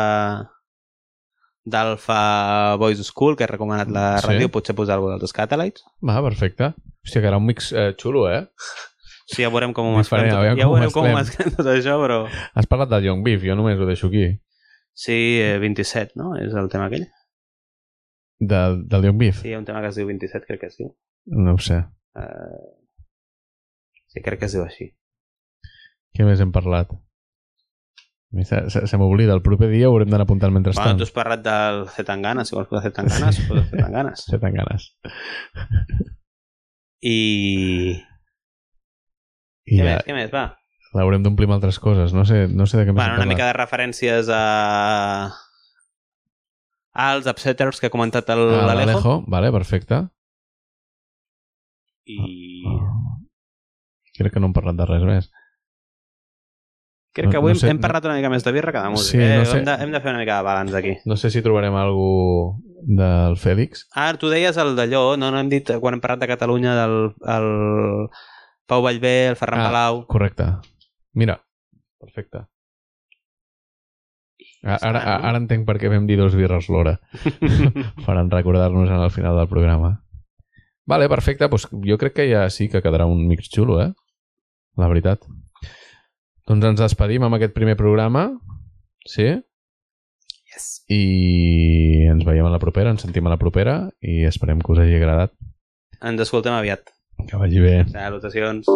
d'Alpha 1.65 2.75
Boys 2.77 2.99
School, 3.07 3.37
que 3.37 3.45
he 3.45 3.47
recomanat 3.47 3.87
la 3.87 4.17
Sí. 4.19 4.27
ràdio, 4.27 4.49
potser 4.51 4.75
posar 4.75 4.95
alguna 4.97 5.17
dels 5.17 5.31
Scatalites. 5.31 5.83
Va, 6.03 6.17
perfecte. 6.21 6.73
Hòstia, 7.05 7.21
que 7.21 7.27
era 7.27 7.37
un 7.37 7.45
mix 7.45 7.71
eh, 7.71 7.93
xulo, 7.99 8.25
eh? 8.31 8.47
Sí, 9.27 9.41
ja 9.41 9.49
veurem 9.49 9.71
com 9.73 9.87
ho 9.87 9.95
mesclem 9.97 10.27
tot. 10.29 10.43
Ja 10.59 10.67
veurem 10.67 10.91
com 10.91 11.07
ho 11.07 11.13
mesclem. 11.15 11.53
tot 11.55 11.65
això, 11.71 11.95
però... 12.01 12.25
Has 12.55 12.67
parlat 12.67 12.89
del 12.91 13.05
Young 13.07 13.23
Beef, 13.23 13.43
jo 13.47 13.55
només 13.55 13.79
ho 13.79 13.85
deixo 13.87 14.07
aquí. 14.11 14.25
Sí, 14.93 15.39
eh, 15.41 15.57
27, 15.63 16.11
no? 16.19 16.33
És 16.37 16.53
el 16.53 16.67
tema 16.69 16.89
aquell? 16.91 17.07
Del, 18.43 18.81
del 18.91 19.05
Young 19.07 19.17
Beef? 19.21 19.39
Sí, 19.41 19.49
hi 19.49 19.55
ha 19.55 19.59
un 19.61 19.65
tema 19.65 19.79
que 19.81 19.87
es 19.93 19.95
diu 19.95 20.07
27, 20.11 20.45
crec 20.45 20.59
que 20.65 20.67
es 20.67 20.77
diu. 20.77 20.91
No 21.31 21.55
ho 21.55 21.63
sé. 21.63 21.79
Uh... 22.19 22.75
Sí, 24.11 24.21
crec 24.21 24.39
que 24.43 24.45
es 24.51 24.53
diu 24.53 24.65
així. 24.67 24.91
Què 26.13 26.27
més 26.27 26.43
hem 26.43 26.51
parlat? 26.53 26.91
Se, 28.41 28.63
se, 28.73 28.87
se 28.89 28.97
m'oblida, 28.97 29.35
el 29.37 29.43
proper 29.45 29.67
dia 29.69 29.85
ho 29.89 29.93
haurem 29.93 30.09
d'anar 30.09 30.25
apuntant 30.25 30.49
Bueno, 30.49 30.63
mentrestant. 30.63 30.97
tu 30.97 31.05
has 31.05 31.11
parlat 31.13 31.43
del 31.45 31.83
Zetangana, 31.93 32.41
si 32.45 32.55
vols 32.55 32.67
posar 32.71 32.87
Zetangana, 32.89 33.29
posa 33.47 33.61
Zetangana. 33.69 34.15
Ganes. 34.73 34.87
I... 37.03 37.93
I 39.69 39.77
Què 39.77 39.79
ja 39.79 39.85
més, 39.85 40.01
què 40.07 40.15
més, 40.17 40.31
va? 40.33 40.47
l'haurem 40.97 41.23
d'omplir 41.25 41.45
amb 41.47 41.55
altres 41.59 41.77
coses. 41.81 42.11
No 42.13 42.25
sé, 42.25 42.47
no 42.49 42.65
sé 42.69 42.77
de 42.77 42.83
què 42.87 42.91
més 42.93 42.99
Bueno, 43.03 43.15
hem 43.15 43.21
una 43.21 43.29
mica 43.29 43.47
de 43.47 43.53
referències 43.57 44.27
a... 44.33 44.41
als 47.05 47.25
upsetters 47.29 47.79
que 47.81 47.87
ha 47.89 47.93
comentat 47.93 48.29
el 48.33 48.41
Ah, 48.49 48.65
l'Alejo. 48.67 48.89
l'Alejo, 48.91 49.13
vale, 49.27 49.51
perfecte. 49.55 50.01
I 52.09 52.19
Crec 54.17 54.33
que 54.35 54.39
no 54.43 54.49
hem 54.51 54.53
parlat 54.53 54.75
de 54.77 54.85
res 54.85 55.05
més. 55.07 55.29
Crec 57.13 57.29
que 57.29 57.33
no- 57.37 57.39
avui 57.43 57.53
no 57.53 57.59
sé, 57.59 57.69
hem 57.69 57.79
parlat 57.79 58.05
una 58.09 58.15
mica 58.17 58.29
més 58.33 58.43
de 58.43 58.51
birra 58.51 58.71
que 58.73 58.81
de 58.83 58.89
música. 58.89 59.11
Sí, 59.11 59.23
eh? 59.23 59.37
no 59.39 59.45
sé. 59.45 59.57
hem, 59.59 59.65
de, 59.65 59.73
hem 59.83 59.91
de 59.93 60.01
fer 60.01 60.09
una 60.11 60.19
mica 60.23 60.37
de 60.37 60.43
balanç 60.49 60.73
aquí. 60.79 60.95
No 61.05 61.15
sé 61.17 61.29
si 61.31 61.41
trobarem 61.45 61.75
algú 61.77 62.59
del 62.83 63.37
Fèlix. 63.37 63.85
Ah, 63.95 64.13
tu 64.19 64.29
deies 64.33 64.57
el 64.57 64.75
d'allò, 64.75 65.15
no, 65.17 65.29
no 65.31 65.39
hem 65.39 65.49
dit 65.49 65.69
quan 65.79 65.93
hem 65.95 66.01
parlat 66.03 66.19
de 66.25 66.27
Catalunya 66.33 66.73
del 66.81 66.97
el 67.37 67.47
Pau 68.67 68.81
Vallvé, 68.81 69.27
el 69.29 69.35
Ferran 69.37 69.61
Ah. 69.61 69.67
Palau... 69.69 70.05
Correcte. 70.07 70.45
Mira, 71.13 71.37
perfecte. 71.99 72.45
Ara, 74.63 74.99
a- 75.03 75.19
ara 75.27 75.37
entenc 75.41 75.65
per 75.67 75.75
què 75.81 75.89
vam 75.91 76.05
dir 76.07 76.15
dos 76.19 76.35
birres 76.39 76.69
l'hora. 76.71 76.95
Faran 78.05 78.29
recordar-nos 78.31 78.89
en 78.89 79.01
el 79.03 79.11
final 79.11 79.35
del 79.37 79.49
programa. 79.51 79.97
Vale, 80.87 81.09
perfecte. 81.11 81.47
Doncs 81.51 81.67
jo 81.83 81.97
crec 81.99 82.13
que 82.15 82.29
ja 82.31 82.45
sí 82.49 82.69
que 82.71 82.81
quedarà 82.83 83.05
un 83.07 83.25
mix 83.27 83.49
xulo, 83.51 83.81
eh? 83.83 83.91
La 84.79 84.87
veritat. 84.87 85.27
Doncs 86.43 86.65
ens 86.67 86.81
despedim 86.81 87.23
amb 87.23 87.37
aquest 87.37 87.53
primer 87.55 87.77
programa. 87.79 88.25
Sí? 89.07 89.29
Yes. 90.51 90.83
I 90.91 92.07
ens 92.11 92.25
veiem 92.27 92.45
a 92.45 92.51
la 92.51 92.59
propera, 92.59 92.91
ens 92.91 93.05
sentim 93.05 93.27
a 93.27 93.33
la 93.33 93.39
propera 93.39 93.77
i 94.03 94.23
esperem 94.27 94.59
que 94.61 94.75
us 94.75 94.83
hagi 94.83 94.99
agradat. 94.99 95.33
Ens 96.03 96.25
escoltem 96.25 96.53
aviat. 96.53 96.91
Que 97.29 97.39
vagi 97.39 97.63
bé. 97.63 97.77
Salutacions. 97.93 98.67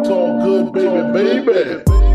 It's 0.00 0.10
all 0.10 0.40
good, 0.42 0.72
baby, 0.72 1.46
baby. 1.46 2.11